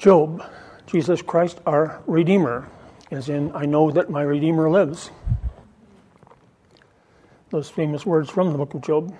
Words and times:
Job, 0.00 0.42
Jesus 0.86 1.20
Christ, 1.20 1.60
our 1.66 2.00
Redeemer, 2.06 2.66
as 3.10 3.28
in, 3.28 3.54
I 3.54 3.66
know 3.66 3.90
that 3.90 4.08
my 4.08 4.22
Redeemer 4.22 4.70
lives. 4.70 5.10
Those 7.50 7.68
famous 7.68 8.06
words 8.06 8.30
from 8.30 8.50
the 8.50 8.56
book 8.56 8.72
of 8.72 8.80
Job. 8.80 9.14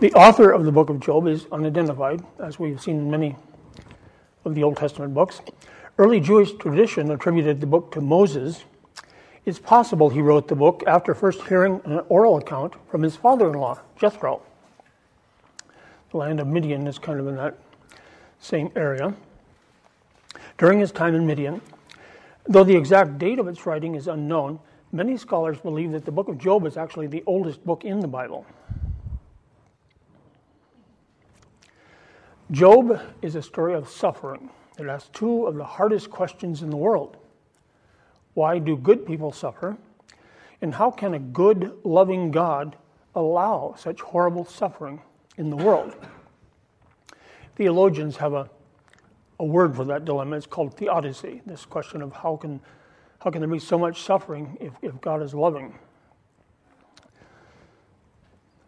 The 0.00 0.12
author 0.12 0.50
of 0.50 0.66
the 0.66 0.70
book 0.70 0.90
of 0.90 1.00
Job 1.00 1.26
is 1.26 1.46
unidentified, 1.50 2.22
as 2.44 2.58
we've 2.58 2.78
seen 2.78 2.96
in 2.96 3.10
many 3.10 3.36
of 4.44 4.54
the 4.54 4.62
Old 4.62 4.76
Testament 4.76 5.14
books. 5.14 5.40
Early 5.96 6.20
Jewish 6.20 6.52
tradition 6.56 7.10
attributed 7.10 7.62
the 7.62 7.66
book 7.66 7.90
to 7.92 8.02
Moses. 8.02 8.64
It's 9.46 9.58
possible 9.58 10.10
he 10.10 10.20
wrote 10.20 10.46
the 10.46 10.56
book 10.56 10.84
after 10.86 11.14
first 11.14 11.40
hearing 11.44 11.80
an 11.86 12.00
oral 12.10 12.36
account 12.36 12.74
from 12.90 13.02
his 13.02 13.16
father 13.16 13.48
in 13.48 13.54
law, 13.54 13.80
Jethro. 13.98 14.42
The 16.10 16.16
land 16.16 16.40
of 16.40 16.46
Midian 16.46 16.86
is 16.86 16.98
kind 16.98 17.20
of 17.20 17.26
in 17.26 17.36
that 17.36 17.58
same 18.38 18.70
area. 18.74 19.14
During 20.56 20.80
his 20.80 20.90
time 20.90 21.14
in 21.14 21.26
Midian, 21.26 21.60
though 22.46 22.64
the 22.64 22.76
exact 22.76 23.18
date 23.18 23.38
of 23.38 23.46
its 23.46 23.66
writing 23.66 23.94
is 23.94 24.08
unknown, 24.08 24.58
many 24.90 25.16
scholars 25.18 25.58
believe 25.58 25.92
that 25.92 26.06
the 26.06 26.10
book 26.10 26.28
of 26.28 26.38
Job 26.38 26.64
is 26.66 26.76
actually 26.76 27.08
the 27.08 27.22
oldest 27.26 27.64
book 27.64 27.84
in 27.84 28.00
the 28.00 28.08
Bible. 28.08 28.46
Job 32.50 33.00
is 33.20 33.34
a 33.34 33.42
story 33.42 33.74
of 33.74 33.88
suffering. 33.88 34.48
It 34.78 34.86
asks 34.86 35.10
two 35.12 35.44
of 35.44 35.56
the 35.56 35.64
hardest 35.64 36.08
questions 36.08 36.62
in 36.62 36.70
the 36.70 36.76
world 36.76 37.18
Why 38.32 38.58
do 38.58 38.76
good 38.78 39.04
people 39.04 39.30
suffer? 39.30 39.76
And 40.62 40.74
how 40.74 40.90
can 40.90 41.12
a 41.12 41.18
good, 41.18 41.76
loving 41.84 42.30
God 42.30 42.76
allow 43.14 43.74
such 43.76 44.00
horrible 44.00 44.46
suffering 44.46 45.02
in 45.38 45.48
the 45.48 45.56
world? 45.56 45.94
Theologians 47.56 48.18
have 48.18 48.34
a, 48.34 48.50
a 49.40 49.44
word 49.44 49.74
for 49.74 49.84
that 49.86 50.04
dilemma. 50.04 50.36
It's 50.36 50.46
called 50.46 50.74
theodicy, 50.76 51.40
this 51.46 51.64
question 51.64 52.02
of 52.02 52.12
how 52.12 52.36
can, 52.36 52.60
how 53.20 53.30
can 53.30 53.40
there 53.40 53.48
be 53.48 53.58
so 53.58 53.78
much 53.78 54.02
suffering 54.02 54.58
if, 54.60 54.72
if 54.82 55.00
God 55.00 55.22
is 55.22 55.32
loving? 55.32 55.78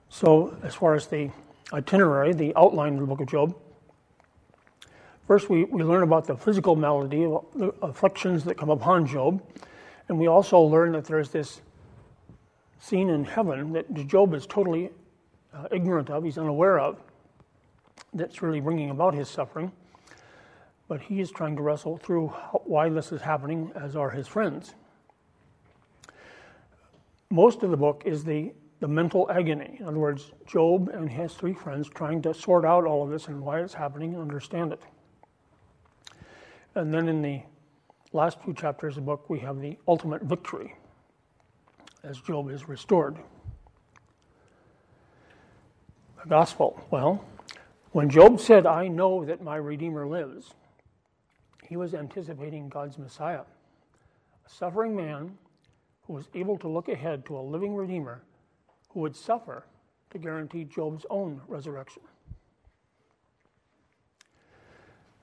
So, 0.08 0.56
as 0.62 0.74
far 0.74 0.94
as 0.94 1.06
the 1.06 1.30
itinerary, 1.72 2.32
the 2.32 2.52
outline 2.56 2.94
of 2.94 3.00
the 3.00 3.06
book 3.06 3.20
of 3.20 3.28
Job, 3.28 3.54
First, 5.30 5.48
we, 5.48 5.62
we 5.62 5.84
learn 5.84 6.02
about 6.02 6.26
the 6.26 6.36
physical 6.36 6.74
malady, 6.74 7.20
the 7.54 7.72
afflictions 7.82 8.42
that 8.46 8.56
come 8.56 8.68
upon 8.68 9.06
Job. 9.06 9.40
And 10.08 10.18
we 10.18 10.26
also 10.26 10.58
learn 10.58 10.90
that 10.90 11.04
there's 11.04 11.30
this 11.30 11.60
scene 12.80 13.08
in 13.08 13.24
heaven 13.24 13.72
that 13.74 13.94
Job 14.08 14.34
is 14.34 14.44
totally 14.44 14.90
uh, 15.54 15.68
ignorant 15.70 16.10
of, 16.10 16.24
he's 16.24 16.38
unaware 16.38 16.78
of, 16.78 16.98
that's 18.14 18.42
really 18.42 18.60
bringing 18.60 18.90
about 18.90 19.14
his 19.14 19.28
suffering. 19.28 19.72
But 20.88 21.00
he 21.00 21.20
is 21.20 21.30
trying 21.30 21.56
to 21.56 21.62
wrestle 21.62 21.96
through 21.96 22.28
why 22.64 22.88
this 22.88 23.12
is 23.12 23.20
happening, 23.20 23.70
as 23.74 23.94
are 23.94 24.10
his 24.10 24.26
friends. 24.26 24.74
Most 27.30 27.62
of 27.62 27.70
the 27.70 27.76
book 27.76 28.02
is 28.04 28.24
the, 28.24 28.52
the 28.80 28.88
mental 28.88 29.30
agony. 29.30 29.76
In 29.78 29.86
other 29.86 29.98
words, 29.98 30.32
Job 30.46 30.88
and 30.88 31.08
his 31.08 31.34
three 31.34 31.54
friends 31.54 31.88
trying 31.88 32.22
to 32.22 32.34
sort 32.34 32.64
out 32.64 32.84
all 32.84 33.04
of 33.04 33.10
this 33.10 33.28
and 33.28 33.40
why 33.40 33.60
it's 33.60 33.74
happening 33.74 34.14
and 34.14 34.22
understand 34.22 34.72
it. 34.72 34.82
And 36.74 36.92
then 36.92 37.08
in 37.08 37.22
the 37.22 37.42
last 38.12 38.40
few 38.42 38.52
chapters 38.52 38.96
of 38.96 39.04
the 39.04 39.06
book, 39.06 39.30
we 39.30 39.38
have 39.40 39.60
the 39.60 39.78
ultimate 39.86 40.22
victory 40.22 40.74
as 42.02 42.20
Job 42.20 42.50
is 42.50 42.68
restored. 42.68 43.16
The 46.22 46.28
gospel. 46.28 46.78
Well, 46.90 47.24
when 47.92 48.10
Job 48.10 48.40
said, 48.40 48.66
I 48.66 48.88
know 48.88 49.24
that 49.24 49.42
my 49.42 49.56
Redeemer 49.56 50.06
lives, 50.06 50.52
he 51.66 51.78
was 51.78 51.94
anticipating 51.94 52.68
God's 52.68 52.98
Messiah, 52.98 53.40
a 54.44 54.50
suffering 54.50 54.94
man 54.94 55.38
who 56.06 56.12
was 56.12 56.28
able 56.34 56.58
to 56.58 56.68
look 56.68 56.88
ahead 56.88 57.24
to 57.26 57.38
a 57.38 57.40
living 57.40 57.74
Redeemer 57.74 58.22
who 58.90 59.00
would 59.00 59.16
suffer 59.16 59.64
to 60.10 60.18
guarantee 60.18 60.64
Job's 60.64 61.06
own 61.08 61.40
resurrection. 61.48 62.02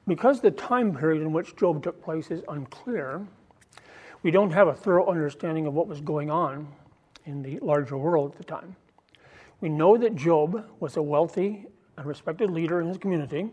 Because 0.07 0.41
the 0.41 0.51
time 0.51 0.95
period 0.95 1.21
in 1.21 1.31
which 1.31 1.55
Job 1.57 1.83
took 1.83 2.01
place 2.01 2.31
is 2.31 2.41
unclear, 2.47 3.27
we 4.23 4.31
don't 4.31 4.51
have 4.51 4.67
a 4.67 4.73
thorough 4.73 5.07
understanding 5.07 5.67
of 5.67 5.73
what 5.75 5.87
was 5.87 6.01
going 6.01 6.31
on 6.31 6.67
in 7.25 7.43
the 7.43 7.59
larger 7.59 7.97
world 7.97 8.31
at 8.31 8.37
the 8.37 8.43
time. 8.43 8.75
We 9.59 9.69
know 9.69 9.97
that 9.97 10.15
Job 10.15 10.65
was 10.79 10.97
a 10.97 11.01
wealthy 11.01 11.65
and 11.97 12.05
respected 12.05 12.51
leader 12.51 12.79
in 12.79 12.87
his 12.87 12.97
community, 12.97 13.49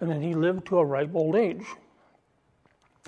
and 0.00 0.10
that 0.10 0.20
he 0.20 0.34
lived 0.34 0.66
to 0.66 0.78
a 0.78 0.84
ripe 0.84 1.14
old 1.14 1.36
age. 1.36 1.64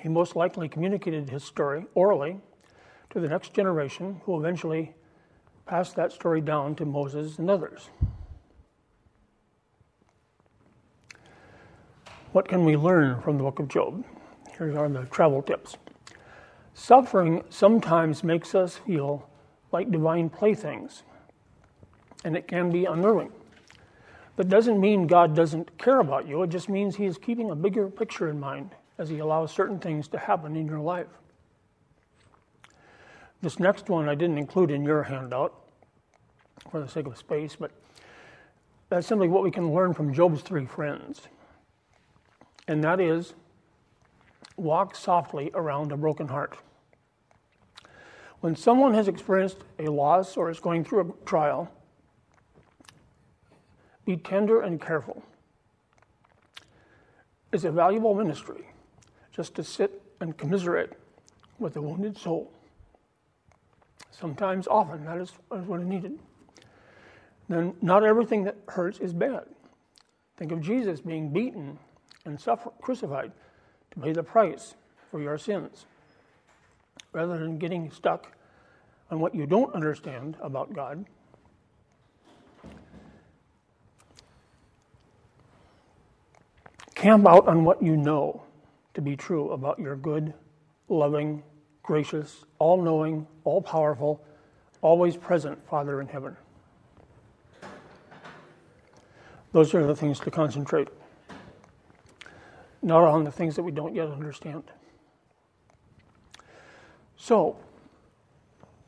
He 0.00 0.08
most 0.08 0.36
likely 0.36 0.68
communicated 0.68 1.28
his 1.28 1.44
story 1.44 1.84
orally 1.94 2.40
to 3.10 3.20
the 3.20 3.28
next 3.28 3.52
generation, 3.52 4.20
who 4.24 4.38
eventually 4.38 4.94
passed 5.66 5.96
that 5.96 6.12
story 6.12 6.40
down 6.40 6.74
to 6.76 6.86
Moses 6.86 7.38
and 7.38 7.50
others. 7.50 7.90
What 12.32 12.48
can 12.48 12.64
we 12.64 12.76
learn 12.76 13.20
from 13.20 13.36
the 13.36 13.42
book 13.42 13.58
of 13.58 13.68
Job? 13.68 14.04
Here 14.56 14.78
are 14.78 14.88
the 14.88 15.04
travel 15.06 15.42
tips. 15.42 15.76
Suffering 16.72 17.42
sometimes 17.50 18.22
makes 18.22 18.54
us 18.54 18.76
feel 18.76 19.28
like 19.72 19.90
divine 19.90 20.30
playthings, 20.30 21.02
and 22.24 22.36
it 22.36 22.48
can 22.48 22.70
be 22.70 22.84
unnerving. 22.84 23.30
That 24.36 24.48
doesn't 24.48 24.80
mean 24.80 25.06
God 25.06 25.34
doesn't 25.34 25.78
care 25.78 26.00
about 26.00 26.28
you, 26.28 26.42
it 26.42 26.50
just 26.50 26.68
means 26.68 26.96
He 26.96 27.06
is 27.06 27.18
keeping 27.18 27.50
a 27.50 27.54
bigger 27.54 27.88
picture 27.88 28.28
in 28.28 28.38
mind 28.38 28.70
as 28.98 29.08
He 29.08 29.18
allows 29.18 29.52
certain 29.52 29.78
things 29.78 30.08
to 30.08 30.18
happen 30.18 30.56
in 30.56 30.66
your 30.66 30.80
life. 30.80 31.08
This 33.42 33.58
next 33.58 33.88
one 33.88 34.08
I 34.08 34.14
didn't 34.14 34.38
include 34.38 34.70
in 34.70 34.84
your 34.84 35.04
handout 35.04 35.54
for 36.70 36.80
the 36.80 36.88
sake 36.88 37.06
of 37.06 37.16
space, 37.16 37.56
but 37.56 37.70
that's 38.88 39.06
simply 39.06 39.28
what 39.28 39.42
we 39.42 39.50
can 39.50 39.72
learn 39.72 39.94
from 39.94 40.12
Job's 40.12 40.42
three 40.42 40.66
friends 40.66 41.28
and 42.68 42.84
that 42.84 43.00
is 43.00 43.34
walk 44.56 44.94
softly 44.94 45.50
around 45.54 45.90
a 45.90 45.96
broken 45.96 46.28
heart. 46.28 46.58
When 48.40 48.54
someone 48.54 48.94
has 48.94 49.08
experienced 49.08 49.58
a 49.78 49.88
loss 49.88 50.36
or 50.36 50.50
is 50.50 50.60
going 50.60 50.84
through 50.84 51.00
a 51.00 51.24
trial, 51.24 51.72
be 54.08 54.16
tender 54.16 54.62
and 54.62 54.80
careful. 54.80 55.22
It's 57.52 57.64
a 57.64 57.70
valuable 57.70 58.14
ministry 58.14 58.64
just 59.32 59.54
to 59.56 59.62
sit 59.62 60.00
and 60.20 60.34
commiserate 60.34 60.94
with 61.58 61.76
a 61.76 61.82
wounded 61.82 62.16
soul. 62.16 62.50
Sometimes, 64.10 64.66
often, 64.66 65.04
that 65.04 65.18
is 65.18 65.34
what 65.50 65.80
is 65.80 65.86
needed. 65.86 66.18
Then, 67.50 67.74
not 67.82 68.02
everything 68.02 68.44
that 68.44 68.56
hurts 68.68 68.98
is 68.98 69.12
bad. 69.12 69.44
Think 70.38 70.52
of 70.52 70.62
Jesus 70.62 71.02
being 71.02 71.28
beaten 71.28 71.78
and 72.24 72.40
suffer, 72.40 72.70
crucified 72.80 73.30
to 73.90 74.00
pay 74.00 74.14
the 74.14 74.22
price 74.22 74.74
for 75.10 75.20
your 75.20 75.36
sins. 75.36 75.84
Rather 77.12 77.38
than 77.38 77.58
getting 77.58 77.90
stuck 77.90 78.32
on 79.10 79.20
what 79.20 79.34
you 79.34 79.44
don't 79.44 79.74
understand 79.74 80.38
about 80.40 80.72
God, 80.72 81.04
camp 86.98 87.28
out 87.28 87.46
on 87.46 87.64
what 87.64 87.80
you 87.80 87.96
know 87.96 88.42
to 88.92 89.00
be 89.00 89.14
true 89.14 89.52
about 89.52 89.78
your 89.78 89.94
good, 89.94 90.34
loving, 90.88 91.44
gracious, 91.84 92.44
all 92.58 92.82
knowing, 92.82 93.24
all 93.44 93.62
powerful, 93.62 94.20
always 94.82 95.16
present 95.16 95.64
Father 95.68 96.00
in 96.00 96.08
heaven. 96.08 96.36
Those 99.52 99.72
are 99.74 99.86
the 99.86 99.94
things 99.94 100.18
to 100.20 100.30
concentrate 100.30 100.88
not 102.82 103.04
on 103.04 103.24
the 103.24 103.32
things 103.32 103.54
that 103.56 103.62
we 103.62 103.72
don't 103.72 103.94
yet 103.94 104.08
understand. 104.08 104.64
So, 107.16 107.56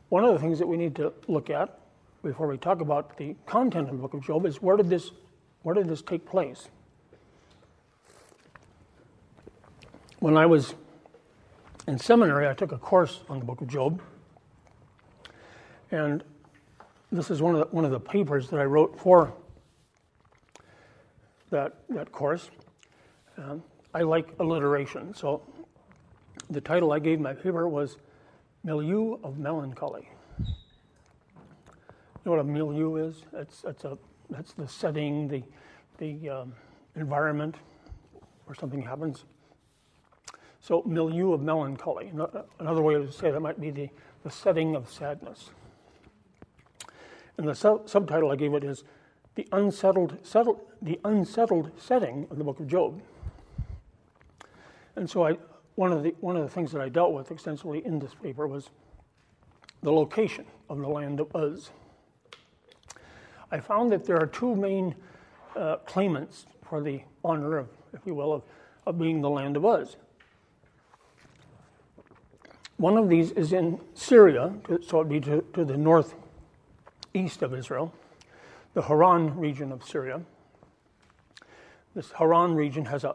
one 0.09 0.25
of 0.25 0.33
the 0.33 0.39
things 0.39 0.59
that 0.59 0.67
we 0.67 0.77
need 0.77 0.97
to 0.97 1.13
look 1.29 1.49
at 1.49 1.79
before 2.23 2.49
we 2.49 2.57
talk 2.57 2.81
about 2.81 3.17
the 3.17 3.37
content 3.47 3.89
of 3.89 3.97
the 3.97 4.03
book 4.03 4.15
of 4.15 4.25
Job 4.25 4.47
is 4.47 4.61
where 4.61 4.77
did 4.77 4.89
this, 4.89 5.11
where 5.63 5.75
did 5.75 5.89
this 5.89 6.03
take 6.03 6.27
place? 6.27 6.69
When 10.21 10.37
I 10.37 10.45
was 10.45 10.75
in 11.89 11.99
seminary, 11.99 12.47
I 12.47 12.53
took 12.53 12.73
a 12.73 12.79
course 12.79 13.21
on 13.31 13.39
the 13.39 13.45
book 13.47 13.63
of 13.63 13.69
Job. 13.69 14.03
And 15.91 16.23
this 17.11 17.31
is 17.31 17.41
one 17.41 17.55
of 17.55 17.61
the, 17.61 17.75
one 17.75 17.87
of 17.87 17.91
the 17.91 17.99
papers 17.99 18.51
that 18.51 18.61
I 18.61 18.65
wrote 18.65 19.01
for 19.01 19.33
that, 21.49 21.77
that 21.89 22.13
course. 22.13 22.51
Um, 23.39 23.63
I 23.95 24.03
like 24.03 24.29
alliteration. 24.39 25.15
So 25.15 25.43
the 26.51 26.61
title 26.61 26.93
I 26.93 26.99
gave 26.99 27.19
my 27.19 27.33
paper 27.33 27.67
was 27.67 27.97
Milieu 28.63 29.19
of 29.25 29.39
Melancholy. 29.39 30.07
You 30.39 30.47
know 32.27 32.33
what 32.33 32.41
a 32.41 32.45
milieu 32.45 32.97
is? 32.97 33.23
It's, 33.33 33.65
it's 33.67 33.85
a, 33.85 33.97
that's 34.29 34.53
the 34.53 34.69
setting, 34.69 35.29
the, 35.29 35.43
the, 35.97 36.29
um, 36.29 36.55
environment 36.95 37.55
where 38.45 38.55
something 38.55 38.83
happens. 38.83 39.25
So, 40.61 40.83
milieu 40.85 41.33
of 41.33 41.41
melancholy. 41.41 42.13
Another 42.59 42.83
way 42.83 42.95
to 42.95 43.11
say 43.11 43.31
that 43.31 43.41
might 43.41 43.61
be 43.61 43.71
the, 43.71 43.89
the 44.23 44.31
setting 44.31 44.77
of 44.77 44.91
sadness. 44.91 45.51
And 47.39 47.49
the 47.49 47.55
sub- 47.55 47.89
subtitle 47.89 48.31
I 48.31 48.37
gave 48.37 48.53
it 48.53 48.63
is 48.63 48.85
the 49.35 49.49
unsettled, 49.53 50.19
settled, 50.23 50.61
the 50.83 51.01
unsettled 51.05 51.71
setting 51.79 52.27
of 52.31 52.37
the 52.37 52.45
book 52.45 52.61
of 52.61 52.67
Job. 52.67 53.01
And 54.97 55.09
so 55.09 55.27
I, 55.27 55.39
one, 55.77 55.93
of 55.93 56.03
the, 56.03 56.15
one 56.21 56.37
of 56.37 56.43
the 56.43 56.49
things 56.49 56.73
that 56.73 56.83
I 56.83 56.91
dealt 56.91 57.15
with 57.15 57.31
extensively 57.31 57.85
in 57.87 57.99
this 57.99 58.13
paper 58.15 58.47
was 58.47 58.69
the 59.83 59.91
location 59.91 60.45
of 60.69 60.79
the 60.79 60.89
land 60.89 61.21
of 61.21 61.29
Uz. 61.35 61.71
I 63.51 63.61
found 63.61 63.91
that 63.93 64.05
there 64.05 64.21
are 64.21 64.27
two 64.27 64.55
main 64.55 64.95
uh, 65.57 65.77
claimants 65.87 66.45
for 66.63 66.83
the 66.83 67.01
honor 67.25 67.57
of, 67.57 67.69
if 67.95 68.01
you 68.05 68.15
will, 68.15 68.33
of, 68.33 68.43
of 68.87 68.99
being 68.99 69.23
the 69.23 69.31
land 69.31 69.57
of 69.57 69.65
Uz. 69.65 69.97
One 72.81 72.97
of 72.97 73.11
these 73.11 73.33
is 73.33 73.53
in 73.53 73.79
Syria, 73.93 74.55
so 74.81 75.01
it'd 75.01 75.11
be 75.11 75.21
to, 75.21 75.45
to 75.53 75.67
the 75.67 75.77
northeast 75.77 77.43
of 77.43 77.53
Israel, 77.53 77.93
the 78.73 78.81
Hauran 78.81 79.39
region 79.39 79.71
of 79.71 79.85
Syria. 79.85 80.23
This 81.95 82.09
Hauran 82.13 82.57
region 82.57 82.87
has 82.87 83.05
a, 83.05 83.15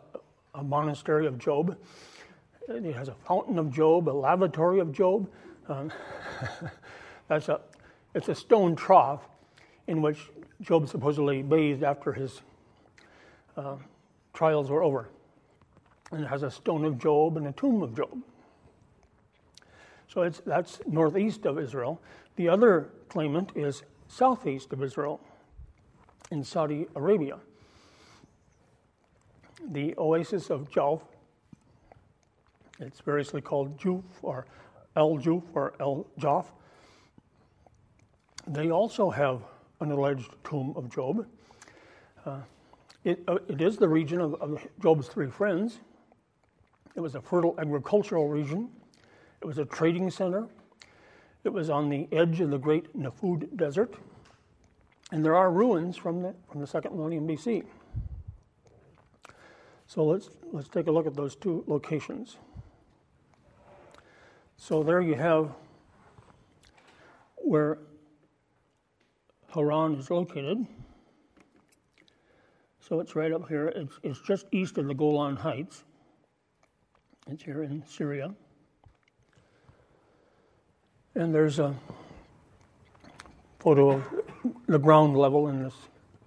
a 0.54 0.64
monastery 0.64 1.26
of 1.26 1.40
Job. 1.40 1.76
It 2.70 2.94
has 2.94 3.08
a 3.08 3.16
fountain 3.16 3.58
of 3.58 3.74
Job, 3.74 4.08
a 4.08 4.12
lavatory 4.12 4.80
of 4.80 4.92
Job. 4.92 5.28
Um, 5.68 5.92
that's 7.28 7.50
a, 7.50 7.60
it's 8.14 8.30
a 8.30 8.36
stone 8.36 8.76
trough 8.76 9.28
in 9.88 10.04
which 10.04 10.30
Job 10.62 10.88
supposedly 10.90 11.42
bathed 11.42 11.82
after 11.82 12.14
his 12.14 12.40
uh, 13.58 13.78
trials 14.32 14.70
were 14.70 14.84
over. 14.84 15.10
And 16.12 16.24
it 16.24 16.28
has 16.28 16.44
a 16.44 16.52
stone 16.52 16.86
of 16.86 17.00
Job 17.00 17.38
and 17.38 17.48
a 17.48 17.52
tomb 17.54 17.82
of 17.82 17.96
Job. 17.96 18.22
So 20.16 20.30
that's 20.30 20.80
northeast 20.88 21.46
of 21.46 21.60
Israel. 21.60 22.02
The 22.38 22.48
other 22.48 22.90
claimant 23.10 23.52
is 23.54 23.84
southeast 24.08 24.72
of 24.72 24.82
Israel 24.82 25.20
in 26.32 26.42
Saudi 26.42 26.88
Arabia. 26.96 27.38
The 29.72 29.94
oasis 29.98 30.50
of 30.50 30.72
Jawf, 30.72 31.02
it's 32.80 33.02
variously 33.02 33.42
called 33.42 33.78
Juf 33.78 34.06
or 34.22 34.46
El 34.96 35.18
Juf 35.18 35.44
or 35.54 35.74
El 35.82 36.08
Jaf. 36.18 36.46
They 38.48 38.72
also 38.72 39.10
have 39.10 39.42
an 39.82 39.92
alleged 39.92 40.32
tomb 40.46 40.74
of 40.78 40.90
Job. 40.90 41.28
Uh, 42.26 42.40
it, 43.04 43.22
uh, 43.28 43.40
it 43.50 43.60
is 43.60 43.76
the 43.76 43.90
region 43.90 44.22
of, 44.22 44.36
of 44.36 44.66
Job's 44.82 45.10
three 45.10 45.30
friends. 45.30 45.80
It 46.96 47.02
was 47.02 47.16
a 47.16 47.22
fertile 47.22 47.60
agricultural 47.60 48.30
region 48.30 48.70
it 49.46 49.48
was 49.48 49.60
a 49.60 49.66
trading 49.66 50.10
center. 50.10 50.48
It 51.44 51.54
was 51.54 51.70
on 51.70 51.88
the 51.88 52.08
edge 52.12 52.42
of 52.42 52.50
the 52.50 52.58
great 52.58 52.92
Nafud 52.98 53.56
Desert. 53.56 53.94
And 55.12 55.24
there 55.24 55.36
are 55.36 55.52
ruins 55.52 55.96
from 55.96 56.24
the, 56.24 56.34
from 56.50 56.62
the 56.62 56.66
second 56.66 56.96
millennium 56.96 57.28
BC. 57.28 57.64
So 59.86 60.04
let's, 60.04 60.32
let's 60.52 60.68
take 60.68 60.88
a 60.88 60.92
look 60.92 61.06
at 61.06 61.14
those 61.16 61.36
two 61.36 61.64
locations. 61.68 62.38
So 64.58 64.82
there 64.82 65.00
you 65.00 65.14
have 65.14 65.52
where 67.36 67.78
Hauran 69.54 70.00
is 70.00 70.10
located. 70.10 70.66
So 72.80 73.00
it's 73.00 73.16
right 73.16 73.32
up 73.32 73.48
here. 73.48 73.68
It's, 73.68 74.00
it's 74.02 74.22
just 74.22 74.48
east 74.52 74.80
of 74.80 74.88
the 74.88 74.96
Golan 74.96 75.36
Heights. 75.36 75.84
It's 77.28 77.44
here 77.44 77.62
in 77.62 77.84
Syria. 77.86 78.34
And 81.16 81.34
there's 81.34 81.60
a 81.60 81.74
photo 83.60 83.92
of 83.92 84.04
the 84.68 84.78
ground 84.78 85.16
level 85.16 85.48
in 85.48 85.64
this, 85.64 85.74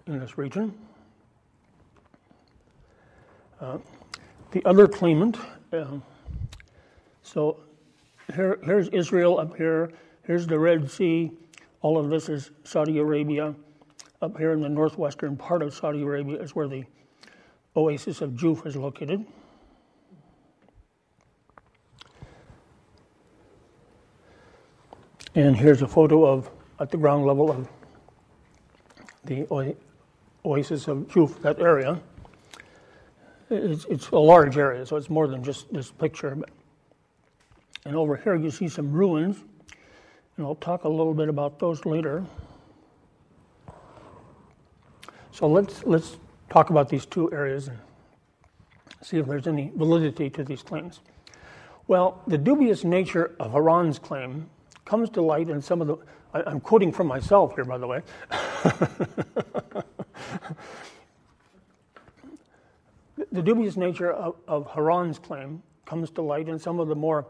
in 0.06 0.18
this 0.18 0.38
region. 0.38 0.72
Uh, 3.60 3.76
the 4.52 4.64
other 4.64 4.88
claimant, 4.88 5.36
uh, 5.74 5.98
so 7.22 7.60
here, 8.34 8.58
here's 8.64 8.88
Israel 8.88 9.38
up 9.38 9.54
here, 9.56 9.90
here's 10.26 10.46
the 10.46 10.58
Red 10.58 10.90
Sea, 10.90 11.32
all 11.82 11.98
of 11.98 12.08
this 12.08 12.30
is 12.30 12.50
Saudi 12.64 12.98
Arabia. 12.98 13.54
Up 14.22 14.38
here 14.38 14.52
in 14.52 14.60
the 14.60 14.68
northwestern 14.70 15.36
part 15.36 15.62
of 15.62 15.74
Saudi 15.74 16.02
Arabia 16.02 16.40
is 16.40 16.54
where 16.54 16.66
the 16.66 16.84
oasis 17.76 18.22
of 18.22 18.30
Juf 18.30 18.66
is 18.66 18.74
located. 18.74 19.26
And 25.38 25.56
here's 25.56 25.82
a 25.82 25.86
photo 25.86 26.24
of, 26.24 26.50
at 26.80 26.90
the 26.90 26.96
ground 26.96 27.24
level, 27.24 27.48
of 27.48 27.68
the 29.22 29.46
oasis 30.44 30.88
of 30.88 31.06
Juf, 31.06 31.40
that 31.42 31.60
area. 31.60 32.00
It's, 33.48 33.84
it's, 33.84 34.08
a 34.08 34.18
large 34.18 34.58
area, 34.58 34.84
so 34.84 34.96
it's 34.96 35.08
more 35.08 35.28
than 35.28 35.44
just 35.44 35.72
this 35.72 35.92
picture. 35.92 36.34
But, 36.34 36.50
and 37.84 37.94
over 37.94 38.16
here 38.16 38.34
you 38.34 38.50
see 38.50 38.66
some 38.66 38.90
ruins, 38.90 39.44
and 40.36 40.44
I'll 40.44 40.56
talk 40.56 40.82
a 40.82 40.88
little 40.88 41.14
bit 41.14 41.28
about 41.28 41.60
those 41.60 41.86
later. 41.86 42.24
So 45.30 45.46
let's, 45.46 45.84
let's 45.84 46.16
talk 46.50 46.70
about 46.70 46.88
these 46.88 47.06
two 47.06 47.32
areas 47.32 47.68
and 47.68 47.78
see 49.02 49.18
if 49.18 49.26
there's 49.26 49.46
any 49.46 49.70
validity 49.76 50.30
to 50.30 50.42
these 50.42 50.64
claims. 50.64 50.98
Well, 51.86 52.24
the 52.26 52.38
dubious 52.38 52.82
nature 52.82 53.36
of 53.38 53.52
Hauran's 53.52 54.00
claim 54.00 54.50
comes 54.88 55.10
to 55.10 55.20
light 55.20 55.50
in 55.50 55.60
some 55.60 55.82
of 55.82 55.86
the. 55.86 55.96
I, 56.32 56.50
am 56.50 56.60
quoting 56.60 56.90
from 56.92 57.06
myself 57.06 57.54
here, 57.54 57.64
by 57.64 57.78
the 57.78 57.86
way. 57.86 58.00
the 63.30 63.42
dubious 63.42 63.76
nature 63.76 64.10
of, 64.10 64.36
of 64.48 64.66
Hauran's 64.66 65.18
claim 65.18 65.62
comes 65.84 66.10
to 66.12 66.22
light 66.22 66.48
in 66.48 66.58
some 66.58 66.80
of 66.80 66.88
the 66.88 66.96
more 66.96 67.26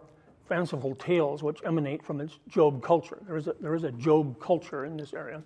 fanciful 0.49 0.95
tales 0.95 1.43
which 1.43 1.61
emanate 1.65 2.03
from 2.03 2.21
its 2.21 2.39
Job 2.49 2.81
culture. 2.83 3.19
There 3.27 3.37
is 3.37 3.49
a, 3.49 3.57
there 3.61 3.75
is 3.75 3.83
a 3.85 3.91
Job 3.93 4.41
culture 4.41 4.85
in 4.85 4.97
this 4.97 5.13
area, 5.13 5.43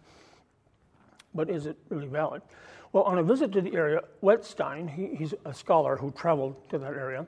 but 1.34 1.48
is 1.48 1.64
it 1.66 1.78
really 1.88 2.08
valid? 2.08 2.42
Well, 2.92 3.04
on 3.04 3.18
a 3.18 3.22
visit 3.22 3.52
to 3.52 3.62
the 3.62 3.74
area, 3.74 4.02
Wetzstein, 4.22 4.90
he, 4.90 5.16
he's 5.16 5.32
a 5.46 5.54
scholar 5.54 5.96
who 5.96 6.10
traveled 6.10 6.68
to 6.68 6.78
that 6.78 6.92
area, 6.92 7.26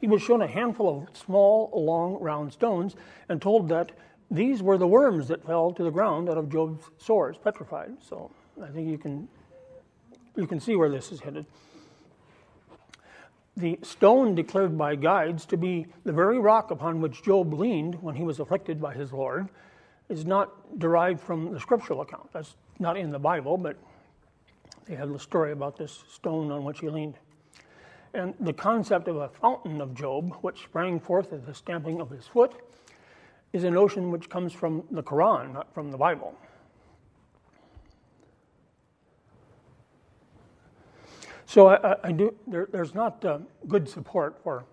he 0.00 0.06
was 0.06 0.22
shown 0.22 0.42
a 0.42 0.46
handful 0.46 1.08
of 1.08 1.16
small, 1.16 1.70
long, 1.74 2.20
round 2.20 2.52
stones 2.52 2.94
and 3.28 3.40
told 3.40 3.68
that 3.68 3.92
these 4.30 4.62
were 4.62 4.76
the 4.76 4.86
worms 4.86 5.28
that 5.28 5.44
fell 5.44 5.72
to 5.72 5.82
the 5.82 5.90
ground 5.90 6.28
out 6.28 6.36
of 6.36 6.50
Job's 6.50 6.84
sores, 6.98 7.36
petrified. 7.42 7.96
So 8.06 8.30
I 8.62 8.68
think 8.68 8.88
you 8.88 8.98
can, 8.98 9.28
you 10.36 10.46
can 10.46 10.60
see 10.60 10.76
where 10.76 10.90
this 10.90 11.10
is 11.12 11.20
headed. 11.20 11.46
The 13.56 13.78
stone 13.82 14.34
declared 14.34 14.78
by 14.78 14.94
guides 14.94 15.44
to 15.46 15.56
be 15.56 15.86
the 16.04 16.12
very 16.12 16.38
rock 16.38 16.70
upon 16.70 17.00
which 17.00 17.22
Job 17.22 17.52
leaned 17.52 18.00
when 18.02 18.14
he 18.14 18.22
was 18.22 18.38
afflicted 18.38 18.80
by 18.80 18.94
his 18.94 19.12
Lord 19.12 19.48
is 20.08 20.24
not 20.24 20.78
derived 20.78 21.20
from 21.20 21.52
the 21.52 21.60
scriptural 21.60 22.02
account. 22.02 22.32
That's 22.32 22.54
not 22.78 22.96
in 22.96 23.10
the 23.10 23.18
Bible, 23.18 23.56
but 23.56 23.76
they 24.86 24.94
have 24.94 25.12
the 25.12 25.18
story 25.18 25.52
about 25.52 25.76
this 25.76 26.04
stone 26.10 26.50
on 26.52 26.64
which 26.64 26.80
he 26.80 26.88
leaned. 26.88 27.14
And 28.14 28.34
the 28.40 28.52
concept 28.52 29.08
of 29.08 29.16
a 29.16 29.28
fountain 29.28 29.80
of 29.80 29.94
Job, 29.94 30.34
which 30.40 30.62
sprang 30.62 31.00
forth 31.00 31.32
at 31.32 31.44
the 31.44 31.52
stamping 31.52 32.00
of 32.00 32.10
his 32.10 32.26
foot, 32.26 32.52
is 33.52 33.64
a 33.64 33.70
notion 33.70 34.10
which 34.10 34.28
comes 34.28 34.52
from 34.52 34.84
the 34.90 35.02
Quran, 35.02 35.54
not 35.54 35.72
from 35.72 35.90
the 35.90 35.98
Bible. 35.98 36.34
So 41.46 41.68
I, 41.68 41.96
I 42.04 42.12
do. 42.12 42.34
There, 42.46 42.68
there's 42.70 42.94
not 42.94 43.24
uh, 43.24 43.38
good 43.66 43.88
support 43.88 44.38
for 44.42 44.64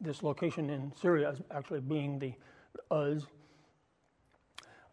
this 0.00 0.22
location 0.22 0.70
in 0.70 0.90
Syria 1.00 1.30
as 1.30 1.42
actually 1.50 1.80
being 1.80 2.18
the 2.18 2.32
Uz. 2.90 3.26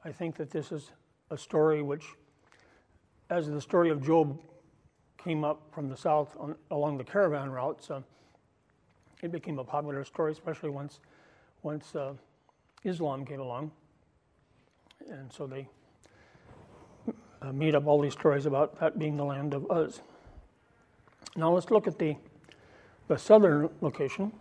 I 0.04 0.12
think 0.12 0.36
that 0.36 0.52
this 0.52 0.74
is 0.74 0.92
a 1.30 1.38
story 1.38 1.82
which, 1.82 2.06
as 3.30 3.48
the 3.48 3.62
story 3.62 3.92
of 3.92 4.06
Job 4.06 4.42
came 5.18 5.46
up 5.46 5.62
from 5.72 5.88
the 5.88 5.96
south 5.96 6.36
on, 6.38 6.56
along 6.70 6.98
the 6.98 7.04
caravan 7.06 7.50
routes, 7.50 7.90
uh, 7.90 8.02
it 9.22 9.32
became 9.32 9.58
a 9.58 9.64
popular 9.64 10.04
story, 10.04 10.34
especially 10.34 10.70
once 10.70 11.00
once 11.64 11.96
uh, 11.96 12.14
Islam 12.84 13.26
came 13.26 13.40
along, 13.40 13.72
and 15.10 15.32
so 15.32 15.46
they 15.46 15.68
uh, 17.42 17.52
made 17.52 17.76
up 17.76 17.88
all 17.88 18.02
these 18.02 18.14
stories 18.14 18.46
about 18.46 18.80
that 18.80 18.98
being 18.98 19.18
the 19.18 19.26
land 19.26 19.54
of 19.54 19.66
Uz. 19.72 20.02
Now 21.36 21.54
let's 21.54 21.72
look 21.72 21.88
at 21.88 21.98
the, 21.98 22.16
the 23.08 23.18
southern 23.18 23.70
location, 23.82 24.32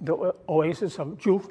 the 0.00 0.34
oasis 0.48 0.98
of 0.98 1.18
Juf. 1.18 1.50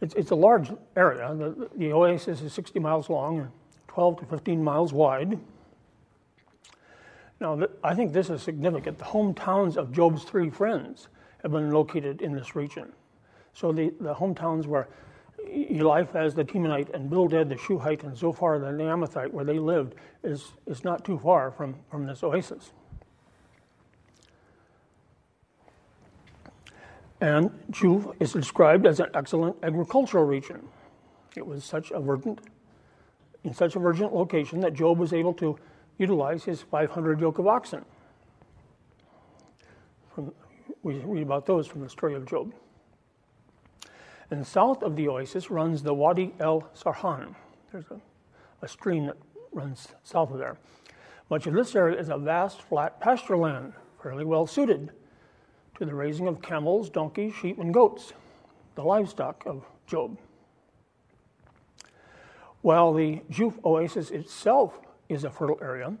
It's, 0.00 0.14
it's 0.14 0.30
a 0.30 0.36
large 0.36 0.70
area. 0.96 1.34
The, 1.34 1.68
the 1.76 1.92
oasis 1.92 2.40
is 2.40 2.52
60 2.52 2.78
miles 2.80 3.08
long 3.08 3.38
and 3.38 3.50
12 3.88 4.20
to 4.20 4.26
15 4.26 4.64
miles 4.64 4.92
wide. 4.92 5.38
Now, 7.40 7.56
th- 7.56 7.70
I 7.82 7.94
think 7.94 8.12
this 8.12 8.30
is 8.30 8.42
significant. 8.42 8.98
The 8.98 9.04
hometowns 9.04 9.76
of 9.76 9.92
Job's 9.92 10.24
three 10.24 10.50
friends 10.50 11.08
have 11.42 11.52
been 11.52 11.70
located 11.70 12.20
in 12.20 12.34
this 12.34 12.54
region. 12.54 12.92
So 13.52 13.72
the, 13.72 13.92
the 14.00 14.14
hometowns 14.14 14.66
where 14.66 14.88
Eliphaz 15.46 16.34
the 16.34 16.44
Temanite 16.44 16.94
and 16.94 17.10
Bildad 17.10 17.48
the 17.48 17.56
Shuhite 17.56 18.04
and 18.04 18.16
Zophar 18.16 18.58
the 18.58 18.66
Naamathite, 18.66 19.32
where 19.32 19.44
they 19.44 19.58
lived, 19.58 19.94
is, 20.22 20.52
is 20.66 20.84
not 20.84 21.04
too 21.04 21.18
far 21.18 21.50
from, 21.50 21.76
from 21.90 22.06
this 22.06 22.22
oasis. 22.22 22.72
And 27.20 27.50
Juf 27.70 28.14
is 28.18 28.32
described 28.32 28.86
as 28.86 28.98
an 29.00 29.08
excellent 29.14 29.56
agricultural 29.62 30.24
region. 30.24 30.66
It 31.36 31.46
was 31.46 31.64
such 31.64 31.90
a 31.90 32.00
verdant, 32.00 32.40
in 33.44 33.52
such 33.52 33.76
a 33.76 33.78
verdant 33.78 34.14
location 34.14 34.60
that 34.60 34.72
Job 34.72 34.98
was 34.98 35.12
able 35.12 35.34
to 35.34 35.58
utilize 35.98 36.44
his 36.44 36.62
500 36.62 37.20
yoke 37.20 37.38
of 37.38 37.46
oxen. 37.46 37.84
From, 40.14 40.32
we 40.82 40.94
read 41.00 41.22
about 41.22 41.44
those 41.44 41.66
from 41.66 41.82
the 41.82 41.90
story 41.90 42.14
of 42.14 42.24
Job. 42.26 42.54
And 44.30 44.46
south 44.46 44.82
of 44.82 44.96
the 44.96 45.08
oasis 45.08 45.50
runs 45.50 45.82
the 45.82 45.94
Wadi 45.94 46.34
el 46.38 46.68
Sarhan. 46.74 47.34
There's 47.72 47.90
a, 47.90 48.00
a 48.62 48.68
stream 48.68 49.06
that 49.06 49.16
runs 49.52 49.88
south 50.04 50.30
of 50.30 50.38
there. 50.38 50.56
Much 51.28 51.46
of 51.46 51.54
this 51.54 51.74
area 51.74 51.98
is 51.98 52.08
a 52.08 52.18
vast, 52.18 52.62
flat 52.62 53.00
pasture 53.00 53.36
land, 53.36 53.72
fairly 54.02 54.24
well 54.24 54.46
suited 54.46 54.90
to 55.78 55.84
the 55.84 55.94
raising 55.94 56.28
of 56.28 56.42
camels, 56.42 56.90
donkeys, 56.90 57.34
sheep, 57.34 57.58
and 57.58 57.72
goats, 57.72 58.12
the 58.74 58.82
livestock 58.82 59.44
of 59.46 59.64
Job. 59.86 60.18
While 62.62 62.92
the 62.92 63.22
Juf 63.30 63.58
oasis 63.64 64.10
itself 64.10 64.78
is 65.10 65.24
a 65.24 65.30
fertile 65.30 65.58
area. 65.60 65.92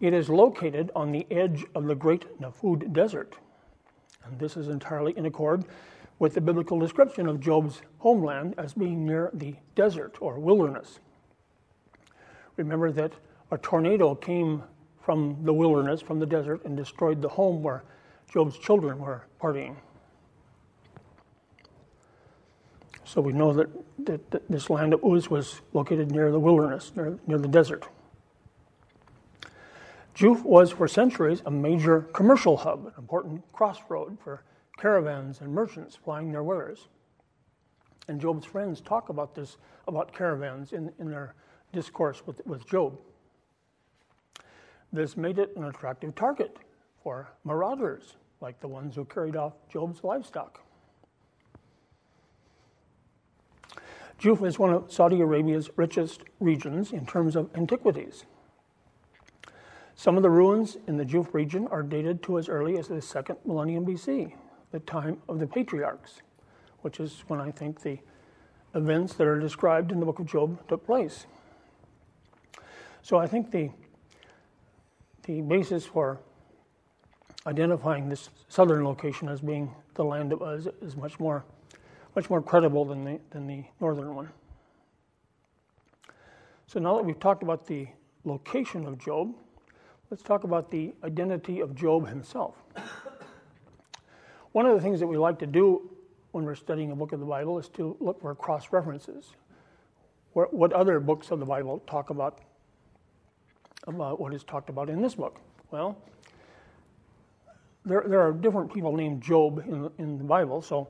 It 0.00 0.14
is 0.14 0.28
located 0.28 0.90
on 0.96 1.12
the 1.12 1.26
edge 1.30 1.64
of 1.74 1.84
the 1.84 1.94
Great 1.94 2.40
Nafud 2.40 2.92
Desert. 2.92 3.36
And 4.24 4.38
this 4.38 4.56
is 4.56 4.68
entirely 4.68 5.16
in 5.16 5.26
accord 5.26 5.64
with 6.20 6.34
the 6.34 6.40
biblical 6.40 6.78
description 6.78 7.26
of 7.26 7.40
Job's 7.40 7.80
homeland 7.98 8.54
as 8.58 8.74
being 8.74 9.04
near 9.04 9.30
the 9.32 9.56
desert 9.74 10.18
or 10.20 10.38
wilderness. 10.38 11.00
Remember 12.56 12.92
that 12.92 13.14
a 13.50 13.58
tornado 13.58 14.14
came 14.14 14.62
from 15.02 15.38
the 15.42 15.52
wilderness, 15.52 16.02
from 16.02 16.20
the 16.20 16.26
desert, 16.26 16.62
and 16.64 16.76
destroyed 16.76 17.22
the 17.22 17.28
home 17.28 17.62
where 17.62 17.84
Job's 18.30 18.58
children 18.58 18.98
were 18.98 19.24
partying. 19.40 19.76
So 23.04 23.22
we 23.22 23.32
know 23.32 23.54
that, 23.54 23.68
that, 24.04 24.30
that 24.30 24.48
this 24.48 24.68
land 24.68 24.92
of 24.92 25.00
Uz 25.02 25.30
was 25.30 25.62
located 25.72 26.12
near 26.12 26.30
the 26.30 26.38
wilderness, 26.38 26.92
near, 26.94 27.18
near 27.26 27.38
the 27.38 27.48
desert. 27.48 27.88
Juf 30.14 30.44
was 30.44 30.70
for 30.70 30.86
centuries 30.86 31.40
a 31.46 31.50
major 31.50 32.02
commercial 32.02 32.58
hub, 32.58 32.86
an 32.88 32.92
important 32.98 33.42
crossroad 33.52 34.18
for 34.22 34.44
caravans 34.76 35.40
and 35.40 35.52
merchants 35.52 35.96
flying 35.96 36.32
their 36.32 36.42
wares. 36.42 36.88
And 38.08 38.20
Job's 38.20 38.46
friends 38.46 38.80
talk 38.80 39.08
about 39.08 39.34
this, 39.34 39.56
about 39.86 40.12
caravans 40.12 40.72
in, 40.72 40.92
in 40.98 41.10
their 41.10 41.34
discourse 41.72 42.22
with, 42.26 42.44
with 42.46 42.66
Job. 42.66 42.98
This 44.92 45.16
made 45.16 45.38
it 45.38 45.52
an 45.56 45.64
attractive 45.64 46.14
target 46.14 46.56
for 47.02 47.28
marauders, 47.44 48.16
like 48.40 48.60
the 48.60 48.68
ones 48.68 48.96
who 48.96 49.04
carried 49.04 49.36
off 49.36 49.52
Job's 49.72 50.02
livestock. 50.02 50.60
Juf 54.20 54.44
is 54.44 54.58
one 54.58 54.74
of 54.74 54.92
Saudi 54.92 55.20
Arabia's 55.20 55.70
richest 55.76 56.24
regions 56.40 56.92
in 56.92 57.06
terms 57.06 57.36
of 57.36 57.48
antiquities. 57.56 58.26
Some 59.94 60.16
of 60.16 60.22
the 60.22 60.30
ruins 60.30 60.76
in 60.86 60.96
the 60.96 61.04
Juf 61.04 61.32
region 61.32 61.66
are 61.68 61.82
dated 61.82 62.22
to 62.24 62.38
as 62.38 62.48
early 62.48 62.76
as 62.78 62.88
the 62.88 63.00
second 63.00 63.38
millennium 63.46 63.86
BC, 63.86 64.34
the 64.72 64.80
time 64.80 65.18
of 65.28 65.38
the 65.38 65.46
patriarchs, 65.46 66.22
which 66.82 67.00
is 67.00 67.24
when 67.28 67.40
I 67.40 67.50
think 67.50 67.82
the 67.82 67.98
events 68.74 69.14
that 69.14 69.26
are 69.26 69.40
described 69.40 69.92
in 69.92 70.00
the 70.00 70.06
book 70.06 70.18
of 70.18 70.26
Job 70.26 70.66
took 70.68 70.86
place. 70.86 71.26
So 73.02 73.18
I 73.18 73.26
think 73.26 73.50
the, 73.50 73.70
the 75.24 75.40
basis 75.40 75.84
for 75.84 76.20
identifying 77.46 78.08
this 78.08 78.28
southern 78.48 78.84
location 78.84 79.28
as 79.28 79.40
being 79.40 79.74
the 79.94 80.04
land 80.04 80.32
of 80.32 80.42
Uz 80.42 80.68
is 80.82 80.96
much 80.96 81.18
more, 81.18 81.44
much 82.14 82.30
more 82.30 82.42
credible 82.42 82.84
than 82.84 83.04
the, 83.04 83.20
than 83.30 83.46
the 83.46 83.64
northern 83.80 84.14
one. 84.14 84.28
So 86.66 86.78
now 86.78 86.96
that 86.96 87.04
we've 87.04 87.18
talked 87.18 87.42
about 87.42 87.66
the 87.66 87.88
location 88.24 88.86
of 88.86 88.98
Job, 88.98 89.34
Let's 90.10 90.24
talk 90.24 90.42
about 90.42 90.72
the 90.72 90.92
identity 91.04 91.60
of 91.60 91.76
Job 91.76 92.08
himself. 92.08 92.56
One 94.52 94.66
of 94.66 94.74
the 94.74 94.80
things 94.80 95.00
that 95.00 95.06
we 95.06 95.16
like 95.16 95.38
to 95.40 95.46
do 95.46 95.90
when 96.32 96.44
we're 96.44 96.54
studying 96.54 96.90
a 96.90 96.96
book 96.96 97.12
of 97.12 97.20
the 97.20 97.26
Bible 97.26 97.58
is 97.58 97.68
to 97.70 97.96
look 98.00 98.20
for 98.20 98.34
cross 98.34 98.72
references. 98.72 99.32
What 100.32 100.72
other 100.72 101.00
books 101.00 101.30
of 101.30 101.40
the 101.40 101.46
Bible 101.46 101.82
talk 101.86 102.10
about, 102.10 102.38
about 103.86 104.20
what 104.20 104.32
is 104.32 104.44
talked 104.44 104.70
about 104.70 104.88
in 104.88 105.02
this 105.02 105.16
book? 105.16 105.40
Well, 105.70 105.98
there, 107.84 108.04
there 108.06 108.20
are 108.20 108.32
different 108.32 108.72
people 108.72 108.96
named 108.96 109.22
Job 109.22 109.64
in 109.66 109.82
the, 109.82 109.92
in 109.98 110.18
the 110.18 110.24
Bible, 110.24 110.62
so 110.62 110.88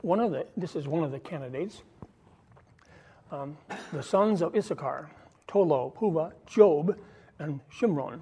one 0.00 0.20
of 0.20 0.30
the, 0.30 0.46
this 0.56 0.76
is 0.76 0.86
one 0.86 1.04
of 1.04 1.12
the 1.12 1.18
candidates. 1.18 1.82
Um, 3.30 3.58
the 3.92 4.02
sons 4.02 4.40
of 4.40 4.54
Issachar. 4.54 5.10
Tola, 5.46 5.90
Puva, 5.90 6.32
Job, 6.46 6.96
and 7.38 7.60
Shimron. 7.70 8.20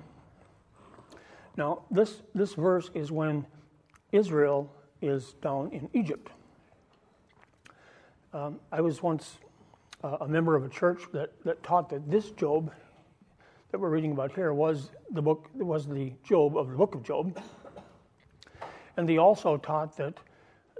Now, 1.56 1.82
this, 1.90 2.22
this 2.34 2.54
verse 2.54 2.90
is 2.94 3.10
when 3.10 3.46
Israel 4.12 4.70
is 5.00 5.34
down 5.42 5.70
in 5.72 5.88
Egypt. 5.94 6.30
Um, 8.32 8.60
I 8.70 8.82
was 8.82 9.02
once 9.02 9.38
uh, 10.04 10.18
a 10.20 10.28
member 10.28 10.54
of 10.54 10.64
a 10.64 10.68
church 10.68 11.02
that, 11.12 11.32
that 11.44 11.62
taught 11.62 11.88
that 11.90 12.10
this 12.10 12.30
Job 12.32 12.72
that 13.70 13.78
we're 13.78 13.90
reading 13.90 14.12
about 14.12 14.32
here 14.32 14.52
was 14.52 14.90
the 15.10 15.22
book 15.22 15.48
was 15.54 15.86
the 15.86 16.12
Job 16.22 16.56
of 16.56 16.70
the 16.70 16.76
book 16.76 16.94
of 16.94 17.02
Job. 17.02 17.40
And 18.96 19.08
they 19.08 19.18
also 19.18 19.56
taught 19.56 19.96
that 19.96 20.14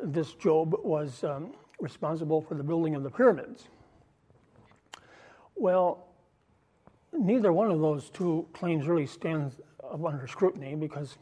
this 0.03 0.35
Job 0.35 0.75
was 0.83 1.25
um, 1.25 1.53
responsible 1.81 2.43
for 2.43 2.55
the 2.55 2.63
building 2.63 2.95
of 2.95 3.03
the 3.03 3.11
pyramids. 3.11 3.69
Well, 5.55 6.06
neither 7.19 7.53
one 7.53 7.71
of 7.71 7.81
those 7.81 8.11
two 8.11 8.47
claims 8.53 8.87
really 8.87 9.07
stands 9.07 9.57
under 9.93 10.27
scrutiny 10.27 10.75
because 10.75 11.17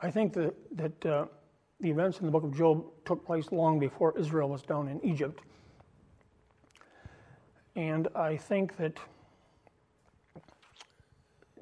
I 0.00 0.10
think 0.10 0.32
that, 0.34 0.54
that 0.76 1.06
uh, 1.06 1.26
the 1.80 1.90
events 1.90 2.20
in 2.20 2.26
the 2.26 2.32
book 2.32 2.44
of 2.44 2.56
Job 2.56 2.84
took 3.04 3.24
place 3.24 3.50
long 3.52 3.78
before 3.78 4.16
Israel 4.18 4.48
was 4.48 4.62
down 4.62 4.88
in 4.88 5.04
Egypt. 5.04 5.40
And 7.76 8.08
I 8.14 8.36
think 8.36 8.76
that 8.76 8.98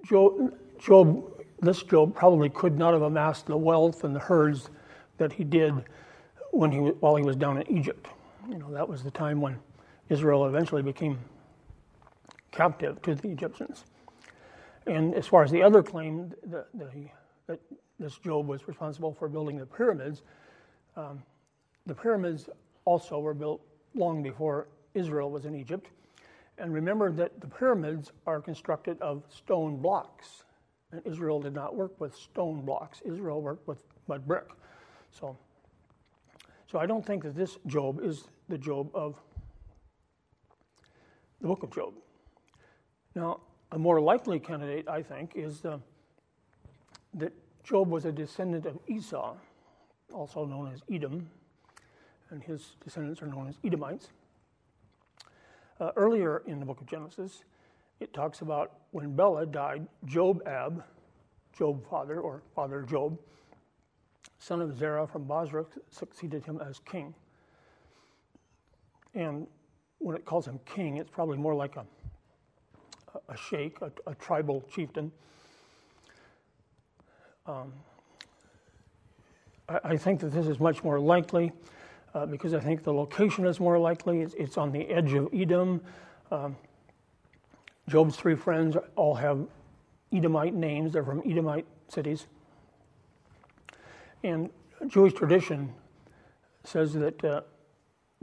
Job, 0.05 0.55
Job, 0.79 1.45
this 1.61 1.83
Job 1.83 2.15
probably 2.15 2.51
could 2.51 2.77
not 2.77 2.93
have 2.93 3.03
amassed 3.03 3.47
the 3.47 3.57
wealth 3.57 4.05
and 4.05 4.15
the 4.15 4.21
herds 4.21 4.69
that 5.19 5.33
he 5.33 5.45
did 5.45 5.73
when 6.51 6.71
he, 6.73 6.79
while 6.79 7.17
he 7.17 7.23
was 7.23 7.37
down 7.37 7.59
in 7.59 7.77
Egypt. 7.77 8.07
You 8.49 8.59
know, 8.59 8.71
that 8.73 8.89
was 8.89 9.03
the 9.03 9.11
time 9.11 9.41
when 9.41 9.59
Israel 10.09 10.47
eventually 10.47 10.83
became 10.83 11.19
captive 12.53 13.03
to 13.03 13.15
the 13.15 13.29
Egyptians. 13.29 13.85
And 14.87 15.15
as 15.15 15.27
far 15.27 15.43
as 15.43 15.51
the 15.51 15.63
other 15.63 15.83
claim 15.83 16.33
that, 16.45 16.67
that, 16.75 16.91
he, 16.93 17.11
that 17.47 17.61
this 17.99 18.19
Job 18.19 18.47
was 18.47 18.67
responsible 18.69 19.13
for 19.13 19.29
building 19.29 19.59
the 19.59 19.67
pyramids, 19.67 20.23
um, 20.97 21.23
the 21.87 21.95
pyramids 21.95 22.49
also 22.85 23.19
were 23.19 23.35
built 23.35 23.61
long 23.95 24.23
before 24.23 24.69
Israel 24.95 25.31
was 25.31 25.45
in 25.45 25.55
Egypt. 25.55 25.89
And 26.59 26.73
remember 26.73 27.11
that 27.13 27.41
the 27.41 27.47
pyramids 27.47 28.13
are 28.27 28.41
constructed 28.41 29.01
of 29.01 29.23
stone 29.29 29.79
blocks. 29.79 30.45
And 30.91 31.01
Israel 31.07 31.41
did 31.41 31.55
not 31.55 31.75
work 31.75 31.99
with 32.01 32.15
stone 32.15 32.63
blocks, 32.63 33.01
Israel 33.05 33.41
worked 33.41 33.67
with 33.67 33.83
mud 34.09 34.27
brick. 34.27 34.49
So, 35.11 35.37
so 36.71 36.79
I 36.79 36.87
don't 36.87 37.05
think 37.05 37.23
that 37.23 37.35
this 37.35 37.59
Job 37.67 38.01
is 38.03 38.25
the 38.49 38.59
Job 38.59 38.91
of 38.95 39.21
the 41.41 41.49
book 41.49 41.63
of 41.63 41.73
Job. 41.75 41.95
Now, 43.15 43.41
a 43.71 43.79
more 43.79 44.01
likely 44.01 44.39
candidate, 44.39 44.89
I 44.89 45.03
think, 45.03 45.33
is 45.35 45.65
uh, 45.65 45.79
that 47.15 47.33
Job 47.63 47.89
was 47.89 48.05
a 48.05 48.13
descendant 48.13 48.67
of 48.67 48.79
Esau, 48.89 49.35
also 50.13 50.45
known 50.45 50.73
as 50.73 50.81
Edom, 50.91 51.29
and 52.31 52.43
his 52.43 52.73
descendants 52.83 53.21
are 53.23 53.27
known 53.27 53.49
as 53.49 53.57
Edomites. 53.65 54.09
Uh, 55.79 55.91
earlier 55.97 56.43
in 56.47 56.59
the 56.59 56.67
book 56.67 56.81
of 56.81 56.87
Genesis, 56.87 57.45
it 58.01 58.13
talks 58.15 58.41
about 58.41 58.73
when 58.91 59.15
Bela 59.15 59.47
died, 59.47 59.87
Job 60.07 60.43
Ab, 60.47 60.83
Job 61.57 61.89
father, 61.89 62.21
or 62.21 62.43
father 62.55 62.83
Job, 62.83 63.19
son 64.39 64.61
of 64.61 64.77
Zerah 64.77 65.07
from 65.07 65.25
Bozrah, 65.25 65.67
succeeded 65.91 66.45
him 66.45 66.61
as 66.67 66.79
king. 66.79 67.15
And 69.15 69.47
when 69.99 70.17
it 70.17 70.25
calls 70.25 70.47
him 70.47 70.59
king, 70.65 70.97
it's 70.97 71.11
probably 71.11 71.37
more 71.37 71.55
like 71.55 71.77
a 71.77 71.85
a 73.29 73.37
sheikh, 73.37 73.81
a, 73.81 73.91
a 74.07 74.15
tribal 74.15 74.63
chieftain. 74.73 75.13
Um, 77.47 77.73
I, 79.69 79.81
I, 79.85 79.97
think 79.97 80.21
that 80.21 80.33
this 80.33 80.47
is 80.47 80.61
much 80.61 80.85
more 80.85 81.01
likely 81.01 81.53
uh, 82.15 82.27
because 82.27 82.55
I 82.55 82.61
think 82.61 82.85
the 82.85 82.93
location 82.93 83.47
is 83.47 83.59
more 83.59 83.79
likely. 83.79 84.21
It's, 84.21 84.35
it's 84.35 84.57
on 84.57 84.71
the 84.71 84.89
edge 84.89 85.13
of 85.15 85.29
Edom. 85.35 85.81
Um, 86.31 86.57
Job's 87.89 88.17
three 88.17 88.37
friends 88.37 88.77
all 88.97 89.15
have 89.15 89.47
Edomite 90.13 90.55
names, 90.55 90.93
they're 90.93 91.05
from 91.05 91.23
Edomite 91.27 91.67
cities. 91.89 92.27
And 94.23 94.51
Jewish 94.87 95.15
tradition 95.15 95.73
says 96.65 96.93
that 96.95 97.25
uh, 97.25 97.41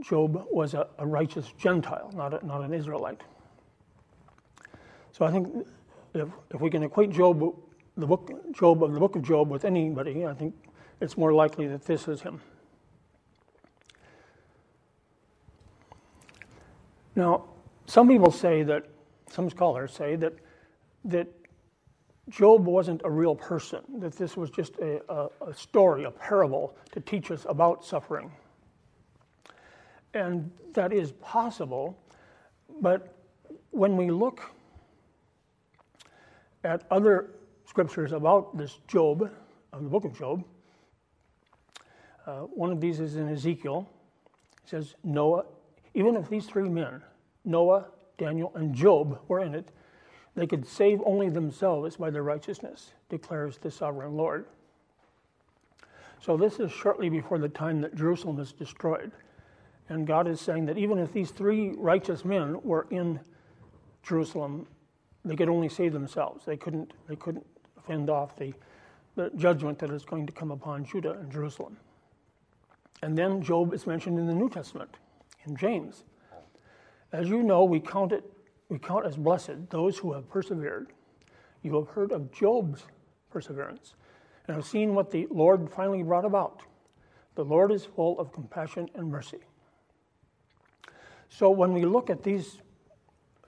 Job 0.02 0.46
was 0.50 0.74
a, 0.74 0.86
a, 0.98 1.06
righteous 1.06 1.52
Gentile, 1.58 2.10
not, 2.14 2.42
a, 2.42 2.46
not 2.46 2.62
an 2.62 2.72
Israelite. 2.72 3.20
So 5.20 5.26
I 5.26 5.32
think 5.32 5.48
if, 6.14 6.28
if 6.50 6.62
we 6.62 6.70
can 6.70 6.82
equate 6.82 7.10
Job, 7.10 7.54
the 7.94 8.06
book, 8.06 8.32
Job 8.54 8.82
of 8.82 8.94
the 8.94 8.98
book 8.98 9.16
of 9.16 9.22
Job 9.22 9.50
with 9.50 9.66
anybody, 9.66 10.24
I 10.24 10.32
think 10.32 10.54
it's 10.98 11.18
more 11.18 11.34
likely 11.34 11.66
that 11.66 11.84
this 11.84 12.08
is 12.08 12.22
him. 12.22 12.40
Now, 17.14 17.44
some 17.84 18.08
people 18.08 18.30
say 18.30 18.62
that, 18.62 18.86
some 19.30 19.50
scholars 19.50 19.92
say 19.92 20.16
that, 20.16 20.32
that 21.04 21.28
Job 22.30 22.64
wasn't 22.64 23.02
a 23.04 23.10
real 23.10 23.34
person, 23.34 23.82
that 23.98 24.14
this 24.14 24.38
was 24.38 24.48
just 24.48 24.78
a, 24.78 25.02
a, 25.12 25.28
a 25.48 25.52
story, 25.52 26.04
a 26.04 26.10
parable 26.10 26.74
to 26.92 27.00
teach 27.00 27.30
us 27.30 27.44
about 27.46 27.84
suffering. 27.84 28.32
And 30.14 30.50
that 30.72 30.94
is 30.94 31.12
possible, 31.12 32.02
but 32.80 33.14
when 33.70 33.98
we 33.98 34.10
look 34.10 34.50
at 36.64 36.84
other 36.90 37.30
scriptures 37.64 38.12
about 38.12 38.56
this 38.56 38.80
Job, 38.86 39.30
of 39.72 39.82
the 39.82 39.88
book 39.88 40.04
of 40.04 40.16
Job, 40.16 40.44
uh, 42.26 42.40
one 42.40 42.70
of 42.70 42.80
these 42.80 43.00
is 43.00 43.16
in 43.16 43.28
Ezekiel. 43.28 43.88
It 44.64 44.68
says, 44.68 44.94
Noah, 45.02 45.44
even 45.94 46.16
if 46.16 46.28
these 46.28 46.46
three 46.46 46.68
men, 46.68 47.02
Noah, 47.44 47.86
Daniel, 48.18 48.52
and 48.54 48.74
Job, 48.74 49.20
were 49.28 49.40
in 49.40 49.54
it, 49.54 49.70
they 50.34 50.46
could 50.46 50.66
save 50.66 51.00
only 51.04 51.28
themselves 51.28 51.96
by 51.96 52.10
their 52.10 52.22
righteousness, 52.22 52.92
declares 53.08 53.58
the 53.58 53.70
sovereign 53.70 54.16
Lord. 54.16 54.46
So 56.20 56.36
this 56.36 56.60
is 56.60 56.70
shortly 56.70 57.08
before 57.08 57.38
the 57.38 57.48
time 57.48 57.80
that 57.80 57.96
Jerusalem 57.96 58.38
is 58.38 58.52
destroyed. 58.52 59.10
And 59.88 60.06
God 60.06 60.28
is 60.28 60.40
saying 60.40 60.66
that 60.66 60.78
even 60.78 60.98
if 60.98 61.12
these 61.12 61.30
three 61.30 61.70
righteous 61.70 62.24
men 62.24 62.60
were 62.62 62.86
in 62.90 63.18
Jerusalem, 64.02 64.66
they 65.24 65.36
could 65.36 65.48
only 65.48 65.68
save 65.68 65.92
themselves. 65.92 66.44
They 66.44 66.56
couldn't, 66.56 66.92
they 67.08 67.16
couldn't 67.16 67.46
fend 67.86 68.10
off 68.10 68.36
the, 68.36 68.54
the 69.16 69.30
judgment 69.36 69.78
that 69.80 69.90
is 69.90 70.04
going 70.04 70.26
to 70.26 70.32
come 70.32 70.50
upon 70.50 70.84
Judah 70.84 71.12
and 71.12 71.30
Jerusalem. 71.30 71.76
And 73.02 73.16
then 73.16 73.42
Job 73.42 73.72
is 73.72 73.86
mentioned 73.86 74.18
in 74.18 74.26
the 74.26 74.34
New 74.34 74.48
Testament, 74.48 74.96
in 75.46 75.56
James. 75.56 76.04
As 77.12 77.28
you 77.28 77.42
know, 77.42 77.64
we 77.64 77.80
count 77.80 78.12
it 78.12 78.24
we 78.70 78.78
count 78.78 79.04
as 79.04 79.16
blessed 79.16 79.68
those 79.68 79.98
who 79.98 80.12
have 80.12 80.30
persevered. 80.30 80.92
You 81.62 81.74
have 81.74 81.88
heard 81.88 82.12
of 82.12 82.32
Job's 82.32 82.86
perseverance 83.28 83.94
and 84.46 84.56
have 84.56 84.64
seen 84.64 84.94
what 84.94 85.10
the 85.10 85.26
Lord 85.28 85.68
finally 85.70 86.02
brought 86.02 86.24
about. 86.24 86.62
The 87.34 87.44
Lord 87.44 87.72
is 87.72 87.84
full 87.84 88.18
of 88.18 88.32
compassion 88.32 88.88
and 88.94 89.10
mercy. 89.10 89.40
So 91.28 91.50
when 91.50 91.72
we 91.72 91.84
look 91.84 92.10
at 92.10 92.22
these 92.22 92.58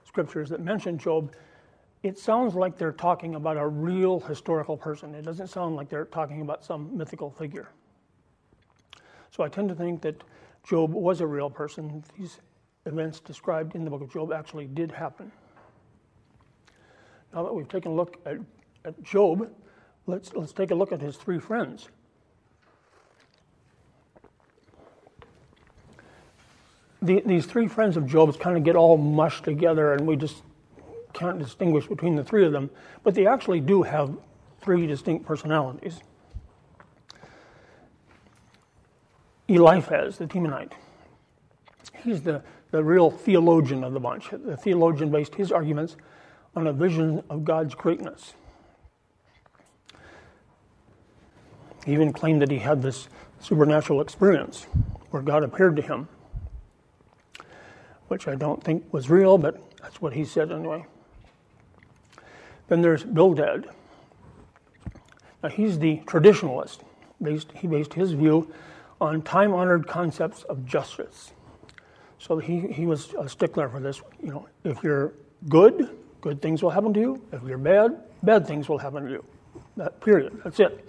scriptures 0.04 0.48
that 0.50 0.60
mention 0.60 0.98
Job, 0.98 1.32
it 2.02 2.18
sounds 2.18 2.54
like 2.54 2.76
they're 2.76 2.92
talking 2.92 3.36
about 3.36 3.56
a 3.56 3.66
real 3.66 4.18
historical 4.20 4.76
person. 4.76 5.14
It 5.14 5.22
doesn't 5.22 5.48
sound 5.48 5.76
like 5.76 5.88
they're 5.88 6.04
talking 6.04 6.40
about 6.40 6.64
some 6.64 6.96
mythical 6.96 7.30
figure. 7.30 7.68
So 9.30 9.44
I 9.44 9.48
tend 9.48 9.68
to 9.68 9.74
think 9.74 10.02
that 10.02 10.22
Job 10.64 10.92
was 10.92 11.20
a 11.20 11.26
real 11.26 11.48
person. 11.48 12.02
These 12.18 12.40
events 12.86 13.20
described 13.20 13.76
in 13.76 13.84
the 13.84 13.90
book 13.90 14.02
of 14.02 14.12
Job 14.12 14.32
actually 14.32 14.66
did 14.66 14.90
happen. 14.90 15.30
Now 17.32 17.44
that 17.44 17.54
we've 17.54 17.68
taken 17.68 17.92
a 17.92 17.94
look 17.94 18.18
at, 18.26 18.38
at 18.84 19.00
Job, 19.02 19.48
let's, 20.06 20.32
let's 20.34 20.52
take 20.52 20.72
a 20.72 20.74
look 20.74 20.92
at 20.92 21.00
his 21.00 21.16
three 21.16 21.38
friends. 21.38 21.88
The, 27.00 27.22
these 27.24 27.46
three 27.46 27.68
friends 27.68 27.96
of 27.96 28.06
Job's 28.06 28.36
kind 28.36 28.56
of 28.56 28.64
get 28.64 28.76
all 28.76 28.96
mushed 28.96 29.44
together, 29.44 29.92
and 29.94 30.06
we 30.06 30.16
just 30.16 30.42
can't 31.12 31.38
distinguish 31.38 31.86
between 31.86 32.16
the 32.16 32.24
three 32.24 32.44
of 32.44 32.52
them, 32.52 32.70
but 33.02 33.14
they 33.14 33.26
actually 33.26 33.60
do 33.60 33.82
have 33.82 34.16
three 34.60 34.86
distinct 34.86 35.26
personalities. 35.26 36.00
Eliphaz, 39.48 40.18
the 40.18 40.26
Temanite, 40.26 40.72
he's 42.02 42.22
the 42.22 42.42
the 42.72 42.82
real 42.82 43.10
theologian 43.10 43.84
of 43.84 43.92
the 43.92 44.00
bunch. 44.00 44.30
The 44.30 44.56
theologian 44.56 45.10
based 45.10 45.34
his 45.34 45.52
arguments 45.52 45.96
on 46.56 46.66
a 46.66 46.72
vision 46.72 47.22
of 47.30 47.44
God's 47.44 47.74
greatness. 47.74 48.32
He 51.84 51.92
even 51.92 52.12
claimed 52.12 52.40
that 52.42 52.50
he 52.50 52.58
had 52.58 52.82
this 52.82 53.08
supernatural 53.40 54.00
experience 54.00 54.66
where 55.10 55.22
God 55.22 55.44
appeared 55.44 55.76
to 55.76 55.82
him, 55.82 56.08
which 58.08 58.26
I 58.26 58.34
don't 58.34 58.62
think 58.64 58.90
was 58.92 59.10
real, 59.10 59.36
but 59.36 59.60
that's 59.82 60.00
what 60.00 60.14
he 60.14 60.24
said 60.24 60.50
anyway. 60.50 60.86
Then 62.72 62.80
there's 62.80 63.04
Bildad. 63.04 63.68
Now 65.42 65.50
he's 65.50 65.78
the 65.78 65.98
traditionalist. 66.06 66.78
Based, 67.20 67.52
he 67.52 67.66
based 67.66 67.92
his 67.92 68.12
view 68.12 68.50
on 68.98 69.20
time 69.20 69.52
honored 69.52 69.86
concepts 69.86 70.44
of 70.44 70.64
justice. 70.64 71.32
So 72.18 72.38
he, 72.38 72.60
he 72.60 72.86
was 72.86 73.12
a 73.18 73.28
stickler 73.28 73.68
for 73.68 73.78
this. 73.78 74.00
You 74.22 74.30
know, 74.30 74.48
if 74.64 74.82
you're 74.82 75.12
good, 75.50 75.90
good 76.22 76.40
things 76.40 76.62
will 76.62 76.70
happen 76.70 76.94
to 76.94 76.98
you. 76.98 77.22
If 77.30 77.42
you're 77.42 77.58
bad, 77.58 78.04
bad 78.22 78.46
things 78.46 78.70
will 78.70 78.78
happen 78.78 79.04
to 79.04 79.10
you. 79.10 79.24
That 79.76 80.00
period. 80.00 80.40
That's 80.42 80.58
it. 80.58 80.88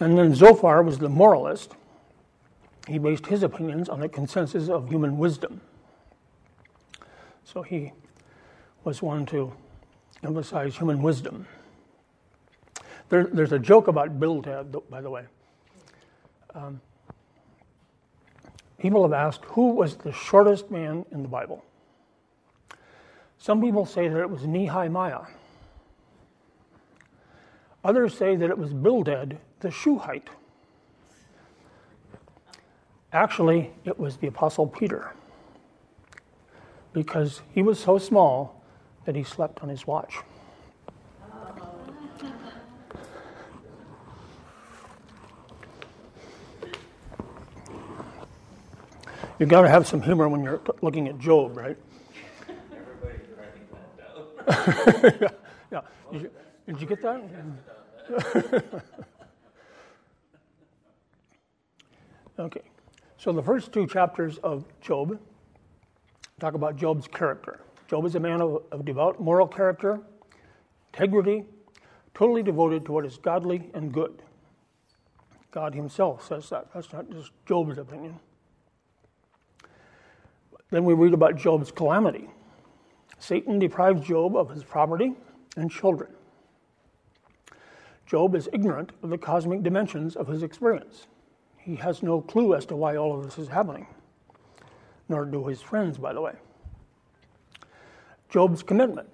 And 0.00 0.18
then 0.18 0.34
Zophar 0.34 0.82
was 0.82 0.98
the 0.98 1.08
moralist. 1.08 1.70
He 2.88 2.98
based 2.98 3.26
his 3.26 3.44
opinions 3.44 3.88
on 3.88 4.00
the 4.00 4.08
consensus 4.08 4.68
of 4.68 4.88
human 4.88 5.18
wisdom. 5.18 5.60
So 7.44 7.62
he 7.62 7.92
was 8.84 9.02
one 9.02 9.26
to 9.26 9.52
emphasize 10.22 10.76
human 10.76 11.02
wisdom. 11.02 11.46
There, 13.08 13.24
there's 13.24 13.52
a 13.52 13.58
joke 13.58 13.88
about 13.88 14.18
Bildad, 14.18 14.74
by 14.90 15.00
the 15.00 15.10
way. 15.10 15.24
Um, 16.54 16.80
People 18.82 19.04
have 19.04 19.12
asked 19.12 19.44
who 19.44 19.74
was 19.74 19.94
the 19.94 20.10
shortest 20.10 20.68
man 20.68 21.04
in 21.12 21.22
the 21.22 21.28
Bible. 21.28 21.64
Some 23.38 23.60
people 23.60 23.86
say 23.86 24.08
that 24.08 24.18
it 24.18 24.28
was 24.28 24.44
Nehemiah. 24.44 25.20
Others 27.84 28.18
say 28.18 28.34
that 28.34 28.50
it 28.50 28.58
was 28.58 28.72
Bildad, 28.72 29.38
the 29.60 29.70
Shuhite. 29.70 30.30
Actually, 33.12 33.70
it 33.84 34.00
was 34.00 34.16
the 34.16 34.26
Apostle 34.26 34.66
Peter, 34.66 35.12
because 36.92 37.42
he 37.52 37.62
was 37.62 37.78
so 37.78 37.98
small 37.98 38.61
that 39.04 39.16
he 39.16 39.22
slept 39.22 39.62
on 39.62 39.68
his 39.68 39.86
watch. 39.86 40.14
You've 49.38 49.48
got 49.48 49.62
to 49.62 49.68
have 49.68 49.88
some 49.88 50.00
humor 50.00 50.28
when 50.28 50.44
you're 50.44 50.60
looking 50.82 51.08
at 51.08 51.18
Job, 51.18 51.56
right? 51.56 51.76
Yeah. 55.20 55.28
yeah. 55.72 55.80
Did, 56.12 56.22
you, 56.22 56.30
did 56.66 56.80
you 56.80 56.86
get 56.86 57.02
that? 57.02 57.22
okay. 62.38 62.60
So 63.16 63.32
the 63.32 63.42
first 63.42 63.72
two 63.72 63.86
chapters 63.86 64.38
of 64.38 64.64
Job 64.80 65.18
talk 66.38 66.54
about 66.54 66.76
Job's 66.76 67.08
character. 67.08 67.60
Job 67.92 68.06
is 68.06 68.14
a 68.14 68.20
man 68.20 68.40
of, 68.40 68.62
of 68.72 68.86
devout 68.86 69.20
moral 69.20 69.46
character, 69.46 70.00
integrity, 70.94 71.44
totally 72.14 72.42
devoted 72.42 72.86
to 72.86 72.92
what 72.92 73.04
is 73.04 73.18
godly 73.18 73.70
and 73.74 73.92
good. 73.92 74.22
God 75.50 75.74
Himself 75.74 76.26
says 76.26 76.48
that. 76.48 76.68
That's 76.72 76.90
not 76.90 77.10
just 77.10 77.32
Job's 77.44 77.76
opinion. 77.76 78.18
Then 80.70 80.86
we 80.86 80.94
read 80.94 81.12
about 81.12 81.36
Job's 81.36 81.70
calamity. 81.70 82.30
Satan 83.18 83.58
deprives 83.58 84.08
Job 84.08 84.36
of 84.36 84.48
his 84.48 84.64
property 84.64 85.12
and 85.58 85.70
children. 85.70 86.10
Job 88.06 88.34
is 88.34 88.48
ignorant 88.54 88.92
of 89.02 89.10
the 89.10 89.18
cosmic 89.18 89.62
dimensions 89.62 90.16
of 90.16 90.28
his 90.28 90.42
experience. 90.42 91.08
He 91.58 91.76
has 91.76 92.02
no 92.02 92.22
clue 92.22 92.54
as 92.54 92.64
to 92.66 92.74
why 92.74 92.96
all 92.96 93.14
of 93.14 93.22
this 93.22 93.36
is 93.36 93.48
happening, 93.48 93.86
nor 95.10 95.26
do 95.26 95.46
his 95.46 95.60
friends, 95.60 95.98
by 95.98 96.14
the 96.14 96.22
way. 96.22 96.32
Job's 98.32 98.62
commitment. 98.62 99.10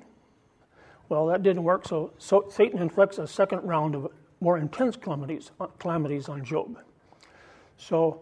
Well, 1.09 1.27
that 1.27 1.43
didn't 1.43 1.65
work, 1.65 1.89
so, 1.89 2.13
so 2.19 2.47
Satan 2.49 2.81
inflicts 2.81 3.19
a 3.19 3.27
second 3.27 3.67
round 3.67 3.97
of 3.97 4.13
more 4.41 4.59
intense 4.59 4.97
calamities, 4.97 5.51
uh, 5.59 5.67
calamities 5.81 6.29
on 6.29 6.45
Job. 6.45 6.79
So 7.77 8.21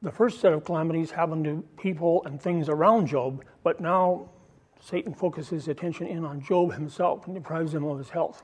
the 0.00 0.10
first 0.10 0.40
set 0.40 0.54
of 0.54 0.64
calamities 0.64 1.10
happened 1.10 1.44
to 1.44 1.62
people 1.78 2.22
and 2.24 2.40
things 2.40 2.70
around 2.70 3.08
Job, 3.08 3.44
but 3.62 3.78
now 3.78 4.30
Satan 4.80 5.12
focuses 5.12 5.68
attention 5.68 6.06
in 6.06 6.24
on 6.24 6.40
Job 6.40 6.72
himself 6.72 7.26
and 7.26 7.34
deprives 7.34 7.74
him 7.74 7.84
of 7.84 7.98
his 7.98 8.08
health. 8.08 8.42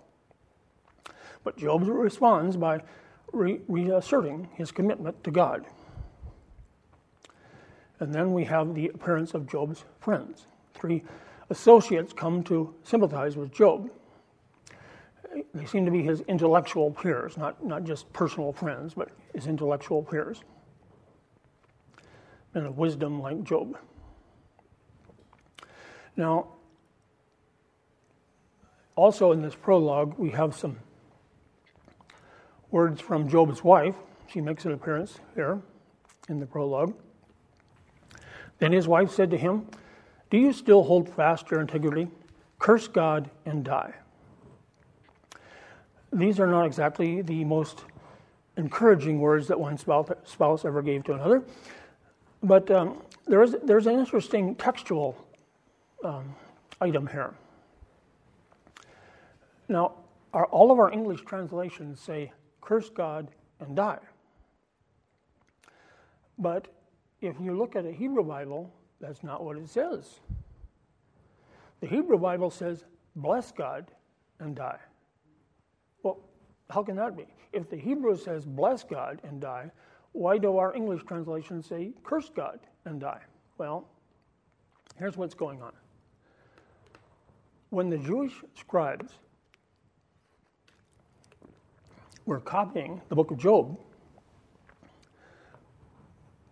But 1.43 1.57
Job 1.57 1.85
responds 1.87 2.59
by 2.59 2.83
re- 3.33 3.61
reasserting 3.67 4.51
his 4.55 4.73
commitment 4.73 5.25
to 5.25 5.31
God. 5.31 5.65
And 7.99 8.15
then 8.15 8.35
we 8.35 8.45
have 8.45 8.75
the 8.75 8.89
appearance 8.89 9.33
of 9.33 9.47
Job's 9.47 9.85
friends. 10.01 10.47
Three 10.75 11.05
associates 11.53 12.15
come 12.15 12.43
to 12.45 12.75
sympathize 12.83 13.37
with 13.37 13.53
Job. 13.53 13.91
They 15.55 15.67
seem 15.67 15.85
to 15.85 15.91
be 15.91 16.03
his 16.03 16.23
intellectual 16.23 16.91
peers, 16.91 17.37
not, 17.37 17.65
not 17.65 17.85
just 17.85 18.11
personal 18.12 18.53
friends, 18.53 18.95
but 18.95 19.11
his 19.35 19.47
intellectual 19.47 20.03
peers. 20.03 20.43
Men 22.55 22.65
of 22.65 22.79
wisdom 22.79 23.21
like 23.21 23.45
Job. 23.45 23.79
Now, 26.17 26.49
also 28.97 29.33
in 29.33 29.43
this 29.43 29.55
prologue, 29.55 30.19
we 30.19 30.31
have 30.31 30.55
some 30.55 30.79
words 32.71 33.01
from 33.01 33.29
Job's 33.29 33.62
wife. 33.62 33.95
She 34.27 34.41
makes 34.41 34.65
an 34.65 34.73
appearance 34.73 35.19
here 35.35 35.61
in 36.31 36.41
the 36.41 36.47
prologue. 36.47 36.95
Then 38.59 38.73
his 38.73 38.88
wife 38.88 39.11
said 39.11 39.31
to 39.31 39.37
him, 39.37 39.67
Do 40.33 40.38
you 40.38 40.55
still 40.55 40.83
hold 40.83 41.11
fast 41.11 41.51
your 41.51 41.61
integrity? 41.61 42.09
Curse 42.59 42.88
God 42.88 43.29
and 43.45 43.62
die. 43.62 43.92
These 46.11 46.40
are 46.40 46.47
not 46.47 46.64
exactly 46.64 47.21
the 47.21 47.45
most 47.45 47.85
encouraging 48.57 49.21
words 49.21 49.47
that 49.49 49.61
one 49.61 49.77
spouse 49.77 50.64
ever 50.64 50.81
gave 50.81 51.05
to 51.05 51.12
another, 51.12 51.42
but 52.42 52.71
um, 52.71 53.03
there 53.27 53.42
is, 53.42 53.57
there's 53.62 53.87
an 53.87 53.99
interesting 53.99 54.55
textual 54.55 55.23
um, 56.03 56.35
item 56.81 57.07
here. 57.07 57.35
Now, 59.68 59.97
our, 60.33 60.47
all 60.47 60.73
of 60.73 60.79
our 60.79 60.90
English 60.90 61.21
translations 61.27 62.01
say, 62.01 62.33
curse 62.62 62.88
God 62.88 63.29
and 63.61 63.77
die. 63.77 64.01
But 66.38 66.68
if 67.21 67.37
you 67.38 67.55
look 67.55 67.77
at 67.77 67.85
a 67.85 67.92
Hebrew 67.92 68.25
Bible, 68.25 68.73
that's 69.03 69.23
not 69.23 69.45
what 69.45 69.59
it 69.59 69.69
says. 69.69 70.21
The 71.81 71.87
Hebrew 71.87 72.17
Bible 72.17 72.51
says, 72.51 72.85
bless 73.17 73.53
God 73.53 73.91
and 74.41 74.57
die. 74.57 74.79
Well, 76.03 76.21
how 76.71 76.83
can 76.83 76.97
that 76.97 77.17
be? 77.17 77.27
If 77.53 77.69
the 77.69 77.77
Hebrew 77.77 78.17
says, 78.17 78.47
bless 78.47 78.83
God 78.85 79.21
and 79.25 79.41
die, 79.41 79.71
why 80.12 80.38
do 80.38 80.57
our 80.57 80.75
English 80.75 81.03
translations 81.05 81.67
say, 81.67 81.93
curse 82.03 82.31
God 82.35 82.61
and 82.87 83.01
die? 83.01 83.21
Well, 83.59 83.87
here's 84.99 85.19
what's 85.19 85.35
going 85.35 85.61
on 85.61 85.73
when 87.73 87.88
the 87.88 87.97
Jewish 87.97 88.35
scribes 88.55 89.15
were 92.27 92.38
copying 92.38 93.01
the 93.09 93.15
book 93.15 93.31
of 93.31 93.38
Job, 93.38 93.79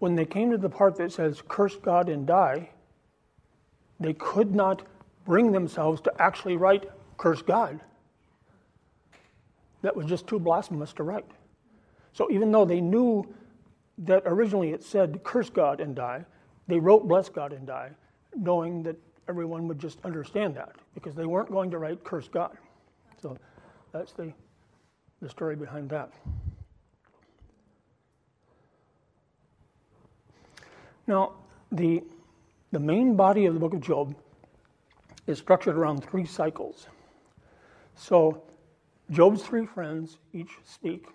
when 0.00 0.16
they 0.16 0.24
came 0.24 0.50
to 0.50 0.58
the 0.58 0.68
part 0.68 0.96
that 0.96 1.12
says, 1.12 1.42
curse 1.46 1.76
God 1.76 2.08
and 2.08 2.26
die, 2.26 2.70
they 4.00 4.14
could 4.14 4.54
not 4.54 4.82
bring 5.26 5.52
themselves 5.52 6.00
to 6.00 6.12
actually 6.18 6.56
write, 6.56 6.90
curse 7.18 7.42
God. 7.42 7.78
That 9.82 9.94
was 9.94 10.06
just 10.06 10.26
too 10.26 10.40
blasphemous 10.40 10.92
to 10.94 11.02
write. 11.02 11.26
So 12.12 12.30
even 12.30 12.50
though 12.50 12.64
they 12.64 12.80
knew 12.80 13.32
that 13.98 14.22
originally 14.24 14.70
it 14.70 14.82
said, 14.82 15.22
curse 15.22 15.50
God 15.50 15.80
and 15.80 15.94
die, 15.94 16.24
they 16.66 16.78
wrote, 16.78 17.06
bless 17.06 17.28
God 17.28 17.52
and 17.52 17.66
die, 17.66 17.90
knowing 18.34 18.82
that 18.84 18.96
everyone 19.28 19.68
would 19.68 19.78
just 19.78 19.98
understand 20.02 20.56
that 20.56 20.72
because 20.94 21.14
they 21.14 21.26
weren't 21.26 21.50
going 21.50 21.70
to 21.70 21.78
write 21.78 22.02
curse 22.04 22.26
God. 22.26 22.56
So 23.20 23.36
that's 23.92 24.12
the, 24.12 24.32
the 25.20 25.28
story 25.28 25.56
behind 25.56 25.90
that. 25.90 26.10
Now, 31.10 31.32
the, 31.72 32.04
the 32.70 32.78
main 32.78 33.16
body 33.16 33.46
of 33.46 33.54
the 33.54 33.58
book 33.58 33.74
of 33.74 33.80
Job 33.80 34.14
is 35.26 35.38
structured 35.38 35.76
around 35.76 36.04
three 36.04 36.24
cycles. 36.24 36.86
So, 37.96 38.44
Job's 39.10 39.42
three 39.42 39.66
friends 39.66 40.18
each 40.32 40.52
speak, 40.64 41.08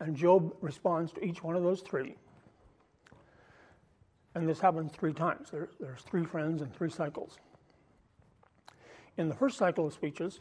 and 0.00 0.16
Job 0.16 0.54
responds 0.62 1.12
to 1.12 1.22
each 1.22 1.42
one 1.42 1.56
of 1.56 1.62
those 1.62 1.82
three. 1.82 2.16
And 4.34 4.48
this 4.48 4.60
happens 4.60 4.92
three 4.92 5.12
times. 5.12 5.50
There, 5.50 5.68
there's 5.78 6.00
three 6.00 6.24
friends 6.24 6.62
and 6.62 6.74
three 6.74 6.88
cycles. 6.88 7.36
In 9.18 9.28
the 9.28 9.34
first 9.34 9.58
cycle 9.58 9.86
of 9.86 9.92
speeches, 9.92 10.40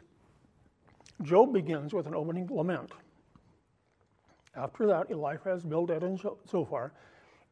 Job 1.24 1.52
begins 1.52 1.94
with 1.94 2.08
an 2.08 2.16
opening 2.16 2.48
lament. 2.50 2.94
After 4.56 4.88
that, 4.88 5.12
Eliphaz, 5.12 5.66
Bildad, 5.66 6.04
and 6.04 6.18
Zophar 6.50 6.94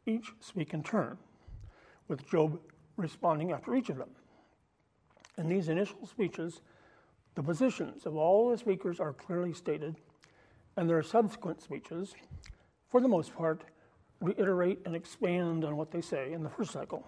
each 0.10 0.32
speak 0.40 0.74
in 0.74 0.84
turn, 0.84 1.18
with 2.08 2.28
Job 2.30 2.60
responding 2.98 3.52
after 3.52 3.76
each 3.76 3.90
of 3.90 3.98
them. 3.98 4.10
In 5.38 5.48
these 5.48 5.70
initial 5.70 6.06
speeches, 6.06 6.62
the 7.36 7.44
positions 7.44 8.06
of 8.06 8.16
all 8.16 8.50
the 8.50 8.58
speakers 8.58 9.00
are 9.00 9.14
clearly 9.14 9.54
stated, 9.54 9.96
and 10.76 10.90
their 10.90 11.02
subsequent 11.04 11.62
speeches, 11.62 12.16
for 12.90 13.00
the 13.00 13.08
most 13.08 13.34
part, 13.34 13.64
reiterate 14.20 14.80
and 14.86 14.96
expand 14.96 15.64
on 15.64 15.78
what 15.78 15.92
they 15.92 16.02
say 16.02 16.34
in 16.34 16.44
the 16.44 16.50
first 16.50 16.72
cycle. 16.72 17.08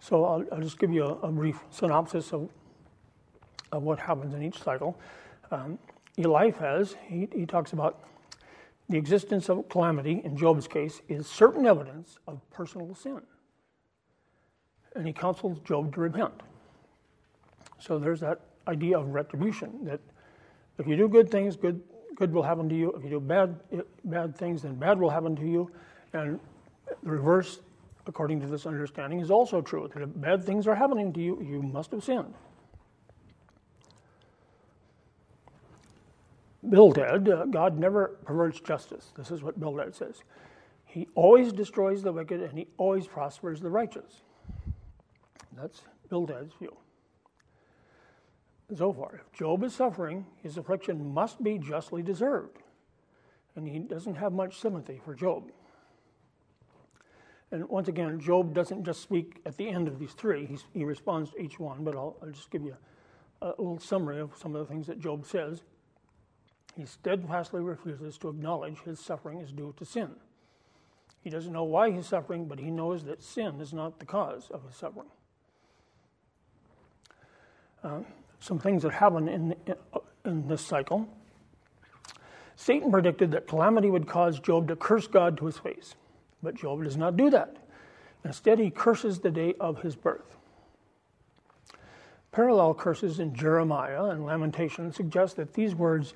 So 0.00 0.24
I'll, 0.24 0.44
I'll 0.52 0.62
just 0.62 0.78
give 0.78 0.92
you 0.92 1.04
a, 1.04 1.14
a, 1.26 1.32
brief 1.32 1.60
synopsis 1.70 2.32
of, 2.32 2.48
of 3.72 3.82
what 3.82 3.98
happens 3.98 4.32
in 4.32 4.42
each 4.42 4.62
cycle. 4.62 4.98
Um, 5.50 5.78
Eliphaz, 6.16 6.96
he, 7.06 7.28
he 7.32 7.44
talks 7.44 7.72
about 7.72 8.04
the 8.88 8.96
existence 8.96 9.48
of 9.48 9.68
calamity, 9.68 10.22
in 10.24 10.36
Job's 10.36 10.66
case, 10.66 11.02
is 11.08 11.26
certain 11.26 11.66
evidence 11.66 12.18
of 12.26 12.40
personal 12.50 12.94
sin. 12.94 13.20
And 14.94 15.06
he 15.06 15.12
counsels 15.12 15.58
Job 15.60 15.94
to 15.94 16.00
repent. 16.00 16.34
So 17.78 17.98
there's 17.98 18.20
that 18.20 18.40
idea 18.66 18.98
of 18.98 19.08
retribution 19.08 19.84
that 19.84 20.00
if 20.78 20.86
you 20.86 20.96
do 20.96 21.08
good 21.08 21.30
things, 21.30 21.56
good 21.56 21.82
good 22.18 22.32
will 22.32 22.42
happen 22.42 22.68
to 22.68 22.74
you. 22.74 22.92
If 22.92 23.04
you 23.04 23.10
do 23.10 23.20
bad, 23.20 23.60
eh, 23.72 23.82
bad 24.04 24.36
things, 24.36 24.62
then 24.62 24.74
bad 24.74 24.98
will 24.98 25.10
happen 25.10 25.36
to 25.36 25.46
you. 25.46 25.70
And 26.12 26.40
the 27.04 27.10
reverse, 27.10 27.60
according 28.06 28.40
to 28.40 28.48
this 28.48 28.66
understanding, 28.66 29.20
is 29.20 29.30
also 29.30 29.62
true. 29.62 29.88
That 29.94 30.02
if 30.02 30.08
bad 30.16 30.42
things 30.42 30.66
are 30.66 30.74
happening 30.74 31.12
to 31.12 31.20
you, 31.20 31.40
you 31.40 31.62
must 31.62 31.92
have 31.92 32.02
sinned. 32.02 32.34
Bildad, 36.62 37.28
uh, 37.28 37.44
God 37.46 37.78
never 37.78 38.18
perverts 38.24 38.60
justice. 38.60 39.12
This 39.16 39.30
is 39.30 39.42
what 39.42 39.60
Bildad 39.60 39.94
says. 39.94 40.22
He 40.84 41.06
always 41.14 41.52
destroys 41.52 42.02
the 42.02 42.12
wicked 42.12 42.40
and 42.40 42.58
he 42.58 42.66
always 42.78 43.06
prospers 43.06 43.60
the 43.60 43.70
righteous. 43.70 44.22
That's 45.56 45.82
Bildad's 46.08 46.54
view. 46.54 46.76
Zophar. 48.74 49.22
If 49.26 49.38
Job 49.38 49.62
is 49.64 49.74
suffering, 49.74 50.26
his 50.42 50.56
affliction 50.56 51.12
must 51.12 51.42
be 51.42 51.58
justly 51.58 52.02
deserved. 52.02 52.58
And 53.56 53.68
he 53.68 53.78
doesn't 53.78 54.16
have 54.16 54.32
much 54.32 54.60
sympathy 54.60 55.00
for 55.04 55.14
Job. 55.14 55.50
And 57.50 57.68
once 57.68 57.88
again, 57.88 58.20
Job 58.20 58.52
doesn't 58.54 58.84
just 58.84 59.00
speak 59.00 59.40
at 59.46 59.56
the 59.56 59.68
end 59.68 59.88
of 59.88 59.98
these 59.98 60.12
three, 60.12 60.44
He's, 60.44 60.64
he 60.74 60.84
responds 60.84 61.30
to 61.30 61.40
each 61.40 61.58
one, 61.58 61.82
but 61.82 61.96
I'll, 61.96 62.16
I'll 62.22 62.30
just 62.30 62.50
give 62.50 62.62
you 62.62 62.76
a, 63.40 63.46
a 63.46 63.58
little 63.58 63.78
summary 63.78 64.20
of 64.20 64.32
some 64.36 64.54
of 64.54 64.66
the 64.66 64.72
things 64.72 64.86
that 64.86 65.00
Job 65.00 65.26
says. 65.26 65.62
He 66.78 66.86
steadfastly 66.86 67.60
refuses 67.60 68.18
to 68.18 68.28
acknowledge 68.28 68.78
his 68.84 69.00
suffering 69.00 69.40
is 69.40 69.50
due 69.50 69.74
to 69.78 69.84
sin. 69.84 70.10
He 71.24 71.28
doesn't 71.28 71.52
know 71.52 71.64
why 71.64 71.90
he's 71.90 72.06
suffering, 72.06 72.44
but 72.44 72.60
he 72.60 72.70
knows 72.70 73.02
that 73.02 73.20
sin 73.20 73.60
is 73.60 73.72
not 73.72 73.98
the 73.98 74.04
cause 74.06 74.48
of 74.52 74.62
his 74.64 74.76
suffering. 74.76 75.08
Uh, 77.82 77.98
some 78.38 78.60
things 78.60 78.84
that 78.84 78.92
happen 78.92 79.28
in, 79.28 79.56
in 80.24 80.46
this 80.46 80.64
cycle. 80.64 81.08
Satan 82.54 82.92
predicted 82.92 83.32
that 83.32 83.48
calamity 83.48 83.90
would 83.90 84.06
cause 84.06 84.38
Job 84.38 84.68
to 84.68 84.76
curse 84.76 85.08
God 85.08 85.36
to 85.38 85.46
his 85.46 85.58
face, 85.58 85.96
but 86.44 86.54
Job 86.54 86.84
does 86.84 86.96
not 86.96 87.16
do 87.16 87.28
that. 87.30 87.56
Instead, 88.24 88.60
he 88.60 88.70
curses 88.70 89.18
the 89.18 89.32
day 89.32 89.54
of 89.58 89.82
his 89.82 89.96
birth. 89.96 90.36
Parallel 92.30 92.74
curses 92.74 93.18
in 93.18 93.34
Jeremiah 93.34 94.04
and 94.04 94.24
Lamentation 94.24 94.92
suggest 94.92 95.34
that 95.36 95.54
these 95.54 95.74
words 95.74 96.14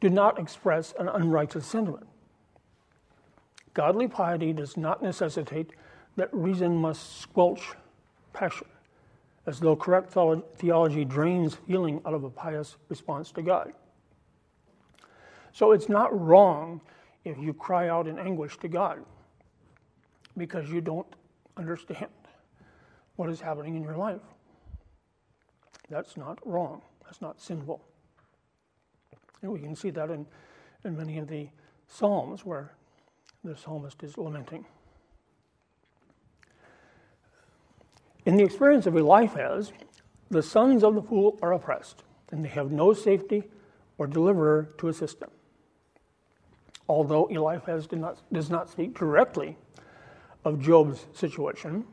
do 0.00 0.10
not 0.10 0.38
express 0.38 0.94
an 0.98 1.08
unrighteous 1.08 1.66
sentiment. 1.66 2.06
Godly 3.74 4.08
piety 4.08 4.52
does 4.52 4.76
not 4.76 5.02
necessitate 5.02 5.72
that 6.16 6.28
reason 6.32 6.76
must 6.76 7.20
squelch 7.20 7.72
passion, 8.32 8.68
as 9.46 9.60
though 9.60 9.76
correct 9.76 10.12
theology 10.12 11.04
drains 11.04 11.54
feeling 11.66 12.00
out 12.06 12.14
of 12.14 12.24
a 12.24 12.30
pious 12.30 12.76
response 12.88 13.32
to 13.32 13.42
God. 13.42 13.72
So 15.52 15.72
it's 15.72 15.88
not 15.88 16.18
wrong 16.18 16.80
if 17.24 17.38
you 17.38 17.52
cry 17.54 17.88
out 17.88 18.06
in 18.06 18.18
anguish 18.18 18.58
to 18.58 18.68
God 18.68 19.04
because 20.36 20.70
you 20.70 20.80
don't 20.80 21.06
understand 21.56 22.10
what 23.16 23.30
is 23.30 23.40
happening 23.40 23.76
in 23.76 23.82
your 23.82 23.96
life. 23.96 24.20
That's 25.88 26.16
not 26.16 26.38
wrong. 26.46 26.82
That's 27.04 27.22
not 27.22 27.40
sinful. 27.40 27.80
And 29.42 29.52
we 29.52 29.60
can 29.60 29.76
see 29.76 29.90
that 29.90 30.10
in, 30.10 30.26
in 30.84 30.96
many 30.96 31.18
of 31.18 31.28
the 31.28 31.48
Psalms 31.88 32.44
where 32.44 32.72
the 33.44 33.56
psalmist 33.56 34.02
is 34.02 34.18
lamenting. 34.18 34.64
In 38.24 38.36
the 38.36 38.42
experience 38.42 38.86
of 38.86 38.96
Eliphaz, 38.96 39.72
the 40.30 40.42
sons 40.42 40.82
of 40.82 40.96
the 40.96 41.02
fool 41.02 41.38
are 41.42 41.52
oppressed, 41.52 42.02
and 42.32 42.44
they 42.44 42.48
have 42.48 42.72
no 42.72 42.92
safety 42.92 43.44
or 43.98 44.08
deliverer 44.08 44.70
to 44.78 44.88
assist 44.88 45.20
them. 45.20 45.30
Although 46.88 47.26
Eliphaz 47.26 47.90
not, 47.92 48.20
does 48.32 48.50
not 48.50 48.68
speak 48.68 48.98
directly 48.98 49.56
of 50.44 50.60
Job's 50.60 51.06
situation, 51.12 51.84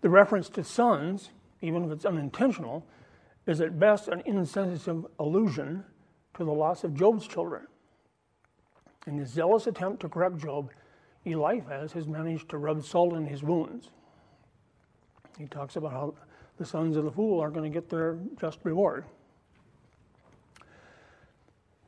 the 0.00 0.08
reference 0.08 0.48
to 0.50 0.64
sons, 0.64 1.30
even 1.60 1.84
if 1.84 1.90
it's 1.90 2.04
unintentional, 2.04 2.86
is 3.46 3.60
at 3.60 3.78
best 3.78 4.08
an 4.08 4.22
insensitive 4.24 5.06
allusion 5.18 5.84
to 6.34 6.44
the 6.44 6.52
loss 6.52 6.84
of 6.84 6.94
Job's 6.94 7.26
children. 7.26 7.66
In 9.06 9.18
his 9.18 9.28
zealous 9.28 9.66
attempt 9.66 10.00
to 10.00 10.08
correct 10.08 10.38
Job, 10.38 10.70
Eliphaz 11.24 11.92
has 11.92 12.06
managed 12.06 12.48
to 12.50 12.58
rub 12.58 12.84
salt 12.84 13.14
in 13.14 13.26
his 13.26 13.42
wounds. 13.42 13.90
He 15.38 15.46
talks 15.46 15.76
about 15.76 15.92
how 15.92 16.14
the 16.56 16.64
sons 16.64 16.96
of 16.96 17.04
the 17.04 17.10
fool 17.10 17.40
are 17.40 17.50
going 17.50 17.70
to 17.70 17.74
get 17.74 17.88
their 17.88 18.18
just 18.40 18.58
reward. 18.62 19.04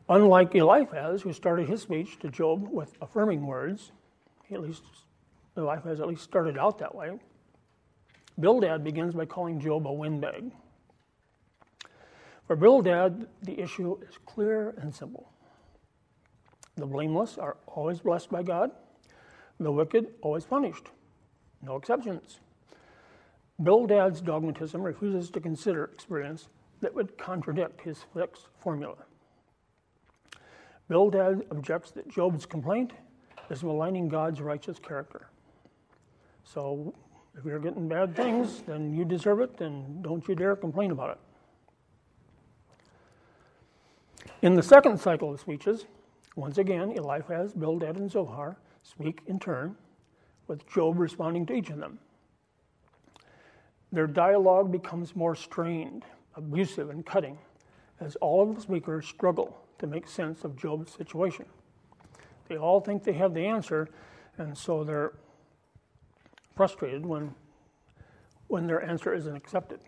Unlike 0.08 0.54
Eliphaz, 0.54 1.22
who 1.22 1.32
started 1.32 1.68
his 1.68 1.82
speech 1.82 2.18
to 2.20 2.28
Job 2.28 2.68
with 2.70 2.94
affirming 3.00 3.46
words, 3.46 3.92
at 4.52 4.60
least 4.60 4.84
Eliphaz 5.56 6.00
at 6.00 6.06
least 6.06 6.22
started 6.22 6.58
out 6.58 6.78
that 6.78 6.94
way. 6.94 7.18
Bildad 8.38 8.84
begins 8.84 9.14
by 9.14 9.24
calling 9.24 9.58
Job 9.58 9.86
a 9.86 9.92
windbag. 9.92 10.52
For 12.46 12.56
Bildad, 12.56 13.26
the 13.42 13.60
issue 13.60 13.98
is 14.08 14.18
clear 14.24 14.74
and 14.78 14.94
simple. 14.94 15.32
The 16.76 16.86
blameless 16.86 17.38
are 17.38 17.56
always 17.66 18.00
blessed 18.00 18.30
by 18.30 18.42
God, 18.42 18.70
the 19.58 19.72
wicked 19.72 20.14
always 20.22 20.44
punished. 20.44 20.90
No 21.62 21.76
exceptions. 21.76 22.40
Bildad's 23.62 24.20
dogmatism 24.20 24.82
refuses 24.82 25.30
to 25.30 25.40
consider 25.40 25.84
experience 25.84 26.48
that 26.82 26.94
would 26.94 27.16
contradict 27.16 27.80
his 27.80 28.04
fixed 28.14 28.48
formula. 28.58 28.96
Bildad 30.88 31.46
objects 31.50 31.90
that 31.92 32.08
Job's 32.08 32.44
complaint 32.46 32.92
is 33.50 33.64
maligning 33.64 34.08
God's 34.08 34.40
righteous 34.40 34.78
character. 34.78 35.30
So, 36.44 36.94
if 37.36 37.44
you're 37.44 37.58
getting 37.58 37.88
bad 37.88 38.14
things, 38.14 38.62
then 38.62 38.94
you 38.94 39.04
deserve 39.04 39.40
it, 39.40 39.60
and 39.60 40.02
don't 40.04 40.26
you 40.28 40.34
dare 40.34 40.54
complain 40.54 40.90
about 40.90 41.10
it. 41.10 41.18
In 44.42 44.54
the 44.54 44.62
second 44.62 45.00
cycle 45.00 45.32
of 45.32 45.40
speeches, 45.40 45.86
once 46.34 46.58
again, 46.58 46.92
Eliphaz, 46.92 47.54
Bildad, 47.54 47.96
and 47.96 48.10
Zophar 48.10 48.58
speak 48.82 49.22
in 49.26 49.38
turn, 49.38 49.76
with 50.46 50.68
Job 50.68 50.98
responding 50.98 51.46
to 51.46 51.54
each 51.54 51.70
of 51.70 51.78
them. 51.78 51.98
Their 53.92 54.06
dialogue 54.06 54.70
becomes 54.70 55.16
more 55.16 55.34
strained, 55.34 56.04
abusive, 56.34 56.90
and 56.90 57.04
cutting 57.04 57.38
as 57.98 58.14
all 58.16 58.42
of 58.42 58.54
the 58.54 58.60
speakers 58.60 59.06
struggle 59.06 59.56
to 59.78 59.86
make 59.86 60.06
sense 60.06 60.44
of 60.44 60.54
Job's 60.54 60.92
situation. 60.92 61.46
They 62.48 62.58
all 62.58 62.80
think 62.80 63.04
they 63.04 63.14
have 63.14 63.32
the 63.32 63.46
answer, 63.46 63.88
and 64.36 64.56
so 64.56 64.84
they're 64.84 65.14
frustrated 66.54 67.06
when, 67.06 67.34
when 68.48 68.66
their 68.66 68.82
answer 68.84 69.14
isn't 69.14 69.34
accepted. 69.34 69.80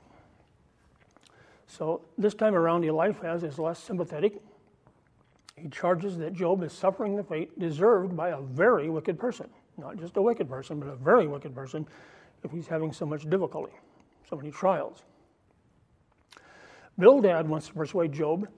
So 1.68 2.00
this 2.16 2.34
time 2.34 2.54
around, 2.54 2.84
Eliphaz 2.84 3.44
is 3.44 3.58
less 3.58 3.78
sympathetic 3.78 4.40
he 5.58 5.68
charges 5.68 6.16
that 6.18 6.32
Job 6.32 6.62
is 6.62 6.72
suffering 6.72 7.16
the 7.16 7.24
fate 7.24 7.58
deserved 7.58 8.16
by 8.16 8.30
a 8.30 8.40
very 8.40 8.88
wicked 8.88 9.18
person. 9.18 9.48
Not 9.76 9.96
just 9.96 10.16
a 10.16 10.22
wicked 10.22 10.48
person, 10.48 10.80
but 10.80 10.88
a 10.88 10.96
very 10.96 11.26
wicked 11.26 11.54
person 11.54 11.86
if 12.44 12.50
he's 12.50 12.66
having 12.66 12.92
so 12.92 13.04
much 13.04 13.28
difficulty, 13.28 13.72
so 14.28 14.36
many 14.36 14.50
trials. 14.50 15.02
Bildad 16.98 17.48
wants 17.48 17.68
to 17.68 17.74
persuade 17.74 18.12
Job 18.12 18.48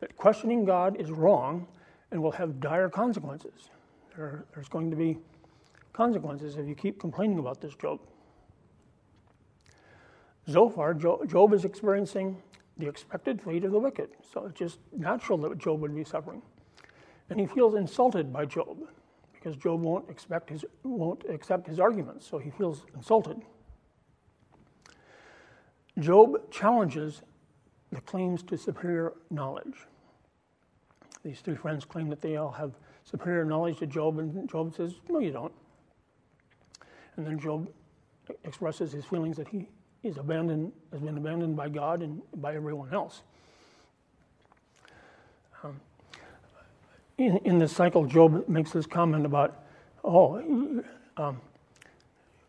that 0.00 0.16
questioning 0.16 0.64
God 0.64 0.96
is 1.00 1.10
wrong 1.10 1.66
and 2.10 2.22
will 2.22 2.32
have 2.32 2.60
dire 2.60 2.88
consequences. 2.88 3.70
There, 4.16 4.44
there's 4.54 4.68
going 4.68 4.90
to 4.90 4.96
be 4.96 5.18
consequences 5.92 6.56
if 6.56 6.66
you 6.66 6.74
keep 6.74 6.98
complaining 6.98 7.38
about 7.38 7.60
this, 7.60 7.74
Job. 7.74 8.00
Zophar, 10.48 10.94
Job 10.94 11.52
is 11.52 11.64
experiencing 11.64 12.42
the 12.80 12.88
expected 12.88 13.40
fate 13.40 13.64
of 13.64 13.72
the 13.72 13.78
wicked. 13.78 14.10
So 14.32 14.46
it's 14.46 14.58
just 14.58 14.78
natural 14.96 15.38
that 15.38 15.58
Job 15.58 15.80
would 15.80 15.94
be 15.94 16.04
suffering. 16.04 16.42
And 17.28 17.38
he 17.38 17.46
feels 17.46 17.74
insulted 17.74 18.32
by 18.32 18.46
Job 18.46 18.78
because 19.32 19.56
Job 19.56 19.80
won't, 19.80 20.08
expect 20.10 20.50
his, 20.50 20.64
won't 20.82 21.24
accept 21.28 21.66
his 21.66 21.80
arguments, 21.80 22.26
so 22.26 22.38
he 22.38 22.50
feels 22.50 22.84
insulted. 22.94 23.40
Job 25.98 26.50
challenges 26.50 27.22
the 27.92 28.00
claims 28.00 28.42
to 28.44 28.56
superior 28.56 29.14
knowledge. 29.30 29.86
These 31.24 31.40
three 31.40 31.56
friends 31.56 31.84
claim 31.84 32.08
that 32.08 32.20
they 32.20 32.36
all 32.36 32.52
have 32.52 32.72
superior 33.04 33.44
knowledge 33.44 33.78
to 33.78 33.86
Job, 33.86 34.18
and 34.18 34.48
Job 34.48 34.74
says, 34.74 34.94
No, 35.08 35.18
you 35.18 35.30
don't. 35.30 35.52
And 37.16 37.26
then 37.26 37.38
Job 37.38 37.68
expresses 38.44 38.92
his 38.92 39.04
feelings 39.04 39.36
that 39.36 39.48
he 39.48 39.68
is 40.02 40.16
abandoned, 40.16 40.72
has 40.92 41.00
been 41.00 41.16
abandoned 41.16 41.56
by 41.56 41.68
God 41.68 42.02
and 42.02 42.22
by 42.36 42.54
everyone 42.54 42.92
else. 42.92 43.22
Um, 45.62 45.80
in, 47.18 47.36
in 47.38 47.58
this 47.58 47.72
cycle, 47.72 48.06
Job 48.06 48.48
makes 48.48 48.70
this 48.70 48.86
comment 48.86 49.26
about, 49.26 49.62
oh, 50.02 50.82
um, 51.16 51.40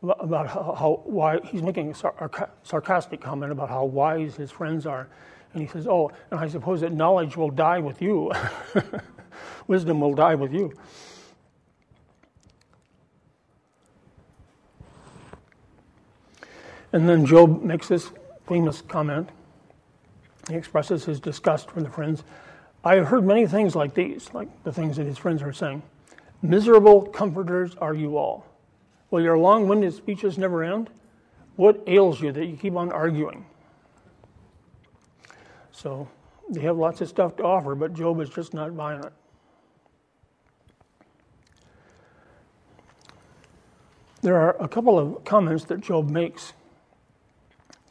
about 0.02 0.48
how, 0.48 0.76
how, 0.78 1.02
why 1.04 1.40
he's 1.44 1.62
making 1.62 1.92
a 1.92 1.96
sar- 1.96 2.50
sarcastic 2.64 3.22
comment 3.22 3.52
about 3.52 3.70
how 3.70 3.86
wise 3.86 4.36
his 4.36 4.50
friends 4.50 4.86
are, 4.86 5.08
and 5.54 5.62
he 5.62 5.68
says, 5.68 5.86
"Oh, 5.88 6.12
and 6.32 6.40
I 6.40 6.48
suppose 6.48 6.82
that 6.82 6.94
knowledge 6.94 7.38
will 7.38 7.52
die 7.52 7.80
with 7.80 8.02
you, 8.02 8.32
wisdom 9.68 10.00
will 10.00 10.16
die 10.16 10.36
with 10.36 10.54
you." 10.54 10.74
And 16.94 17.08
then 17.08 17.26
Job 17.26 17.64
makes 17.64 17.88
this 17.88 18.12
famous 18.48 18.82
comment. 18.82 19.30
He 20.50 20.56
expresses 20.56 21.06
his 21.06 21.20
disgust 21.20 21.72
for 21.72 21.82
the 21.82 21.90
friends. 21.90 22.24
I 22.84 22.96
have 22.96 23.08
heard 23.08 23.24
many 23.24 23.48
things 23.48 23.76
like 23.76 23.94
these, 23.94 24.34
like 24.34 24.64
the 24.64 24.72
things 24.72 24.98
that 24.98 25.06
his 25.06 25.18
friends 25.18 25.42
are 25.42 25.54
saying. 25.54 25.84
Miserable 26.42 27.04
comforters 27.04 27.76
are 27.76 27.94
you 27.94 28.18
all. 28.18 28.46
Will 29.12 29.22
your 29.22 29.38
long 29.38 29.68
winded 29.68 29.94
speeches 29.94 30.38
never 30.38 30.64
end? 30.64 30.90
What 31.56 31.84
ails 31.86 32.22
you 32.22 32.32
that 32.32 32.46
you 32.46 32.58
keep 32.58 32.76
on 32.76 32.92
arguing? 32.92 33.46
So 35.72 36.08
they 36.50 36.62
have 36.62 36.78
lots 36.78 37.02
of 37.02 37.10
stuff 37.10 37.36
to 37.38 37.44
offer, 37.44 37.76
but 37.76 37.94
Job 37.94 38.20
is 38.20 38.30
just 38.30 38.54
not 38.54 38.76
buying 38.76 39.04
it. 39.04 39.14
There 44.22 44.36
are 44.36 44.56
a 44.62 44.68
couple 44.68 45.00
of 45.00 45.24
comments 45.24 45.66
that 45.66 45.82
Job 45.82 46.10
makes 46.10 46.54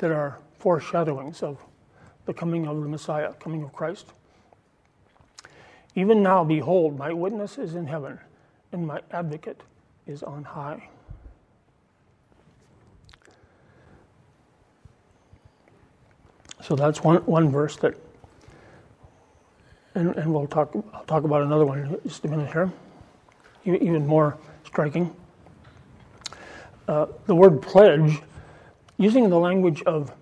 that 0.00 0.10
are 0.10 0.38
foreshadowings 0.58 1.42
of 1.42 1.58
the 2.24 2.32
coming 2.34 2.66
of 2.66 2.80
the 2.80 2.88
Messiah, 2.88 3.32
coming 3.34 3.62
of 3.62 3.72
Christ. 3.72 4.06
Even 5.94 6.22
now, 6.22 6.42
behold, 6.42 6.98
my 6.98 7.12
witness 7.12 7.58
is 7.58 7.74
in 7.74 7.86
heaven, 7.86 8.18
and 8.72 8.86
my 8.86 9.00
advocate 9.10 9.62
is 10.06 10.22
on 10.22 10.42
high. 10.44 10.88
So 16.62 16.76
that's 16.76 17.02
one, 17.02 17.18
one 17.26 17.50
verse 17.50 17.76
that, 17.76 17.94
and, 19.94 20.14
and 20.16 20.32
we'll 20.32 20.46
talk, 20.46 20.74
I'll 20.94 21.04
talk 21.04 21.24
about 21.24 21.42
another 21.42 21.66
one 21.66 21.78
in 21.78 22.00
just 22.06 22.24
a 22.24 22.28
minute 22.28 22.50
here, 22.50 22.72
even 23.64 24.06
more 24.06 24.38
striking. 24.64 25.14
Uh, 26.88 27.06
the 27.26 27.34
word 27.34 27.60
pledge 27.60 28.20
Using 29.00 29.30
the 29.30 29.38
language 29.38 29.82
of 29.84 30.14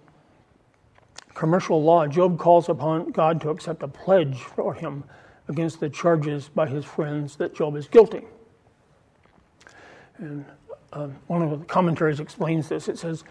commercial 1.34 1.82
law, 1.82 2.06
Job 2.06 2.38
calls 2.38 2.68
upon 2.68 3.10
God 3.10 3.40
to 3.40 3.50
accept 3.50 3.82
a 3.82 3.88
pledge 3.88 4.38
for 4.38 4.72
him 4.72 5.02
against 5.48 5.80
the 5.80 5.90
charges 5.90 6.48
by 6.48 6.68
his 6.68 6.84
friends 6.84 7.34
that 7.38 7.56
Job 7.56 7.74
is 7.74 7.88
guilty. 7.88 8.22
And 10.18 10.44
uh, 10.92 11.08
one 11.26 11.42
of 11.42 11.50
the 11.50 11.64
commentaries 11.66 12.20
explains 12.20 12.68
this. 12.68 12.86
It 12.86 13.00
says, 13.00 13.24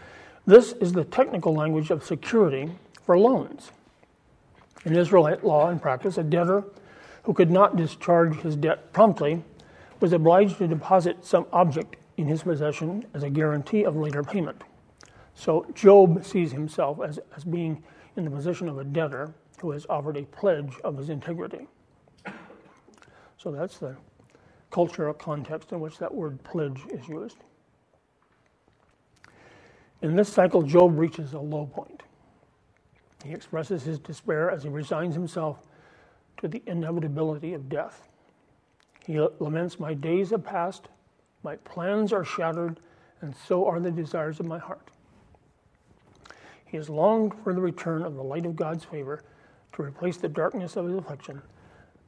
This 0.45 0.73
is 0.73 0.91
the 0.91 1.05
technical 1.05 1.55
language 1.55 1.91
of 1.91 2.03
security 2.03 2.69
for 3.05 3.17
loans. 3.17 3.71
In 4.83 4.97
Israelite 4.97 5.45
law 5.45 5.69
and 5.69 5.81
practice, 5.81 6.17
a 6.17 6.23
debtor 6.23 6.65
who 7.23 7.33
could 7.33 7.51
not 7.51 7.77
discharge 7.77 8.35
his 8.41 8.57
debt 8.57 8.91
promptly 8.91 9.41
was 10.01 10.11
obliged 10.11 10.57
to 10.57 10.67
deposit 10.67 11.23
some 11.23 11.45
object 11.53 11.95
in 12.17 12.27
his 12.27 12.43
possession 12.43 13.05
as 13.13 13.23
a 13.23 13.29
guarantee 13.29 13.85
of 13.85 13.95
later 13.95 14.25
payment. 14.25 14.61
So 15.37 15.67
Job 15.75 16.25
sees 16.25 16.51
himself 16.51 16.99
as, 16.99 17.19
as 17.35 17.43
being 17.43 17.83
in 18.15 18.25
the 18.25 18.31
position 18.31 18.67
of 18.67 18.79
a 18.79 18.83
debtor 18.83 19.35
who 19.61 19.69
has 19.69 19.85
offered 19.87 20.17
a 20.17 20.23
pledge 20.23 20.73
of 20.83 20.97
his 20.97 21.09
integrity. 21.09 21.67
So 23.37 23.51
that's 23.51 23.77
the 23.77 23.95
cultural 24.71 25.13
context 25.13 25.71
in 25.73 25.79
which 25.79 25.99
that 25.99 26.13
word 26.13 26.43
pledge 26.43 26.81
is 26.89 27.07
used. 27.07 27.37
In 30.01 30.15
this 30.15 30.27
cycle, 30.27 30.63
Job 30.63 30.97
reaches 30.97 31.33
a 31.33 31.39
low 31.39 31.67
point. 31.67 32.01
He 33.23 33.31
expresses 33.31 33.83
his 33.83 33.99
despair 33.99 34.49
as 34.49 34.63
he 34.63 34.69
resigns 34.69 35.13
himself 35.13 35.59
to 36.41 36.47
the 36.47 36.63
inevitability 36.65 37.53
of 37.53 37.69
death. 37.69 38.09
He 39.05 39.19
laments, 39.39 39.79
My 39.79 39.93
days 39.93 40.31
have 40.31 40.43
passed, 40.43 40.87
my 41.43 41.57
plans 41.57 42.11
are 42.11 42.25
shattered, 42.25 42.79
and 43.21 43.35
so 43.35 43.67
are 43.67 43.79
the 43.79 43.91
desires 43.91 44.39
of 44.39 44.47
my 44.47 44.57
heart. 44.57 44.89
He 46.67 46.77
has 46.77 46.89
longed 46.89 47.33
for 47.43 47.53
the 47.53 47.61
return 47.61 48.03
of 48.03 48.15
the 48.15 48.23
light 48.23 48.45
of 48.45 48.55
God's 48.55 48.83
favor 48.83 49.23
to 49.73 49.81
replace 49.81 50.17
the 50.17 50.29
darkness 50.29 50.75
of 50.75 50.87
his 50.87 50.97
affliction, 50.97 51.41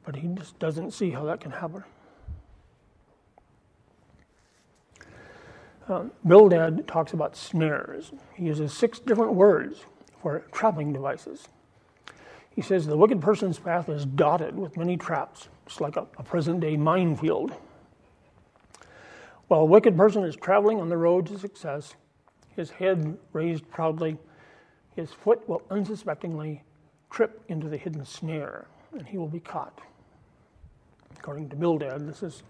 but 0.05 0.15
he 0.15 0.27
just 0.27 0.59
doesn't 0.59 0.91
see 0.91 1.11
how 1.11 1.23
that 1.25 1.39
can 1.39 1.51
happen. 1.51 1.83
Um, 5.87 6.11
Bildad 6.27 6.87
talks 6.87 7.13
about 7.13 7.35
snares. 7.35 8.11
He 8.35 8.45
uses 8.45 8.73
six 8.73 8.99
different 8.99 9.33
words 9.33 9.85
for 10.21 10.43
trapping 10.51 10.93
devices. 10.93 11.47
He 12.51 12.61
says 12.61 12.85
the 12.85 12.97
wicked 12.97 13.21
person's 13.21 13.57
path 13.57 13.89
is 13.89 14.05
dotted 14.05 14.55
with 14.57 14.77
many 14.77 14.97
traps. 14.97 15.47
It's 15.65 15.81
like 15.81 15.95
a, 15.95 16.05
a 16.17 16.23
present 16.23 16.59
day 16.59 16.75
minefield. 16.75 17.53
While 19.47 19.61
a 19.61 19.65
wicked 19.65 19.97
person 19.97 20.23
is 20.23 20.35
traveling 20.35 20.79
on 20.79 20.89
the 20.89 20.97
road 20.97 21.25
to 21.27 21.39
success, 21.39 21.95
his 22.55 22.69
head 22.69 23.17
raised 23.33 23.67
proudly, 23.69 24.17
his 24.95 25.11
foot 25.11 25.47
will 25.47 25.61
unsuspectingly 25.69 26.63
trip 27.09 27.43
into 27.47 27.67
the 27.69 27.77
hidden 27.77 28.05
snare, 28.05 28.67
and 28.93 29.07
he 29.07 29.17
will 29.17 29.27
be 29.27 29.39
caught. 29.39 29.79
According 31.17 31.49
to 31.49 31.55
Bildad, 31.55 32.07
this 32.07 32.23
is 32.23 32.43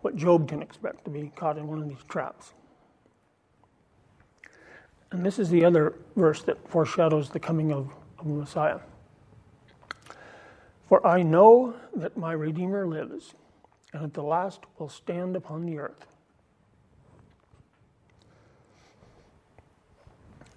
what 0.00 0.16
Job 0.16 0.48
can 0.48 0.62
expect 0.62 1.04
to 1.04 1.10
be 1.10 1.32
caught 1.34 1.58
in 1.58 1.66
one 1.66 1.78
of 1.78 1.88
these 1.88 2.04
traps. 2.08 2.52
And 5.10 5.24
this 5.24 5.38
is 5.38 5.50
the 5.50 5.64
other 5.64 5.94
verse 6.16 6.42
that 6.42 6.68
foreshadows 6.68 7.30
the 7.30 7.40
coming 7.40 7.72
of, 7.72 7.92
of 8.18 8.26
the 8.26 8.32
Messiah. 8.32 8.80
For 10.88 11.06
I 11.06 11.22
know 11.22 11.74
that 11.94 12.16
my 12.16 12.32
Redeemer 12.32 12.86
lives, 12.86 13.34
and 13.92 14.04
at 14.04 14.14
the 14.14 14.22
last 14.22 14.60
will 14.78 14.88
stand 14.88 15.36
upon 15.36 15.66
the 15.66 15.78
earth. 15.78 16.06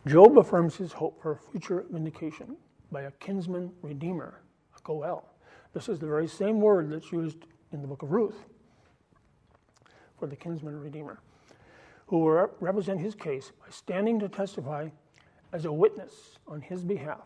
Job 0.07 0.37
affirms 0.37 0.75
his 0.75 0.93
hope 0.93 1.19
for 1.19 1.39
future 1.51 1.83
vindication 1.89 2.57
by 2.91 3.03
a 3.03 3.11
kinsman 3.11 3.71
redeemer, 3.81 4.41
a 4.77 4.81
Goel. 4.83 5.27
This 5.73 5.89
is 5.89 5.97
the 5.97 6.05
very 6.05 6.27
same 6.27 6.61
word 6.61 6.91
that's 6.91 7.11
used 7.11 7.47
in 7.71 7.81
the 7.81 7.87
book 7.87 8.03
of 8.03 8.11
Ruth 8.11 8.45
for 10.19 10.27
the 10.27 10.35
kinsman 10.35 10.79
redeemer 10.79 11.19
who 12.07 12.19
will 12.19 12.49
represent 12.59 12.99
his 12.99 13.15
case 13.15 13.51
by 13.59 13.71
standing 13.71 14.19
to 14.19 14.29
testify 14.29 14.89
as 15.51 15.65
a 15.65 15.71
witness 15.71 16.37
on 16.47 16.61
his 16.61 16.83
behalf 16.83 17.25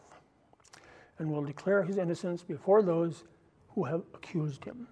and 1.17 1.29
will 1.29 1.43
declare 1.43 1.83
his 1.83 1.97
innocence 1.97 2.43
before 2.43 2.81
those 2.81 3.25
who 3.69 3.83
have 3.83 4.03
accused 4.13 4.63
him. 4.63 4.87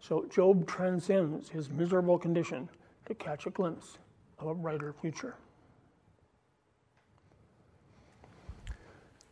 So 0.00 0.24
Job 0.30 0.66
transcends 0.66 1.50
his 1.50 1.68
miserable 1.68 2.18
condition 2.18 2.70
to 3.04 3.14
catch 3.14 3.46
a 3.46 3.50
glimpse 3.50 3.98
of 4.38 4.46
a 4.46 4.54
brighter 4.54 4.94
future. 4.98 5.34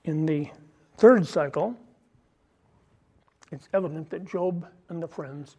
In 0.04 0.26
the 0.26 0.50
third 0.98 1.26
cycle, 1.26 1.74
it's 3.50 3.68
evident 3.72 4.10
that 4.10 4.24
Job 4.24 4.66
and 4.88 5.02
the 5.02 5.08
friends 5.08 5.56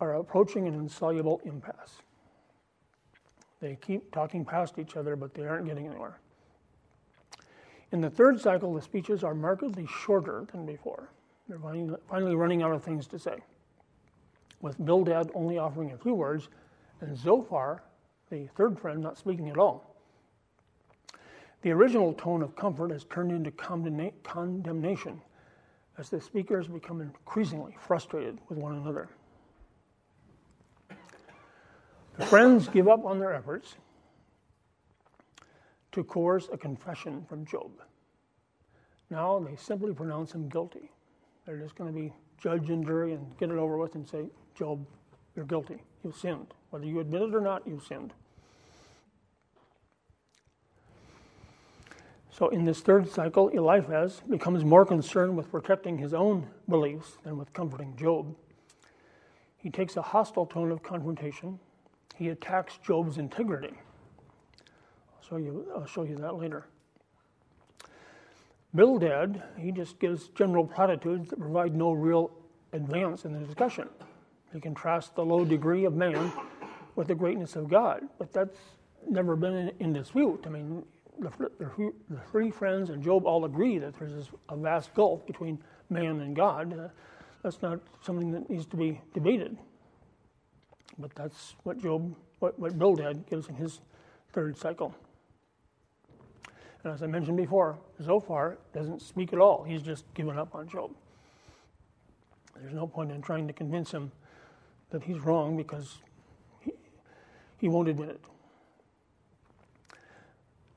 are 0.00 0.16
approaching 0.16 0.66
an 0.66 0.74
insoluble 0.74 1.40
impasse. 1.44 2.02
They 3.60 3.76
keep 3.80 4.12
talking 4.12 4.44
past 4.44 4.78
each 4.78 4.96
other, 4.96 5.16
but 5.16 5.34
they 5.34 5.46
aren't 5.46 5.66
getting 5.66 5.86
anywhere. 5.86 6.18
In 7.90 8.00
the 8.00 8.10
third 8.10 8.40
cycle, 8.40 8.74
the 8.74 8.82
speeches 8.82 9.24
are 9.24 9.34
markedly 9.34 9.86
shorter 9.86 10.46
than 10.52 10.66
before. 10.66 11.10
They're 11.48 11.58
finally 12.08 12.34
running 12.34 12.62
out 12.62 12.72
of 12.72 12.84
things 12.84 13.06
to 13.08 13.18
say, 13.18 13.38
with 14.60 14.84
Bildad 14.84 15.30
only 15.34 15.58
offering 15.58 15.92
a 15.92 15.98
few 15.98 16.14
words, 16.14 16.48
and 17.00 17.16
Zophar, 17.16 17.82
the 18.30 18.48
third 18.56 18.78
friend, 18.78 19.00
not 19.00 19.16
speaking 19.16 19.48
at 19.48 19.56
all. 19.56 19.87
The 21.62 21.70
original 21.72 22.12
tone 22.12 22.42
of 22.42 22.54
comfort 22.54 22.90
has 22.92 23.04
turned 23.04 23.32
into 23.32 23.50
condemna- 23.50 24.12
condemnation 24.22 25.20
as 25.98 26.08
the 26.08 26.20
speakers 26.20 26.68
become 26.68 27.00
increasingly 27.00 27.76
frustrated 27.80 28.38
with 28.48 28.58
one 28.58 28.76
another. 28.76 29.08
The 32.16 32.26
friends 32.26 32.68
give 32.68 32.88
up 32.88 33.04
on 33.04 33.18
their 33.18 33.32
efforts 33.32 33.74
to 35.92 36.04
coerce 36.04 36.48
a 36.52 36.56
confession 36.56 37.24
from 37.28 37.44
Job. 37.44 37.70
Now 39.10 39.38
they 39.38 39.56
simply 39.56 39.92
pronounce 39.92 40.32
him 40.32 40.48
guilty. 40.48 40.90
They're 41.46 41.58
just 41.58 41.76
going 41.76 41.92
to 41.92 41.98
be 41.98 42.12
judge 42.40 42.70
and 42.70 42.84
jury 42.84 43.14
and 43.14 43.36
get 43.38 43.50
it 43.50 43.56
over 43.56 43.76
with 43.78 43.94
and 43.94 44.06
say, 44.06 44.26
Job, 44.54 44.84
you're 45.34 45.44
guilty. 45.44 45.82
You've 46.04 46.16
sinned. 46.16 46.54
Whether 46.70 46.86
you 46.86 47.00
admit 47.00 47.22
it 47.22 47.34
or 47.34 47.40
not, 47.40 47.66
you've 47.66 47.84
sinned. 47.84 48.12
So 52.38 52.48
in 52.48 52.64
this 52.64 52.80
third 52.80 53.10
cycle, 53.10 53.48
Eliphaz 53.48 54.22
becomes 54.28 54.64
more 54.64 54.86
concerned 54.86 55.36
with 55.36 55.50
protecting 55.50 55.98
his 55.98 56.14
own 56.14 56.46
beliefs 56.68 57.18
than 57.24 57.36
with 57.36 57.52
comforting 57.52 57.96
Job. 57.96 58.36
He 59.56 59.70
takes 59.70 59.96
a 59.96 60.02
hostile 60.02 60.46
tone 60.46 60.70
of 60.70 60.82
confrontation 60.82 61.58
he 62.18 62.30
attacks 62.30 62.78
Job's 62.84 63.16
integrity. 63.16 63.74
I'll 65.14 65.28
show 65.28 65.36
you, 65.36 65.66
I'll 65.72 65.86
show 65.86 66.02
you 66.02 66.16
that 66.16 66.34
later. 66.34 66.66
Bildad, 68.74 69.40
he 69.56 69.70
just 69.70 70.00
gives 70.00 70.26
general 70.28 70.66
platitudes 70.66 71.30
that 71.30 71.38
provide 71.38 71.76
no 71.76 71.92
real 71.92 72.32
advance 72.72 73.24
in 73.24 73.32
the 73.32 73.38
discussion. 73.38 73.88
He 74.52 74.60
contrasts 74.60 75.10
the 75.10 75.24
low 75.24 75.44
degree 75.44 75.84
of 75.84 75.94
man 75.94 76.32
with 76.96 77.06
the 77.06 77.14
greatness 77.14 77.54
of 77.54 77.68
God, 77.68 78.02
but 78.18 78.32
that's 78.32 78.58
never 79.08 79.36
been 79.36 79.54
in, 79.54 79.72
in 79.78 79.92
dispute. 79.92 80.42
I 80.44 80.48
mean, 80.48 80.84
the, 81.18 81.30
the, 81.58 81.92
the, 82.10 82.20
three 82.30 82.50
friends 82.50 82.90
and 82.90 83.02
Job 83.02 83.26
all 83.26 83.44
agree 83.44 83.78
that 83.78 83.98
there's 83.98 84.30
a 84.48 84.56
vast 84.56 84.94
gulf 84.94 85.26
between 85.26 85.58
man 85.90 86.20
and 86.20 86.34
God. 86.34 86.78
Uh, 86.78 86.88
that's 87.42 87.62
not 87.62 87.80
something 88.02 88.30
that 88.32 88.48
needs 88.48 88.66
to 88.66 88.76
be 88.76 89.00
debated. 89.14 89.56
But 90.98 91.14
that's 91.14 91.54
what 91.62 91.78
Job, 91.78 92.14
what, 92.38 92.58
what 92.58 92.78
Bildad 92.78 93.26
gives 93.28 93.48
in 93.48 93.54
his 93.54 93.80
third 94.32 94.56
cycle. 94.56 94.94
And 96.84 96.92
as 96.92 97.02
I 97.02 97.06
mentioned 97.06 97.36
before, 97.36 97.78
Zophar 98.02 98.58
doesn't 98.72 99.02
speak 99.02 99.32
at 99.32 99.38
all. 99.38 99.64
He's 99.64 99.82
just 99.82 100.04
given 100.14 100.38
up 100.38 100.54
on 100.54 100.68
Job. 100.68 100.92
There's 102.60 102.74
no 102.74 102.86
point 102.86 103.12
in 103.12 103.22
trying 103.22 103.46
to 103.46 103.52
convince 103.52 103.92
him 103.92 104.10
that 104.90 105.02
he's 105.04 105.20
wrong 105.20 105.56
because 105.56 105.98
he, 106.60 106.72
he 107.58 107.68
won't 107.68 107.88
admit 107.88 108.10
it. 108.10 108.20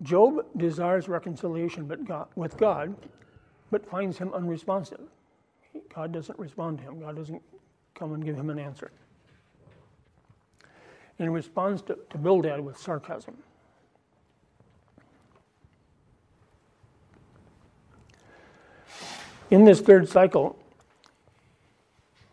Job 0.01 0.45
desires 0.57 1.07
reconciliation 1.07 1.85
but 1.85 2.35
with 2.35 2.57
God, 2.57 2.95
but 3.69 3.85
finds 3.85 4.17
him 4.17 4.33
unresponsive. 4.33 5.01
God 5.93 6.11
doesn't 6.11 6.37
respond 6.39 6.79
to 6.79 6.85
him, 6.85 6.99
God 6.99 7.15
doesn't 7.15 7.41
come 7.93 8.13
and 8.13 8.25
give 8.25 8.35
him 8.35 8.49
an 8.49 8.59
answer 8.59 8.91
and 11.21 11.33
responds 11.33 11.81
to, 11.83 11.97
to 12.09 12.17
Bildad 12.17 12.59
with 12.59 12.77
sarcasm. 12.77 13.37
In 19.49 19.65
this 19.65 19.81
third 19.81 20.07
cycle, 20.09 20.57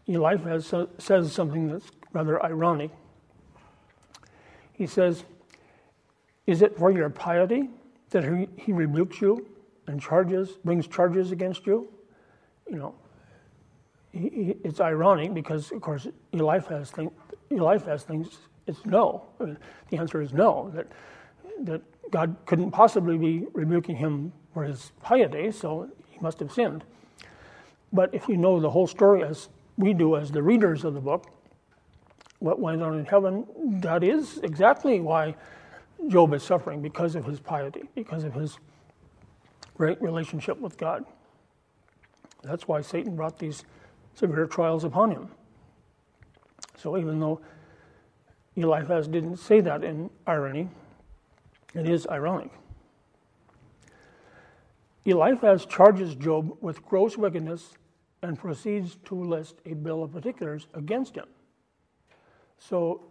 Eliphaz 0.07 0.73
says 0.99 1.33
something 1.33 1.69
that's 1.69 1.91
rather 2.13 2.43
ironic. 2.43 2.91
He 4.73 4.87
says, 4.87 5.25
Is 6.49 6.63
it 6.63 6.79
for 6.79 6.91
your 6.91 7.11
piety 7.11 7.69
that 8.09 8.25
he, 8.25 8.49
he 8.57 8.73
rebukes 8.73 9.21
you 9.21 9.47
and 9.87 10.01
charges, 10.01 10.53
brings 10.65 10.87
charges 10.87 11.31
against 11.31 11.67
you? 11.67 11.93
You 12.67 12.77
know, 12.77 12.95
he, 14.13 14.31
he, 14.31 14.57
it's 14.65 14.81
ironic 14.81 15.35
because, 15.35 15.71
of 15.73 15.83
course, 15.83 16.07
Eliphaz, 16.33 16.91
think, 16.91 17.13
Eliphaz 17.51 18.05
thinks 18.05 18.39
it's 18.67 18.85
no. 18.87 19.27
The 19.39 19.99
answer 19.99 20.23
is 20.23 20.33
no. 20.33 20.73
That 20.75 20.87
that 21.65 21.83
God 22.11 22.35
couldn't 22.47 22.71
possibly 22.71 23.19
be 23.19 23.47
rebuking 23.53 23.97
him 23.97 24.33
for 24.55 24.65
his 24.65 24.93
piety, 25.03 25.51
so 25.51 25.91
he 26.09 26.19
must 26.21 26.41
have 26.41 26.51
sinned. 26.51 26.83
But 27.93 28.15
if 28.15 28.27
you 28.27 28.39
know 28.39 28.59
the 28.59 28.71
whole 28.71 28.87
story 28.87 29.23
as 29.23 29.51
we 29.77 29.93
do 29.93 30.17
as 30.17 30.31
the 30.31 30.43
readers 30.43 30.85
of 30.85 30.95
the 30.95 31.01
book, 31.01 31.27
what 32.39 32.59
went 32.59 32.83
on 32.83 32.99
in 32.99 33.05
heaven, 33.05 33.47
that 33.83 34.03
is 34.03 34.39
exactly 34.39 35.01
why 35.01 35.35
Job 36.07 36.33
is 36.33 36.43
suffering 36.43 36.81
because 36.81 37.15
of 37.17 37.25
his 37.25 37.41
piety, 37.41 37.89
because 37.95 38.25
of 38.25 38.35
his 38.35 38.59
great 39.77 40.01
relationship 40.01 40.59
with 40.61 40.79
God. 40.79 41.05
That's 42.43 42.69
why 42.69 42.81
Satan 42.81 43.17
brought 43.17 43.39
these 43.39 43.65
severe 44.15 44.47
trials 44.47 44.85
upon 44.85 45.11
him. 45.11 45.29
So 46.77 46.97
even 46.97 47.19
though 47.19 47.41
Eliphaz 48.57 49.09
didn't 49.09 49.39
say 49.39 49.61
that 49.61 49.85
in 49.85 50.11
irony, 50.27 50.69
it 51.75 51.89
is 51.89 52.07
ironic. 52.07 52.51
Eliphaz 55.05 55.65
charges 55.67 56.15
Job 56.15 56.57
with 56.61 56.85
gross 56.85 57.17
wickedness 57.17 57.73
and 58.23 58.39
proceeds 58.39 58.97
to 59.05 59.15
list 59.15 59.57
a 59.65 59.75
bill 59.75 60.03
of 60.03 60.13
particulars 60.13 60.67
against 60.75 61.17
him. 61.17 61.27
So 62.59 63.11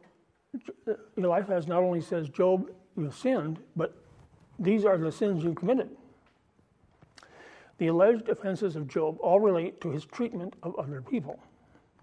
Eliphaz 1.18 1.68
not 1.68 1.84
only 1.84 2.02
says, 2.02 2.30
Job, 2.30 2.70
you 2.96 3.12
sinned, 3.12 3.60
but 3.76 3.96
these 4.60 4.86
are 4.86 4.98
the 4.98 5.12
sins 5.12 5.44
you 5.44 5.54
committed. 5.54 5.90
The 7.78 7.88
alleged 7.88 8.30
offenses 8.30 8.76
of 8.76 8.88
Job 8.88 9.18
all 9.20 9.40
relate 9.40 9.82
to 9.82 9.92
his 9.92 10.06
treatment 10.06 10.56
of 10.64 10.78
other 10.80 11.02
people. 11.02 11.40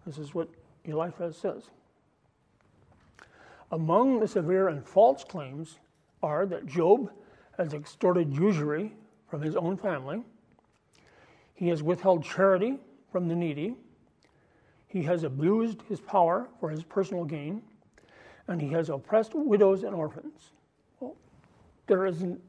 This 0.07 0.19
is 0.19 0.35
what 0.35 0.49
Eliphaz 0.85 1.37
says. 1.37 1.71
Among 3.73 4.21
the 4.21 4.29
severe 4.29 4.69
and 4.69 4.87
false 4.87 5.25
claims 5.25 5.79
are 6.23 6.47
that 6.47 6.67
Job 6.67 7.11
has 7.59 7.73
extorted 7.73 8.33
usury 8.33 8.93
from 9.29 9.43
his 9.43 9.57
own 9.57 9.77
family, 9.77 10.23
he 11.55 11.69
has 11.69 11.83
withheld 11.83 12.25
charity 12.25 12.79
from 13.11 13.29
the 13.29 13.35
needy, 13.35 13.75
he 14.87 15.03
has 15.03 15.25
abused 15.25 15.83
his 15.89 16.01
power 16.01 16.49
for 16.61 16.71
his 16.71 16.85
personal 16.85 17.25
gain, 17.25 17.63
and 18.49 18.61
he 18.61 18.69
has 18.69 18.91
oppressed 18.91 19.35
widows 19.35 19.83
and 19.83 19.95
orphans. 19.95 20.51
Well, 21.01 21.17
there 21.87 22.07
isn't 22.07 22.41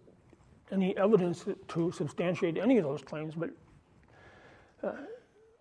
any 0.71 0.95
evidence 0.97 1.45
to 1.69 1.91
substantiate 1.91 2.57
any 2.57 2.77
of 2.77 2.83
those 2.83 3.01
claims, 3.01 3.35
but 3.35 3.49
uh, 4.83 4.93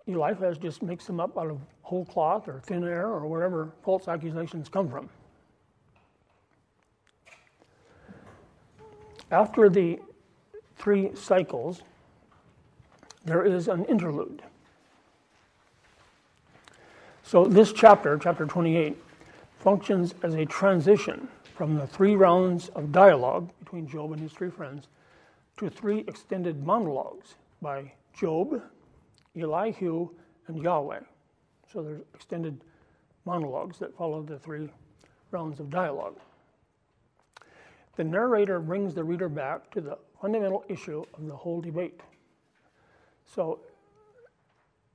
Eliphaz 0.07 0.59
just 0.59 0.82
makes 0.82 1.07
them 1.07 1.20
up 1.20 1.37
out 1.39 1.51
of 1.51 1.61
whole 1.82 2.05
cloth 2.05 2.49
or 2.49 2.61
thin 2.61 2.85
air 2.85 3.09
or 3.09 3.26
wherever 3.26 3.72
false 3.82 4.09
accusations 4.09 4.68
come 4.68 4.89
from. 4.89 5.09
After 9.30 9.68
the 9.68 9.99
three 10.76 11.11
cycles, 11.14 11.82
there 13.24 13.45
is 13.45 13.68
an 13.68 13.85
interlude. 13.87 14.43
So, 17.22 17.47
this 17.47 17.72
chapter, 17.72 18.18
chapter 18.18 18.45
28, 18.45 18.97
functions 19.64 20.14
as 20.22 20.34
a 20.34 20.44
transition 20.44 21.26
from 21.56 21.74
the 21.74 21.86
three 21.86 22.14
rounds 22.14 22.68
of 22.70 22.92
dialogue 22.92 23.50
between 23.60 23.88
Job 23.88 24.12
and 24.12 24.20
his 24.20 24.30
three 24.30 24.50
friends 24.50 24.88
to 25.56 25.70
three 25.70 26.00
extended 26.00 26.66
monologues 26.66 27.36
by 27.62 27.90
Job, 28.12 28.62
Elihu, 29.34 30.10
and 30.48 30.62
Yahweh. 30.62 31.00
So, 31.72 31.82
there's 31.82 32.02
extended 32.14 32.60
monologues 33.24 33.78
that 33.78 33.96
follow 33.96 34.22
the 34.22 34.38
three 34.38 34.68
rounds 35.30 35.58
of 35.60 35.70
dialogue. 35.70 36.18
The 37.96 38.04
narrator 38.04 38.60
brings 38.60 38.94
the 38.94 39.02
reader 39.02 39.30
back 39.30 39.70
to 39.70 39.80
the 39.80 39.96
fundamental 40.20 40.62
issue 40.68 41.04
of 41.14 41.26
the 41.26 41.34
whole 41.34 41.62
debate. 41.62 42.02
So, 43.24 43.60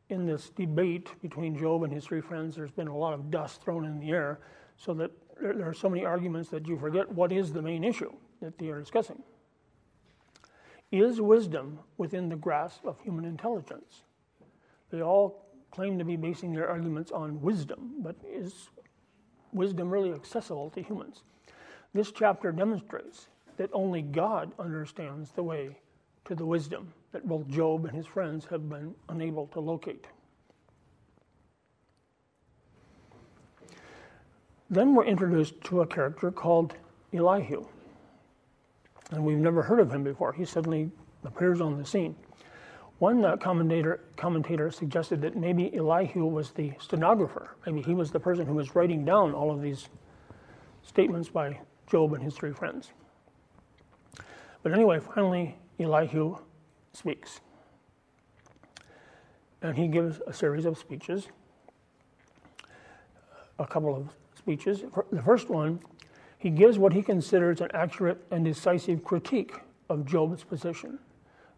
in 0.10 0.28
this 0.28 0.50
debate 0.50 1.10
between 1.24 1.58
Job 1.58 1.84
and 1.84 1.92
his 1.92 2.06
three 2.06 2.22
friends, 2.22 2.56
there's 2.56 2.72
been 2.72 2.88
a 2.88 2.98
lot 2.98 3.14
of 3.14 3.32
dust 3.32 3.64
thrown 3.64 3.86
in 3.86 4.00
the 4.00 4.12
air, 4.12 4.40
so 4.80 4.94
that 4.96 5.12
there, 5.40 5.68
are 5.68 5.74
so 5.74 5.90
many 5.90 6.06
arguments 6.06 6.50
that 6.50 6.68
you 6.68 6.78
forget 6.78 7.12
what 7.12 7.32
is 7.32 7.54
the 7.54 7.62
main 7.62 7.84
issue 7.84 8.12
that 8.42 8.58
they 8.58 8.70
are 8.70 8.80
discussing. 8.80 9.22
Is 10.92 11.22
wisdom 11.22 11.80
within 11.98 12.30
the 12.30 12.36
grasp 12.36 12.86
of 12.86 13.00
human 13.02 13.26
intelligence? 13.26 14.04
They 14.90 15.02
all 15.02 15.46
claim 15.72 16.00
to 16.00 16.06
be 16.06 16.16
basing 16.16 16.54
their 16.54 16.68
arguments 16.68 17.12
on 17.12 17.42
wisdom, 17.42 17.96
but 18.00 18.16
is 18.28 18.70
wisdom 19.54 19.90
really 19.90 20.12
accessible 20.12 20.70
to 20.72 20.82
humans? 20.82 21.24
This 21.94 22.12
chapter 22.12 22.52
demonstrates 22.52 23.28
that 23.58 23.70
only 23.74 24.02
God 24.02 24.52
understands 24.58 25.32
the 25.32 25.44
way 25.44 25.78
to 26.26 26.36
the 26.36 26.46
wisdom 26.46 26.94
that 27.12 27.28
both 27.28 27.48
Job 27.48 27.86
and 27.86 27.96
his 27.96 28.06
friends 28.06 28.46
have 28.46 28.70
been 28.70 28.96
unable 29.10 29.48
to 29.48 29.60
locate. 29.60 30.08
Then 34.70 34.94
we're 34.94 35.06
introduced 35.06 35.62
to 35.66 35.82
a 35.82 35.88
character 35.88 36.30
called 36.32 36.76
Elihu. 37.14 37.66
And 39.12 39.26
we've 39.26 39.38
never 39.38 39.64
heard 39.64 39.80
of 39.80 39.92
him 39.92 40.04
before. 40.04 40.32
He 40.32 40.46
suddenly 40.46 40.92
appears 41.24 41.60
on 41.60 41.78
the 41.78 41.86
scene. 41.86 42.16
One 43.00 43.26
uh, 43.26 43.38
commentator, 43.38 44.02
commentator 44.18 44.70
suggested 44.70 45.22
that 45.22 45.36
maybe 45.36 45.76
Elihu 45.76 46.26
was 46.26 46.52
the 46.52 46.74
stenographer. 46.80 47.56
Maybe 47.66 47.82
he 47.82 47.94
was 47.94 48.12
the 48.12 48.20
person 48.20 48.46
who 48.46 48.54
was 48.54 48.76
writing 48.76 49.06
down 49.06 49.34
all 49.34 49.52
of 49.52 49.62
these 49.62 49.88
statements 50.84 51.30
by 51.30 51.60
Job 51.88 52.14
and 52.14 52.22
his 52.22 52.36
three 52.36 52.52
friends. 52.52 52.92
But 54.62 54.74
anyway, 54.74 55.00
finally, 55.00 55.58
Elihu 55.80 56.38
speaks. 56.94 57.40
And 59.62 59.76
he 59.78 59.88
gives 59.88 60.20
a 60.28 60.34
series 60.34 60.66
of 60.66 60.78
speeches, 60.78 61.30
a 63.58 63.66
couple 63.66 63.96
of 63.96 64.10
speeches. 64.40 64.84
The 65.12 65.22
first 65.22 65.50
one, 65.50 65.80
he 66.38 66.50
gives 66.50 66.80
what 66.80 66.94
he 66.94 67.04
considers 67.04 67.62
an 67.62 67.70
accurate 67.74 68.26
and 68.32 68.44
decisive 68.44 69.04
critique 69.04 69.54
of 69.90 70.06
Job's 70.06 70.44
position 70.44 70.98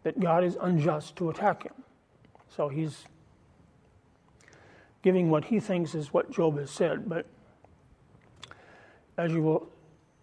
that 0.02 0.18
God 0.20 0.44
is 0.44 0.58
unjust 0.60 1.16
to 1.16 1.30
attack 1.30 1.62
him. 1.62 1.72
So 2.48 2.68
he's 2.68 3.04
giving 5.02 5.30
what 5.30 5.44
he 5.44 5.60
thinks 5.60 5.94
is 5.94 6.12
what 6.12 6.30
Job 6.30 6.58
has 6.58 6.70
said, 6.70 7.08
but 7.08 7.26
as 9.16 9.32
you 9.32 9.42
will 9.42 9.68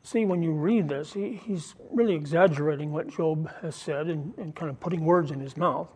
see 0.04 0.26
when 0.26 0.44
you 0.44 0.52
read 0.52 0.90
this, 0.90 1.14
he, 1.14 1.40
he's 1.46 1.76
really 1.92 2.16
exaggerating 2.16 2.92
what 2.92 3.08
Job 3.08 3.50
has 3.62 3.76
said 3.76 4.08
and, 4.08 4.34
and, 4.38 4.56
kind 4.56 4.70
of 4.70 4.80
putting 4.80 5.06
words 5.06 5.32
in 5.32 5.40
his 5.40 5.56
mouth. 5.56 5.90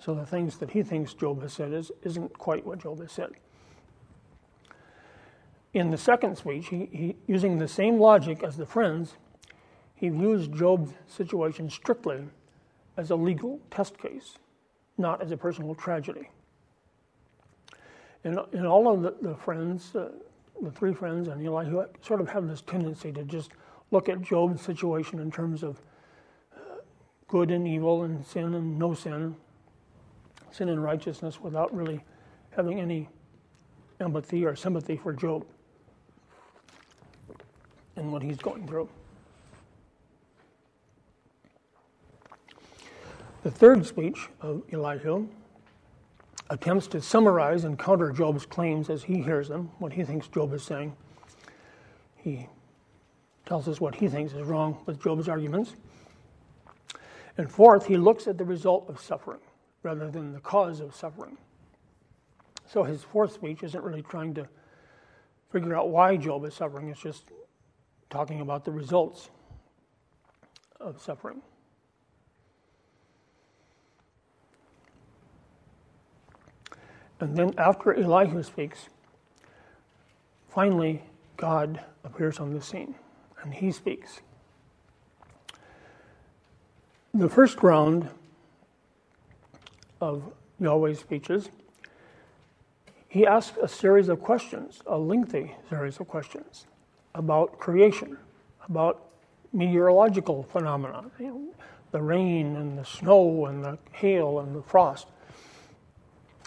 So 0.00 0.14
the 0.14 0.26
things 0.26 0.58
that 0.58 0.70
he 0.70 0.82
thinks 0.82 1.14
Job 1.14 1.40
has 1.42 1.52
said 1.52 1.72
is, 1.72 1.90
isn't 2.02 2.36
quite 2.38 2.66
what 2.66 2.78
Job 2.78 3.00
has 3.00 3.12
said. 3.12 3.30
In 5.74 5.90
the 5.90 5.98
second 5.98 6.38
speech, 6.38 6.68
he, 6.68 6.88
he, 6.92 7.16
using 7.26 7.58
the 7.58 7.66
same 7.66 7.98
logic 7.98 8.44
as 8.44 8.56
the 8.56 8.64
friends, 8.64 9.16
he 9.96 10.08
views 10.08 10.46
Job's 10.46 10.92
situation 11.08 11.68
strictly 11.68 12.22
as 12.96 13.10
a 13.10 13.16
legal 13.16 13.60
test 13.72 13.98
case, 13.98 14.38
not 14.98 15.20
as 15.20 15.32
a 15.32 15.36
personal 15.36 15.74
tragedy. 15.74 16.30
In, 18.22 18.38
in 18.52 18.64
all 18.64 18.88
of 18.88 19.02
the, 19.02 19.16
the 19.20 19.34
friends, 19.34 19.96
uh, 19.96 20.10
the 20.62 20.70
three 20.70 20.94
friends 20.94 21.26
and 21.26 21.44
Elihu 21.44 21.84
sort 22.00 22.20
of 22.20 22.28
have 22.28 22.46
this 22.46 22.62
tendency 22.62 23.10
to 23.10 23.24
just 23.24 23.50
look 23.90 24.08
at 24.08 24.22
Job's 24.22 24.62
situation 24.62 25.18
in 25.18 25.30
terms 25.30 25.64
of 25.64 25.80
uh, 26.56 26.76
good 27.26 27.50
and 27.50 27.66
evil 27.66 28.04
and 28.04 28.24
sin 28.24 28.54
and 28.54 28.78
no 28.78 28.94
sin, 28.94 29.34
sin 30.52 30.68
and 30.68 30.84
righteousness, 30.84 31.40
without 31.40 31.74
really 31.74 32.00
having 32.50 32.80
any 32.80 33.08
empathy 33.98 34.44
or 34.44 34.54
sympathy 34.54 34.96
for 34.96 35.12
Job 35.12 35.44
and 37.96 38.12
what 38.12 38.22
he's 38.22 38.38
going 38.38 38.66
through. 38.66 38.88
The 43.42 43.50
third 43.50 43.84
speech 43.84 44.28
of 44.40 44.62
Elihu 44.72 45.28
attempts 46.50 46.86
to 46.88 47.00
summarize 47.00 47.64
and 47.64 47.78
counter 47.78 48.10
Job's 48.10 48.46
claims 48.46 48.88
as 48.88 49.02
he 49.02 49.22
hears 49.22 49.48
them, 49.48 49.70
what 49.78 49.92
he 49.92 50.02
thinks 50.02 50.28
Job 50.28 50.52
is 50.54 50.62
saying. 50.62 50.96
He 52.16 52.48
tells 53.44 53.68
us 53.68 53.80
what 53.80 53.94
he 53.94 54.08
thinks 54.08 54.32
is 54.32 54.42
wrong 54.46 54.82
with 54.86 55.02
Job's 55.02 55.28
arguments. 55.28 55.74
And 57.36 57.50
fourth, 57.50 57.86
he 57.86 57.96
looks 57.96 58.26
at 58.26 58.38
the 58.38 58.44
result 58.44 58.88
of 58.88 59.00
suffering 59.00 59.40
rather 59.82 60.10
than 60.10 60.32
the 60.32 60.40
cause 60.40 60.80
of 60.80 60.94
suffering. 60.94 61.36
So 62.66 62.82
his 62.82 63.02
fourth 63.02 63.32
speech 63.32 63.62
isn't 63.62 63.84
really 63.84 64.02
trying 64.02 64.34
to 64.34 64.48
figure 65.52 65.76
out 65.76 65.90
why 65.90 66.16
Job 66.16 66.44
is 66.44 66.54
suffering, 66.54 66.88
it's 66.88 67.00
just 67.00 67.24
talking 68.10 68.40
about 68.40 68.64
the 68.64 68.70
results 68.70 69.30
of 70.80 71.00
suffering. 71.00 71.40
And 77.20 77.36
then 77.36 77.54
after 77.56 77.94
Elihu 77.94 78.42
speaks, 78.42 78.88
finally, 80.48 81.02
God 81.36 81.80
appears 82.04 82.38
on 82.38 82.52
the 82.52 82.60
scene 82.60 82.94
and 83.42 83.54
he 83.54 83.72
speaks. 83.72 84.20
The 87.14 87.28
first 87.28 87.62
round 87.62 88.08
of 90.00 90.32
Yahweh's 90.60 90.98
speeches, 90.98 91.48
he 93.08 93.26
asks 93.26 93.56
a 93.62 93.68
series 93.68 94.08
of 94.08 94.20
questions, 94.20 94.82
a 94.86 94.98
lengthy 94.98 95.54
series 95.70 96.00
of 96.00 96.08
questions 96.08 96.66
about 97.14 97.58
creation, 97.58 98.16
about 98.68 99.08
meteorological 99.52 100.42
phenomena, 100.42 101.04
you 101.18 101.26
know, 101.26 101.54
the 101.92 102.02
rain 102.02 102.56
and 102.56 102.76
the 102.76 102.84
snow 102.84 103.46
and 103.46 103.64
the 103.64 103.78
hail 103.92 104.40
and 104.40 104.54
the 104.54 104.62
frost. 104.62 105.06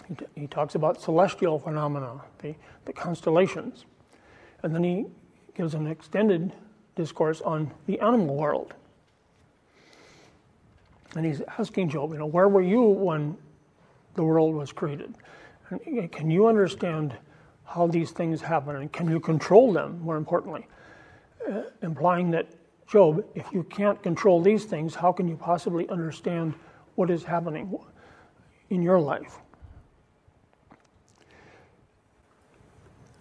He, 0.06 0.14
t- 0.14 0.26
he 0.34 0.46
talks 0.46 0.74
about 0.74 1.00
celestial 1.00 1.58
phenomena, 1.58 2.20
the, 2.40 2.54
the 2.84 2.92
constellations. 2.92 3.86
And 4.62 4.74
then 4.74 4.84
he 4.84 5.06
gives 5.54 5.74
an 5.74 5.86
extended 5.86 6.52
discourse 6.96 7.40
on 7.40 7.72
the 7.86 7.98
animal 8.00 8.36
world. 8.36 8.74
And 11.14 11.24
he's 11.24 11.40
asking 11.58 11.88
Job, 11.88 12.12
you 12.12 12.18
know, 12.18 12.26
where 12.26 12.48
were 12.48 12.62
you 12.62 12.82
when 12.82 13.36
the 14.14 14.22
world 14.22 14.54
was 14.54 14.72
created? 14.72 15.14
And 15.70 16.12
can 16.12 16.30
you 16.30 16.46
understand 16.46 17.16
how 17.68 17.86
these 17.86 18.10
things 18.10 18.40
happen? 18.40 18.76
And 18.76 18.90
can 18.90 19.08
you 19.08 19.20
control 19.20 19.72
them, 19.72 20.00
more 20.00 20.16
importantly? 20.16 20.66
Uh, 21.46 21.62
implying 21.82 22.30
that, 22.30 22.46
Job, 22.86 23.24
if 23.34 23.46
you 23.52 23.62
can't 23.64 24.02
control 24.02 24.40
these 24.40 24.64
things, 24.64 24.94
how 24.94 25.12
can 25.12 25.28
you 25.28 25.36
possibly 25.36 25.88
understand 25.90 26.54
what 26.94 27.10
is 27.10 27.22
happening 27.22 27.78
in 28.70 28.82
your 28.82 28.98
life? 28.98 29.38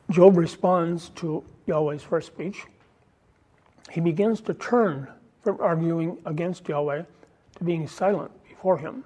Job 0.10 0.38
responds 0.38 1.10
to 1.10 1.44
Yahweh's 1.66 2.04
first 2.04 2.28
speech. 2.28 2.64
He 3.92 4.00
begins 4.00 4.40
to 4.42 4.54
turn 4.54 5.10
from 5.44 5.60
arguing 5.60 6.18
against 6.26 6.68
Yahweh 6.70 7.04
to 7.58 7.64
being 7.64 7.88
silent 7.88 8.32
before 8.48 8.78
Him. 8.78 9.04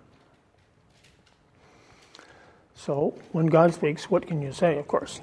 So, 2.76 3.16
when 3.32 3.48
God 3.48 3.74
speaks, 3.74 4.10
what 4.10 4.28
can 4.28 4.42
you 4.42 4.52
say, 4.52 4.78
of 4.78 4.88
course? 4.88 5.22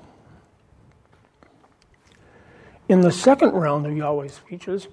In 2.89 3.03
the 3.03 3.13
second 3.13 3.51
round 3.53 3.85
of 3.85 3.95
Yahweh's 3.95 4.33
speeches, 4.33 4.89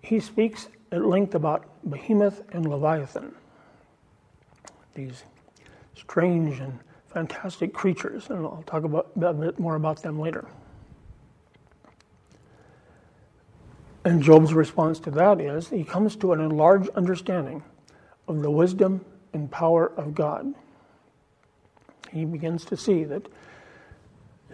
he 0.00 0.18
speaks 0.18 0.68
at 0.90 1.04
length 1.04 1.36
about 1.36 1.64
Behemoth 1.88 2.42
and 2.52 2.68
Leviathan, 2.68 3.32
these 4.94 5.22
strange 5.94 6.58
and 6.58 6.80
fantastic 7.06 7.72
creatures, 7.72 8.28
and 8.30 8.44
I'll 8.44 8.64
talk 8.66 8.82
about, 8.82 9.12
a 9.22 9.32
bit 9.32 9.60
more 9.60 9.76
about 9.76 10.02
them 10.02 10.18
later. 10.18 10.48
And 14.04 14.20
Job's 14.20 14.52
response 14.52 14.98
to 15.00 15.12
that 15.12 15.40
is 15.40 15.68
he 15.68 15.84
comes 15.84 16.16
to 16.16 16.32
an 16.32 16.40
enlarged 16.40 16.90
understanding 16.96 17.62
of 18.26 18.42
the 18.42 18.50
wisdom 18.50 19.04
and 19.32 19.48
power 19.48 19.92
of 19.96 20.14
God. 20.14 20.52
He 22.10 22.24
begins 22.24 22.64
to 22.64 22.76
see 22.76 23.04
that 23.04 23.28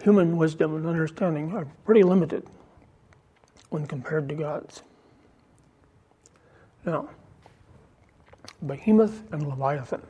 human 0.03 0.37
wisdom 0.37 0.75
and 0.75 0.85
understanding 0.85 1.53
are 1.55 1.65
pretty 1.85 2.03
limited 2.03 2.45
when 3.69 3.85
compared 3.85 4.27
to 4.29 4.35
God's. 4.35 4.83
Now, 6.85 7.09
Behemoth 8.65 9.23
and 9.31 9.47
Leviathan. 9.47 10.01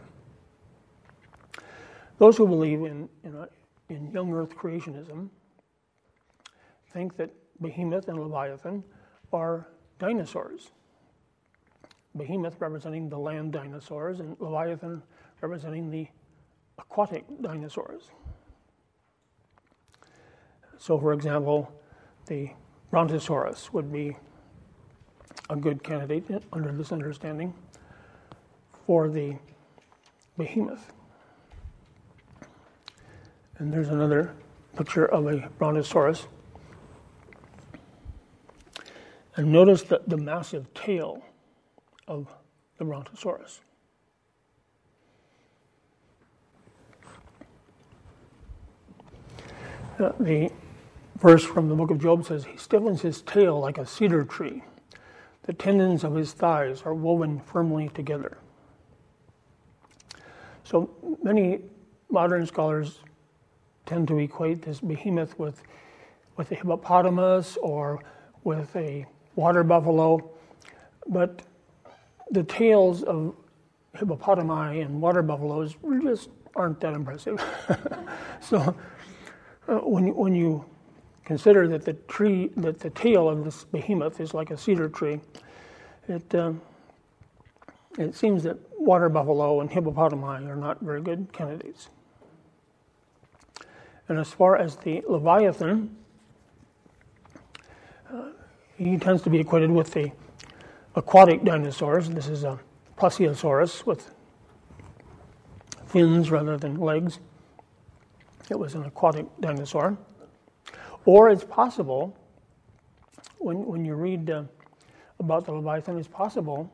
Those 2.17 2.37
who 2.37 2.47
believe 2.47 2.79
in, 2.79 3.09
in, 3.23 3.35
a, 3.35 3.47
in 3.89 4.11
young 4.11 4.33
earth 4.33 4.55
creationism 4.55 5.29
think 6.93 7.15
that 7.17 7.31
Behemoth 7.61 8.07
and 8.07 8.19
Leviathan 8.19 8.83
are 9.31 9.67
dinosaurs. 9.99 10.71
Behemoth 12.15 12.59
representing 12.59 13.09
the 13.09 13.17
land 13.17 13.53
dinosaurs, 13.53 14.19
and 14.19 14.35
Leviathan 14.39 15.03
representing 15.41 15.89
the 15.89 16.07
aquatic 16.77 17.25
dinosaurs. 17.41 18.11
So, 20.79 20.97
for 20.97 21.13
example, 21.13 21.71
the 22.25 22.49
Brontosaurus 22.89 23.71
would 23.73 23.91
be 23.91 24.17
a 25.49 25.55
good 25.55 25.83
candidate 25.83 26.43
under 26.53 26.71
this 26.71 26.91
understanding 26.91 27.53
for 28.85 29.09
the 29.09 29.35
behemoth. 30.37 30.91
And 33.57 33.73
there's 33.73 33.89
another 33.89 34.33
picture 34.77 35.05
of 35.05 35.27
a 35.27 35.49
brontosaurus. 35.57 36.27
And 39.35 39.51
notice 39.51 39.83
the, 39.83 40.01
the 40.07 40.17
massive 40.17 40.73
tail 40.73 41.23
of 42.07 42.33
the 42.77 42.85
brontosaurus. 42.85 43.59
Uh, 49.99 50.13
the 50.19 50.49
verse 51.19 51.43
from 51.43 51.69
the 51.69 51.75
book 51.75 51.91
of 51.91 51.99
Job 51.99 52.25
says, 52.25 52.45
He 52.45 52.57
stiffens 52.57 53.01
his 53.01 53.21
tail 53.21 53.59
like 53.59 53.77
a 53.77 53.85
cedar 53.85 54.23
tree. 54.23 54.63
The 55.43 55.53
tendons 55.53 56.03
of 56.03 56.15
his 56.15 56.31
thighs 56.31 56.83
are 56.83 56.93
woven 56.93 57.39
firmly 57.39 57.89
together. 57.89 58.37
So 60.63 60.89
many 61.23 61.61
modern 62.09 62.45
scholars 62.45 62.99
tend 63.85 64.07
to 64.09 64.19
equate 64.19 64.61
this 64.61 64.79
behemoth 64.79 65.37
with, 65.39 65.63
with 66.37 66.51
a 66.51 66.55
hippopotamus 66.55 67.57
or 67.57 68.03
with 68.43 68.75
a 68.75 69.05
water 69.35 69.63
buffalo, 69.63 70.29
but 71.07 71.41
the 72.31 72.43
tails 72.43 73.03
of 73.03 73.35
hippopotami 73.95 74.85
and 74.85 75.01
water 75.01 75.23
buffaloes 75.23 75.75
just 76.03 76.29
aren't 76.55 76.79
that 76.81 76.93
impressive. 76.93 77.43
so 78.39 78.75
uh, 79.67 79.75
when, 79.77 80.13
when 80.15 80.35
you 80.35 80.63
consider 81.29 81.67
that 81.67 81.85
the 81.85 81.93
tree, 81.93 82.49
that 82.57 82.79
the 82.79 82.89
tail 82.89 83.29
of 83.29 83.43
this 83.45 83.63
behemoth 83.65 84.19
is 84.19 84.33
like 84.33 84.49
a 84.49 84.57
cedar 84.57 84.89
tree, 84.89 85.19
it, 86.07 86.33
um, 86.33 86.59
it 87.99 88.15
seems 88.15 88.41
that 88.41 88.57
water 88.79 89.09
buffalo 89.09 89.61
and 89.61 89.69
hippopotami 89.69 90.49
are 90.49 90.55
not 90.55 90.81
very 90.81 91.03
good 91.03 91.31
candidates. 91.31 91.89
And 94.07 94.17
as 94.17 94.33
far 94.33 94.57
as 94.57 94.77
the 94.77 95.03
Leviathan, 95.07 95.95
uh, 98.11 98.29
he 98.75 98.97
tends 98.97 99.21
to 99.21 99.29
be 99.29 99.39
equated 99.39 99.69
with 99.69 99.91
the 99.91 100.11
aquatic 100.95 101.43
dinosaurs. 101.43 102.09
This 102.09 102.27
is 102.27 102.43
a 102.43 102.59
plesiosaurus 102.97 103.85
with 103.85 104.09
fins 105.85 106.31
rather 106.31 106.57
than 106.57 106.79
legs. 106.79 107.19
It 108.49 108.57
was 108.57 108.73
an 108.73 108.85
aquatic 108.85 109.27
dinosaur. 109.39 109.95
Or 111.05 111.29
it's 111.29 111.43
possible, 111.43 112.15
when, 113.37 113.65
when 113.65 113.85
you 113.85 113.95
read 113.95 114.29
uh, 114.29 114.43
about 115.19 115.45
the 115.45 115.53
Leviathan, 115.53 115.97
it's 115.97 116.07
possible 116.07 116.71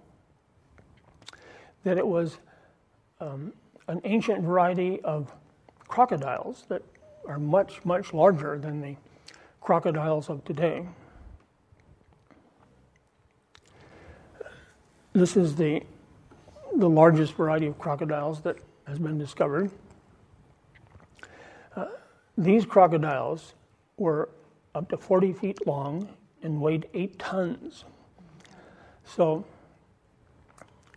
that 1.83 1.97
it 1.97 2.05
was 2.05 2.39
um, 3.19 3.53
an 3.87 4.01
ancient 4.03 4.41
variety 4.41 4.99
of 5.01 5.31
crocodiles 5.87 6.65
that 6.69 6.81
are 7.27 7.39
much, 7.39 7.83
much 7.85 8.13
larger 8.13 8.57
than 8.57 8.81
the 8.81 8.95
crocodiles 9.61 10.29
of 10.29 10.43
today. 10.43 10.85
This 15.13 15.37
is 15.37 15.55
the, 15.55 15.81
the 16.75 16.89
largest 16.89 17.33
variety 17.33 17.67
of 17.67 17.79
crocodiles 17.79 18.41
that 18.41 18.57
has 18.85 18.99
been 18.99 19.17
discovered. 19.17 19.71
Uh, 21.75 21.85
these 22.37 22.65
crocodiles 22.65 23.53
were 23.97 24.29
up 24.73 24.89
to 24.89 24.97
40 24.97 25.33
feet 25.33 25.65
long 25.67 26.09
and 26.43 26.59
weighed 26.61 26.87
eight 26.93 27.17
tons. 27.17 27.85
So 29.03 29.45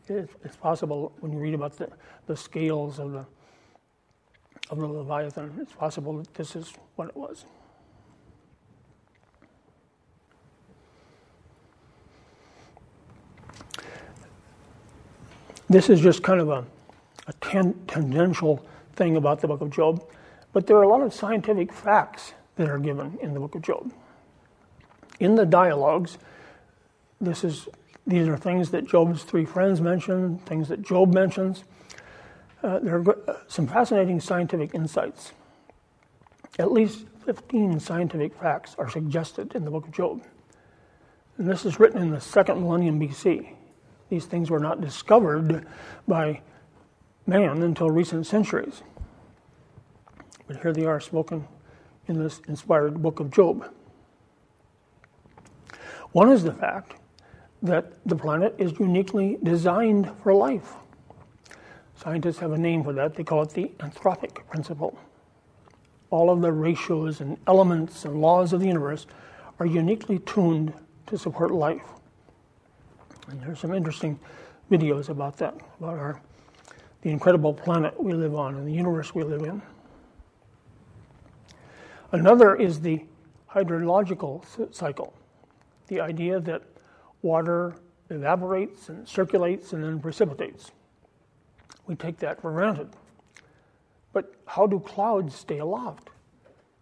it's 0.08 0.56
possible 0.56 1.12
when 1.20 1.32
you 1.32 1.38
read 1.38 1.54
about 1.54 1.76
the, 1.76 1.88
the 2.26 2.36
scales 2.36 2.98
of 2.98 3.12
the 3.12 3.26
of 4.70 4.78
the 4.78 4.86
Leviathan. 4.86 5.58
It's 5.60 5.72
possible 5.72 6.18
that 6.18 6.34
this 6.34 6.54
is 6.54 6.72
what 6.96 7.08
it 7.08 7.16
was. 7.16 7.46
This 15.70 15.90
is 15.90 16.00
just 16.00 16.22
kind 16.22 16.40
of 16.40 16.48
a, 16.48 16.64
a 17.26 17.32
ten, 17.40 17.74
tangential 17.86 18.64
thing 18.94 19.16
about 19.16 19.40
the 19.40 19.48
book 19.48 19.60
of 19.60 19.70
Job, 19.70 20.04
but 20.52 20.66
there 20.66 20.76
are 20.76 20.82
a 20.82 20.88
lot 20.88 21.02
of 21.02 21.12
scientific 21.12 21.72
facts 21.72 22.32
that 22.58 22.68
are 22.68 22.78
given 22.78 23.18
in 23.22 23.32
the 23.32 23.40
book 23.40 23.54
of 23.54 23.62
Job. 23.62 23.92
In 25.18 25.34
the 25.34 25.46
dialogues, 25.46 26.18
this 27.20 27.42
is, 27.42 27.68
these 28.06 28.28
are 28.28 28.36
things 28.36 28.70
that 28.70 28.86
Job's 28.86 29.24
three 29.24 29.46
friends 29.46 29.80
mention, 29.80 30.38
things 30.40 30.68
that 30.68 30.82
Job 30.82 31.12
mentions 31.14 31.64
uh, 32.62 32.80
there 32.80 32.96
are 32.96 33.30
uh, 33.30 33.36
some 33.46 33.66
fascinating 33.66 34.20
scientific 34.20 34.74
insights, 34.74 35.32
at 36.58 36.72
least 36.72 37.06
15 37.24 37.78
scientific 37.78 38.34
facts 38.34 38.74
are 38.78 38.90
suggested 38.90 39.54
in 39.54 39.64
the 39.64 39.70
book 39.70 39.86
of 39.86 39.92
Job. 39.92 40.22
And 41.36 41.48
this 41.48 41.64
is 41.64 41.78
written 41.78 42.02
in 42.02 42.10
the 42.10 42.20
second 42.20 42.60
millennium 42.60 42.98
BC. 42.98 43.54
These 44.08 44.24
things 44.24 44.50
were 44.50 44.58
not 44.58 44.80
discovered 44.80 45.66
by 46.08 46.40
man 47.26 47.62
until 47.62 47.90
recent 47.90 48.26
centuries. 48.26 48.82
But 50.48 50.60
here 50.62 50.72
they 50.72 50.86
are 50.86 50.98
spoken 50.98 51.46
in 52.08 52.18
this 52.18 52.40
inspired 52.48 53.02
book 53.02 53.20
of 53.20 53.30
Job. 53.30 53.72
One 56.12 56.30
is 56.30 56.42
the 56.42 56.52
fact 56.52 56.94
that 57.62 57.92
the 58.06 58.16
planet 58.16 58.54
is 58.58 58.72
uniquely 58.78 59.38
designed 59.42 60.10
for 60.22 60.34
life. 60.34 60.74
Scientists 61.96 62.38
have 62.38 62.52
a 62.52 62.58
name 62.58 62.82
for 62.82 62.92
that. 62.92 63.14
They 63.14 63.24
call 63.24 63.42
it 63.42 63.50
the 63.50 63.70
anthropic 63.78 64.46
principle. 64.48 64.98
All 66.10 66.30
of 66.30 66.40
the 66.40 66.52
ratios 66.52 67.20
and 67.20 67.36
elements 67.46 68.04
and 68.04 68.20
laws 68.20 68.52
of 68.52 68.60
the 68.60 68.66
universe 68.66 69.06
are 69.58 69.66
uniquely 69.66 70.20
tuned 70.20 70.72
to 71.06 71.18
support 71.18 71.50
life. 71.50 71.82
And 73.28 73.40
there's 73.42 73.58
some 73.58 73.74
interesting 73.74 74.18
videos 74.70 75.08
about 75.08 75.36
that, 75.38 75.54
about 75.78 75.98
our 75.98 76.20
the 77.02 77.10
incredible 77.10 77.54
planet 77.54 78.00
we 78.02 78.12
live 78.12 78.34
on 78.34 78.56
and 78.56 78.66
the 78.66 78.72
universe 78.72 79.14
we 79.14 79.22
live 79.22 79.42
in. 79.42 79.62
Another 82.10 82.56
is 82.56 82.80
the 82.80 83.04
hydrological 83.50 84.74
cycle, 84.74 85.12
the 85.88 86.00
idea 86.00 86.40
that 86.40 86.62
water 87.22 87.74
evaporates 88.08 88.88
and 88.88 89.06
circulates 89.06 89.72
and 89.74 89.84
then 89.84 90.00
precipitates. 90.00 90.72
We 91.86 91.96
take 91.96 92.18
that 92.18 92.40
for 92.40 92.52
granted. 92.52 92.88
But 94.12 94.34
how 94.46 94.66
do 94.66 94.80
clouds 94.80 95.34
stay 95.34 95.58
aloft? 95.58 96.08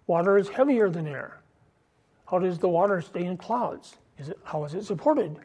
Water 0.06 0.38
is 0.38 0.48
heavier 0.48 0.88
than 0.88 1.08
air. 1.08 1.40
How 2.26 2.38
does 2.38 2.58
the 2.58 2.68
water 2.68 3.00
stay 3.00 3.24
in 3.24 3.36
clouds? 3.36 3.96
Is 4.18 4.28
it, 4.28 4.38
how 4.44 4.64
is 4.64 4.74
it 4.74 4.84
supported? 4.84 5.38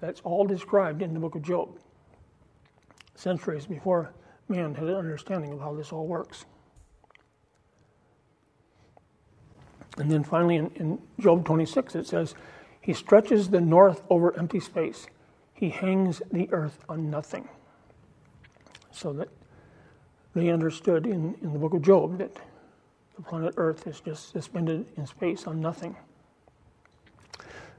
That's 0.00 0.20
all 0.20 0.44
described 0.44 1.02
in 1.02 1.12
the 1.14 1.20
book 1.20 1.34
of 1.34 1.42
Job, 1.42 1.78
centuries 3.14 3.66
before 3.66 4.12
man 4.48 4.74
had 4.74 4.88
an 4.88 4.94
understanding 4.94 5.52
of 5.52 5.60
how 5.60 5.74
this 5.74 5.92
all 5.92 6.06
works. 6.06 6.44
And 9.98 10.10
then 10.10 10.24
finally 10.24 10.56
in, 10.56 10.70
in 10.76 10.98
Job 11.20 11.44
26, 11.44 11.94
it 11.94 12.06
says, 12.06 12.34
He 12.80 12.92
stretches 12.92 13.50
the 13.50 13.60
north 13.60 14.02
over 14.08 14.36
empty 14.38 14.60
space, 14.60 15.06
He 15.54 15.70
hangs 15.70 16.22
the 16.30 16.48
earth 16.52 16.84
on 16.88 17.10
nothing. 17.10 17.48
So 18.90 19.12
that 19.14 19.28
they 20.34 20.50
understood 20.50 21.06
in, 21.06 21.34
in 21.42 21.52
the 21.52 21.58
book 21.58 21.74
of 21.74 21.82
Job 21.82 22.18
that 22.18 22.34
the 23.16 23.22
planet 23.22 23.54
Earth 23.56 23.86
is 23.86 24.00
just 24.00 24.32
suspended 24.32 24.86
in 24.96 25.06
space 25.06 25.46
on 25.46 25.60
nothing. 25.60 25.96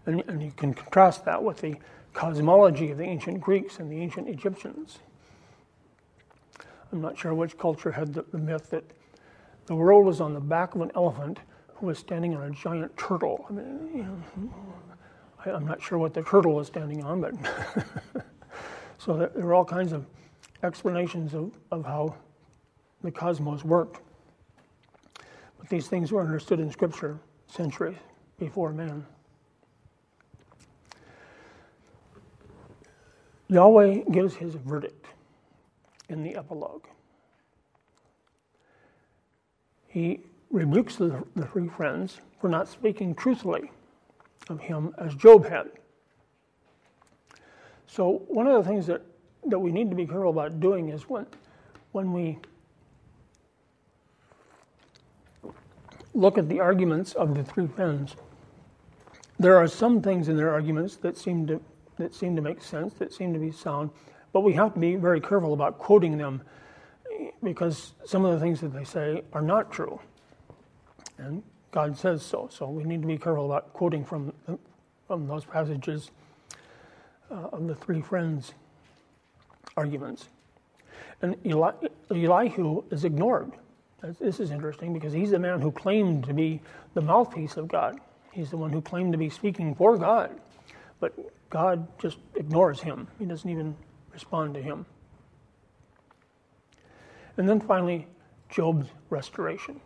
And, 0.05 0.23
and 0.27 0.43
you 0.43 0.51
can 0.51 0.73
contrast 0.73 1.25
that 1.25 1.41
with 1.41 1.61
the 1.61 1.75
cosmology 2.13 2.91
of 2.91 2.97
the 2.97 3.05
ancient 3.05 3.41
Greeks 3.41 3.79
and 3.79 3.91
the 3.91 3.99
ancient 3.99 4.27
Egyptians. 4.27 4.99
I'm 6.91 7.01
not 7.01 7.17
sure 7.17 7.33
which 7.33 7.57
culture 7.57 7.91
had 7.91 8.13
the, 8.13 8.23
the 8.31 8.37
myth 8.37 8.69
that 8.69 8.83
the 9.65 9.75
world 9.75 10.05
was 10.05 10.21
on 10.21 10.33
the 10.33 10.39
back 10.39 10.75
of 10.75 10.81
an 10.81 10.91
elephant 10.95 11.39
was 11.83 11.99
standing 11.99 12.35
on 12.35 12.43
a 12.43 12.51
giant 12.51 12.95
turtle. 12.97 13.45
I 13.49 13.53
mean, 13.53 13.89
you 13.93 14.03
know, 14.03 14.53
I, 15.45 15.49
am 15.49 15.67
not 15.67 15.81
sure 15.81 15.97
what 15.97 16.13
the 16.13 16.23
turtle 16.23 16.55
was 16.55 16.67
standing 16.67 17.03
on, 17.03 17.21
but 17.21 17.33
so 18.97 19.17
there, 19.17 19.31
there 19.35 19.45
are 19.45 19.53
all 19.53 19.65
kinds 19.65 19.91
of 19.91 20.05
explanations 20.63 21.33
of, 21.33 21.51
of 21.71 21.85
how 21.85 22.15
the 23.03 23.11
cosmos 23.11 23.65
worked. 23.65 23.99
But 25.59 25.67
these 25.69 25.87
things 25.87 26.11
were 26.11 26.21
understood 26.21 26.61
in 26.61 26.71
Scripture 26.71 27.19
centuries 27.47 27.97
before 28.39 28.71
man. 28.71 29.05
Yahweh 33.49 34.03
gives 34.11 34.35
his 34.35 34.55
verdict 34.55 35.05
in 36.07 36.23
the 36.23 36.35
epilogue. 36.35 36.85
He 39.87 40.21
rebukes 40.53 40.95
the, 40.95 41.21
the 41.35 41.45
three 41.47 41.67
friends 41.67 42.21
for 42.39 42.47
not 42.47 42.69
speaking 42.69 43.13
truthfully 43.15 43.71
of 44.49 44.61
him 44.61 44.93
as 44.99 45.15
Job 45.15 45.49
had. 45.49 45.69
So, 47.87 48.23
one 48.27 48.47
of 48.47 48.63
the 48.63 48.69
things 48.69 48.87
that, 48.87 49.01
that 49.47 49.59
we 49.59 49.71
need 49.71 49.89
to 49.89 49.95
be 49.95 50.05
careful 50.05 50.29
about 50.29 50.59
doing 50.59 50.89
is 50.89 51.09
when, 51.09 51.25
when 51.91 52.13
we 52.13 52.39
look 56.13 56.37
at 56.37 56.47
the 56.47 56.59
arguments 56.59 57.13
of 57.13 57.35
the 57.35 57.43
three 57.43 57.67
friends, 57.67 58.15
there 59.39 59.57
are 59.57 59.67
some 59.67 60.01
things 60.01 60.29
in 60.29 60.37
their 60.37 60.51
arguments 60.53 60.95
that 60.97 61.17
seem 61.17 61.47
to 61.47 61.59
that 61.97 62.15
seem 62.15 62.35
to 62.35 62.41
make 62.41 62.61
sense, 62.61 62.93
that 62.95 63.13
seem 63.13 63.33
to 63.33 63.39
be 63.39 63.51
sound, 63.51 63.91
but 64.31 64.41
we 64.41 64.53
have 64.53 64.73
to 64.73 64.79
be 64.79 64.95
very 64.95 65.21
careful 65.21 65.53
about 65.53 65.77
quoting 65.77 66.17
them 66.17 66.41
because 67.43 67.93
some 68.03 68.25
of 68.25 68.33
the 68.33 68.39
things 68.39 68.61
that 68.61 68.73
they 68.73 68.83
say 68.83 69.23
are 69.31 69.41
not 69.41 69.71
true. 69.71 69.99
And 71.17 71.43
God 71.71 71.97
says 71.97 72.23
so. 72.23 72.49
So 72.51 72.69
we 72.69 72.83
need 72.83 73.01
to 73.01 73.07
be 73.07 73.17
careful 73.17 73.45
about 73.45 73.73
quoting 73.73 74.05
from, 74.05 74.33
from 75.07 75.27
those 75.27 75.45
passages 75.45 76.11
uh, 77.31 77.49
of 77.51 77.67
the 77.67 77.75
three 77.75 78.01
friends' 78.01 78.53
arguments. 79.75 80.29
And 81.21 81.35
Eli, 81.45 81.71
Elihu 82.11 82.83
is 82.91 83.05
ignored. 83.05 83.53
This 84.19 84.39
is 84.41 84.51
interesting 84.51 84.93
because 84.93 85.13
he's 85.13 85.31
the 85.31 85.39
man 85.39 85.61
who 85.61 85.71
claimed 85.71 86.25
to 86.25 86.33
be 86.33 86.59
the 86.93 87.01
mouthpiece 87.01 87.55
of 87.55 87.69
God. 87.69 87.99
He's 88.31 88.49
the 88.49 88.57
one 88.57 88.71
who 88.71 88.81
claimed 88.81 89.13
to 89.13 89.17
be 89.17 89.29
speaking 89.29 89.73
for 89.73 89.97
God. 89.97 90.31
But 90.99 91.13
God 91.49 91.87
just 91.99 92.17
ignores 92.35 92.81
him, 92.81 93.07
he 93.19 93.25
doesn't 93.25 93.49
even 93.49 93.75
respond 94.11 94.53
to 94.55 94.61
him. 94.61 94.85
And 97.37 97.47
then 97.47 97.59
finally, 97.59 98.07
Job's 98.49 98.87
restoration. 99.09 99.79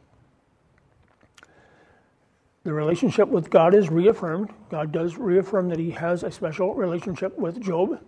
The 2.68 2.74
relationship 2.74 3.30
with 3.30 3.50
God 3.50 3.74
is 3.74 3.90
reaffirmed. 3.90 4.50
God 4.70 4.92
does 4.92 5.16
reaffirm 5.16 5.70
that 5.70 5.80
he 5.80 5.92
has 5.92 6.24
a 6.24 6.30
special 6.30 6.76
relationship 6.76 7.38
with 7.38 7.62
Job. 7.62 8.04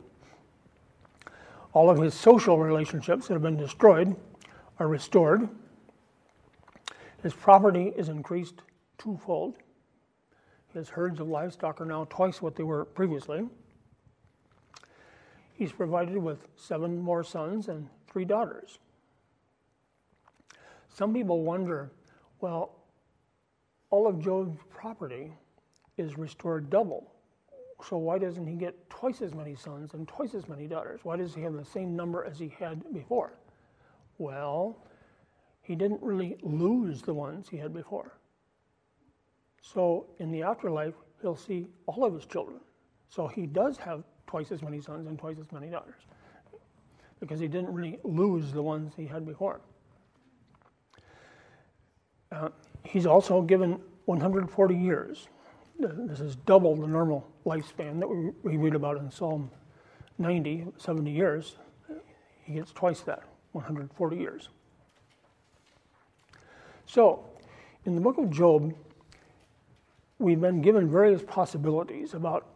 All 1.72 1.90
of 1.90 1.98
his 1.98 2.14
social 2.14 2.60
relationships 2.60 3.30
that 3.30 3.36
have 3.36 3.42
been 3.42 3.56
destroyed 3.56 4.18
are 4.78 4.90
restored. 4.90 5.48
His 7.24 7.34
property 7.34 7.94
is 7.96 8.10
increased 8.10 8.56
twofold. 8.98 9.56
His 10.74 10.90
herds 10.90 11.22
of 11.22 11.30
livestock 11.30 11.80
are 11.80 11.86
now 11.86 12.06
twice 12.10 12.42
what 12.42 12.58
they 12.58 12.64
were 12.64 12.84
previously. 12.84 13.48
He's 15.54 15.72
provided 15.72 16.18
with 16.18 16.40
seven 16.58 17.00
more 17.00 17.24
sons 17.24 17.70
and 17.70 17.88
three 18.12 18.26
daughters. 18.26 18.78
Some 20.90 21.14
people 21.14 21.44
wonder 21.44 21.92
well, 22.42 22.79
all 23.90 24.08
of 24.08 24.20
Job's 24.20 24.60
property 24.70 25.32
is 25.98 26.18
restored 26.18 26.70
double. 26.70 27.12
So 27.88 27.98
why 27.98 28.18
doesn't 28.18 28.46
he 28.46 28.56
get 28.56 28.90
twice 28.90 29.22
as 29.22 29.34
many 29.34 29.56
sons 29.56 29.94
and 29.94 30.08
twice 30.08 30.34
as 30.34 30.48
many 30.50 30.68
daughters? 30.68 31.02
Why 31.04 31.16
does 31.16 31.34
he 31.34 31.42
have 31.42 31.54
the 31.54 31.66
same 31.66 31.96
number 31.96 32.26
as 32.26 32.38
he 32.38 32.54
had 32.60 32.84
before? 32.94 33.34
Well, 34.18 34.78
he 35.62 35.76
didn't 35.76 36.02
really 36.02 36.38
lose 36.42 37.02
the 37.02 37.14
ones 37.14 37.48
he 37.50 37.58
had 37.58 37.74
before. 37.74 38.18
So 39.62 40.08
in 40.20 40.32
the 40.32 40.44
afterlife, 40.44 40.96
he'll 41.22 41.36
see 41.36 41.68
all 41.86 42.04
of 42.04 42.14
his 42.14 42.26
children. 42.26 42.60
So 43.08 43.28
he 43.28 43.46
does 43.46 43.78
have 43.78 44.04
twice 44.28 44.52
as 44.52 44.62
many 44.62 44.82
sons 44.82 45.08
and 45.08 45.18
twice 45.18 45.38
as 45.40 45.52
many 45.52 45.68
daughters 45.68 46.02
because 47.20 47.40
he 47.40 47.48
didn't 47.48 47.74
really 47.74 48.00
lose 48.04 48.52
the 48.52 48.62
ones 48.62 48.94
he 48.96 49.06
had 49.06 49.26
before. 49.26 49.62
Uh, 52.32 52.50
he's 52.84 53.06
also 53.06 53.42
given 53.42 53.80
140 54.06 54.76
years. 54.76 55.28
This 55.80 56.20
is 56.20 56.36
double 56.36 56.76
the 56.76 56.88
normal 56.88 57.30
lifespan 57.46 58.00
that 58.00 58.08
we, 58.08 58.58
read 58.58 58.76
about 58.76 58.98
in 58.98 59.10
Psalm 59.10 59.50
90, 60.18 60.68
70 60.78 61.12
years. 61.12 61.56
He 62.44 62.54
gets 62.54 62.72
twice 62.72 63.02
that, 63.02 63.24
140 63.54 64.18
years. 64.18 64.50
So, 66.86 67.24
in 67.86 67.96
the 67.96 68.02
book 68.02 68.18
of 68.18 68.30
Job, 68.30 68.74
we've 70.18 70.42
been 70.42 70.62
given 70.62 70.92
various 70.92 71.22
possibilities 71.24 72.14
about 72.14 72.48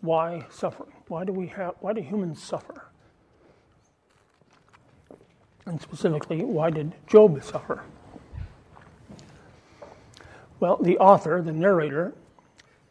why 0.00 0.46
suffering. 0.50 0.92
Why 1.08 1.24
do 1.24 1.32
we 1.32 1.46
have? 1.48 1.74
Why 1.80 1.92
do 1.92 2.00
humans 2.00 2.42
suffer? 2.42 2.86
And 5.66 5.80
specifically, 5.80 6.42
why 6.44 6.70
did 6.70 6.94
Job 7.06 7.42
suffer? 7.44 7.82
Well, 10.60 10.76
the 10.76 10.98
author, 10.98 11.40
the 11.42 11.52
narrator, 11.52 12.14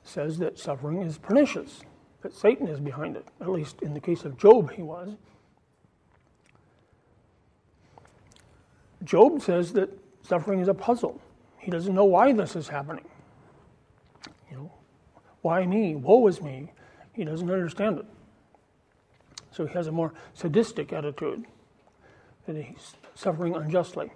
says 0.03 0.39
that 0.39 0.57
suffering 0.57 1.03
is 1.03 1.20
pernicious, 1.20 1.82
that 2.24 2.34
Satan 2.34 2.67
is 2.67 2.80
behind 2.80 3.15
it. 3.15 3.28
At 3.39 3.49
least 3.49 3.82
in 3.84 3.93
the 3.93 3.99
case 3.99 4.26
of 4.26 4.38
Job, 4.38 4.72
he 4.72 4.82
was. 4.82 5.15
Job 9.03 9.41
says 9.41 9.72
that 9.74 9.89
suffering 10.24 10.59
is 10.59 10.67
a 10.67 10.74
puzzle. 10.74 11.22
he 11.59 11.72
doesn't 11.72 11.93
know 11.93 12.05
why 12.05 12.34
this 12.34 12.55
is 12.55 12.67
happening. 12.67 13.05
You 14.49 14.57
know, 14.57 14.72
why 15.41 15.65
me? 15.65 15.95
Woe 15.95 16.28
is 16.28 16.41
me. 16.41 16.72
He 17.13 17.24
doesn't 17.24 17.49
understand 17.49 17.99
it. 17.99 18.05
So 19.51 19.65
he 19.65 19.74
has 19.74 19.88
a 19.88 19.91
more 19.91 20.13
sadistic 20.34 20.91
attitude 20.91 21.45
that 22.45 22.55
he's 22.55 22.95
suffering 23.13 23.55
unjustly. 23.55 24.11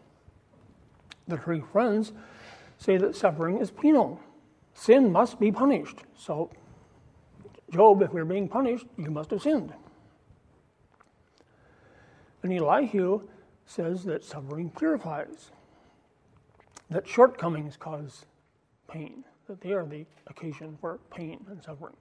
The 1.27 1.37
three 1.37 1.61
friends 1.61 2.13
say 2.83 2.97
that 2.97 3.15
suffering 3.15 3.59
is 3.59 3.71
penal. 3.71 4.19
Sin 4.73 5.09
must 5.09 5.39
be 5.39 5.51
punished. 5.51 5.99
So, 6.17 6.49
Job, 7.71 8.01
if 8.01 8.11
we're 8.11 8.25
being 8.25 8.49
punished, 8.49 8.87
you 8.97 9.09
must 9.09 9.31
have 9.31 9.41
sinned. 9.41 9.73
And 12.41 12.51
Elihu 12.51 13.21
says 13.65 14.03
that 14.03 14.25
suffering 14.25 14.69
purifies, 14.69 15.51
that 16.89 17.07
shortcomings 17.07 17.77
cause 17.77 18.25
pain, 18.89 19.23
that 19.47 19.61
they 19.61 19.71
are 19.71 19.85
the 19.85 20.05
occasion 20.27 20.77
for 20.81 20.99
pain 21.09 21.39
and 21.49 21.63
suffering. 21.63 21.95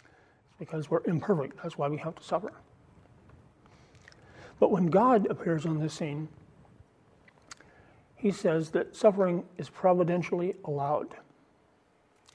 It's 0.00 0.56
because 0.58 0.90
we're 0.90 1.04
imperfect, 1.04 1.62
that's 1.62 1.76
why 1.76 1.88
we 1.88 1.98
have 1.98 2.14
to 2.14 2.22
suffer. 2.22 2.52
But 4.58 4.70
when 4.70 4.86
God 4.86 5.26
appears 5.26 5.66
on 5.66 5.80
the 5.80 5.90
scene, 5.90 6.28
he 8.18 8.32
says 8.32 8.70
that 8.70 8.94
suffering 8.94 9.44
is 9.56 9.70
providentially 9.70 10.56
allowed. 10.64 11.14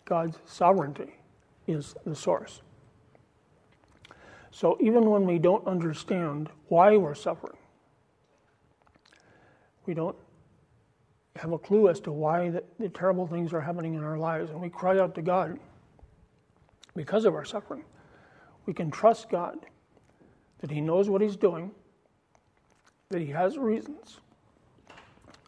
God's 0.05 0.37
sovereignty 0.45 1.13
is 1.67 1.95
the 2.05 2.15
source. 2.15 2.61
So 4.49 4.77
even 4.79 5.09
when 5.09 5.25
we 5.25 5.39
don't 5.39 5.65
understand 5.67 6.49
why 6.69 6.95
we're 6.95 7.15
suffering, 7.15 7.57
we 9.85 9.93
don't 9.93 10.15
have 11.35 11.51
a 11.51 11.57
clue 11.57 11.89
as 11.89 11.99
to 12.01 12.11
why 12.11 12.49
the, 12.49 12.63
the, 12.79 12.89
terrible 12.89 13.27
things 13.27 13.51
are 13.51 13.59
happening 13.59 13.95
in 13.95 14.03
our 14.03 14.17
lives, 14.17 14.51
and 14.51 14.61
we 14.61 14.69
cry 14.69 14.99
out 14.99 15.15
to 15.15 15.21
God 15.21 15.59
because 16.95 17.25
of 17.25 17.33
our 17.33 17.43
suffering, 17.43 17.83
we 18.65 18.73
can 18.73 18.91
trust 18.91 19.29
God 19.29 19.65
that 20.59 20.69
He 20.69 20.79
knows 20.79 21.09
what 21.09 21.21
He's 21.21 21.35
doing, 21.35 21.71
that 23.09 23.19
He 23.19 23.27
has 23.27 23.57
reasons, 23.57 24.19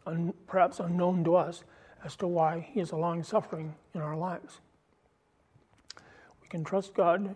un, 0.06 0.34
perhaps 0.48 0.80
unknown 0.80 1.24
to 1.24 1.36
us, 1.36 1.64
as 2.04 2.16
to 2.18 2.28
why 2.28 2.68
He 2.72 2.80
is 2.80 2.92
allowing 2.92 3.24
suffering 3.24 3.76
in 3.94 4.02
our 4.02 4.16
lives. 4.16 4.60
We 6.42 6.48
can 6.48 6.64
trust 6.64 6.94
God, 6.94 7.36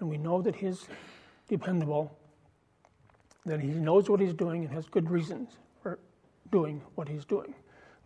and 0.00 0.08
we 0.08 0.16
know 0.16 0.40
that 0.42 0.56
He's 0.56 0.86
dependable, 1.48 2.16
that 3.44 3.60
He 3.60 3.68
knows 3.68 4.08
what 4.08 4.20
He's 4.20 4.32
doing 4.32 4.64
and 4.64 4.72
has 4.72 4.86
good 4.88 5.10
reasons 5.10 5.58
for 5.82 5.98
doing 6.50 6.80
what 6.94 7.08
He's 7.08 7.24
doing, 7.24 7.54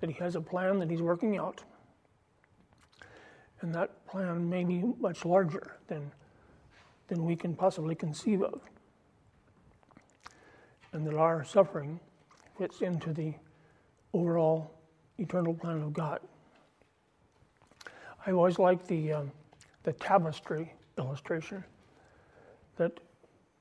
that 0.00 0.10
He 0.10 0.16
has 0.16 0.34
a 0.34 0.40
plan 0.40 0.78
that 0.80 0.90
He's 0.90 1.02
working 1.02 1.38
out. 1.38 1.62
And 3.60 3.72
that 3.76 4.06
plan 4.08 4.50
may 4.50 4.64
be 4.64 4.82
much 4.98 5.24
larger 5.24 5.76
than, 5.86 6.10
than 7.06 7.24
we 7.24 7.36
can 7.36 7.54
possibly 7.54 7.94
conceive 7.94 8.42
of. 8.42 8.60
And 10.92 11.06
that 11.06 11.14
our 11.14 11.44
suffering 11.44 12.00
fits 12.58 12.80
into 12.80 13.12
the 13.12 13.34
overall 14.12 14.72
eternal 15.18 15.54
plan 15.54 15.82
of 15.82 15.92
God. 15.92 16.20
I 18.26 18.32
always 18.32 18.58
like 18.58 18.86
the, 18.86 19.12
um, 19.12 19.32
the 19.82 19.92
tapestry 19.94 20.72
illustration 20.98 21.64
that 22.76 23.00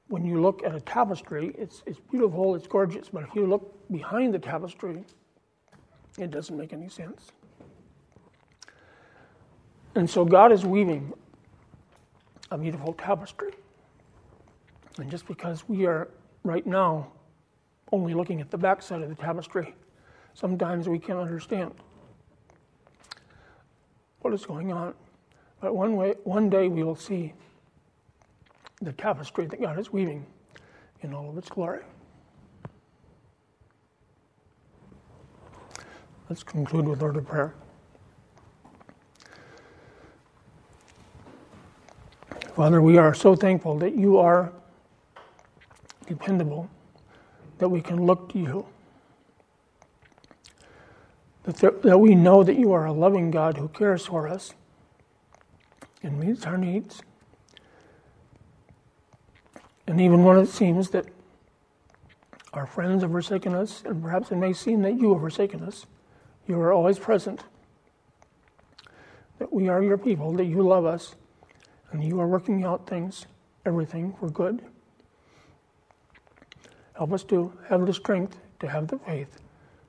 when 0.07 0.25
you 0.25 0.41
look 0.41 0.63
at 0.65 0.75
a 0.75 0.81
tapestry, 0.81 1.55
it's, 1.57 1.83
it's 1.85 1.99
beautiful, 2.11 2.55
it's 2.55 2.67
gorgeous, 2.67 3.09
but 3.09 3.23
if 3.23 3.33
you 3.33 3.47
look 3.47 3.73
behind 3.89 4.33
the 4.33 4.39
tapestry, 4.39 5.03
it 6.17 6.31
doesn't 6.31 6.57
make 6.57 6.73
any 6.73 6.89
sense. 6.89 7.31
And 9.95 10.09
so 10.09 10.25
God 10.25 10.51
is 10.51 10.65
weaving 10.65 11.13
a 12.51 12.57
beautiful 12.57 12.93
tapestry. 12.93 13.51
And 14.97 15.09
just 15.09 15.27
because 15.27 15.67
we 15.67 15.85
are 15.85 16.09
right 16.43 16.65
now 16.67 17.11
only 17.91 18.13
looking 18.13 18.41
at 18.41 18.51
the 18.51 18.57
backside 18.57 19.01
of 19.01 19.09
the 19.09 19.15
tapestry, 19.15 19.73
sometimes 20.33 20.87
we 20.87 20.99
can't 20.99 21.19
understand 21.19 21.71
what 24.21 24.33
is 24.33 24.45
going 24.45 24.71
on. 24.71 24.93
But 25.59 25.75
one, 25.75 25.95
way, 25.95 26.15
one 26.23 26.49
day 26.49 26.67
we 26.67 26.83
will 26.83 26.95
see 26.95 27.33
the 28.81 28.91
tapestry 28.93 29.45
that 29.45 29.61
God 29.61 29.77
is 29.77 29.91
weaving 29.93 30.25
in 31.01 31.13
all 31.13 31.29
of 31.29 31.37
its 31.37 31.49
glory. 31.49 31.81
Let's 36.29 36.43
conclude 36.43 36.87
with 36.87 37.01
word 37.01 37.17
of 37.17 37.27
prayer. 37.27 37.53
Father, 42.55 42.81
we 42.81 42.97
are 42.97 43.13
so 43.13 43.35
thankful 43.35 43.77
that 43.79 43.95
you 43.95 44.17
are 44.17 44.51
dependable, 46.07 46.69
that 47.59 47.69
we 47.69 47.81
can 47.81 48.05
look 48.05 48.31
to 48.33 48.39
you 48.39 48.65
that, 51.43 51.81
that 51.81 51.97
we 51.97 52.15
know 52.15 52.43
that 52.43 52.57
you 52.57 52.71
are 52.71 52.85
a 52.85 52.91
loving 52.91 53.31
God 53.31 53.57
who 53.57 53.67
cares 53.67 54.05
for 54.05 54.27
us 54.27 54.53
and 56.03 56.19
meets 56.19 56.45
our 56.45 56.57
needs. 56.57 57.01
And 59.87 59.99
even 59.99 60.23
when 60.23 60.37
it 60.37 60.47
seems 60.47 60.89
that 60.91 61.05
our 62.53 62.65
friends 62.65 63.01
have 63.01 63.11
forsaken 63.11 63.55
us, 63.55 63.83
and 63.85 64.01
perhaps 64.01 64.31
it 64.31 64.35
may 64.35 64.53
seem 64.53 64.81
that 64.83 64.99
you 64.99 65.13
have 65.13 65.21
forsaken 65.21 65.63
us, 65.63 65.85
you 66.47 66.59
are 66.59 66.71
always 66.71 66.99
present. 66.99 67.43
That 69.39 69.51
we 69.51 69.69
are 69.69 69.81
your 69.81 69.97
people, 69.97 70.31
that 70.33 70.45
you 70.45 70.61
love 70.61 70.85
us, 70.85 71.15
and 71.91 72.03
you 72.03 72.19
are 72.19 72.27
working 72.27 72.63
out 72.63 72.87
things, 72.87 73.25
everything 73.65 74.13
for 74.19 74.29
good. 74.29 74.61
Help 76.93 77.13
us 77.13 77.23
to 77.25 77.51
have 77.67 77.85
the 77.85 77.93
strength, 77.93 78.37
to 78.59 78.67
have 78.67 78.87
the 78.87 78.99
faith 78.99 79.39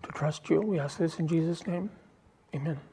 to 0.03 0.11
trust 0.12 0.50
you. 0.50 0.61
We 0.61 0.78
ask 0.78 0.98
this 0.98 1.18
in 1.18 1.28
Jesus' 1.28 1.66
name. 1.66 1.90
Amen. 2.55 2.91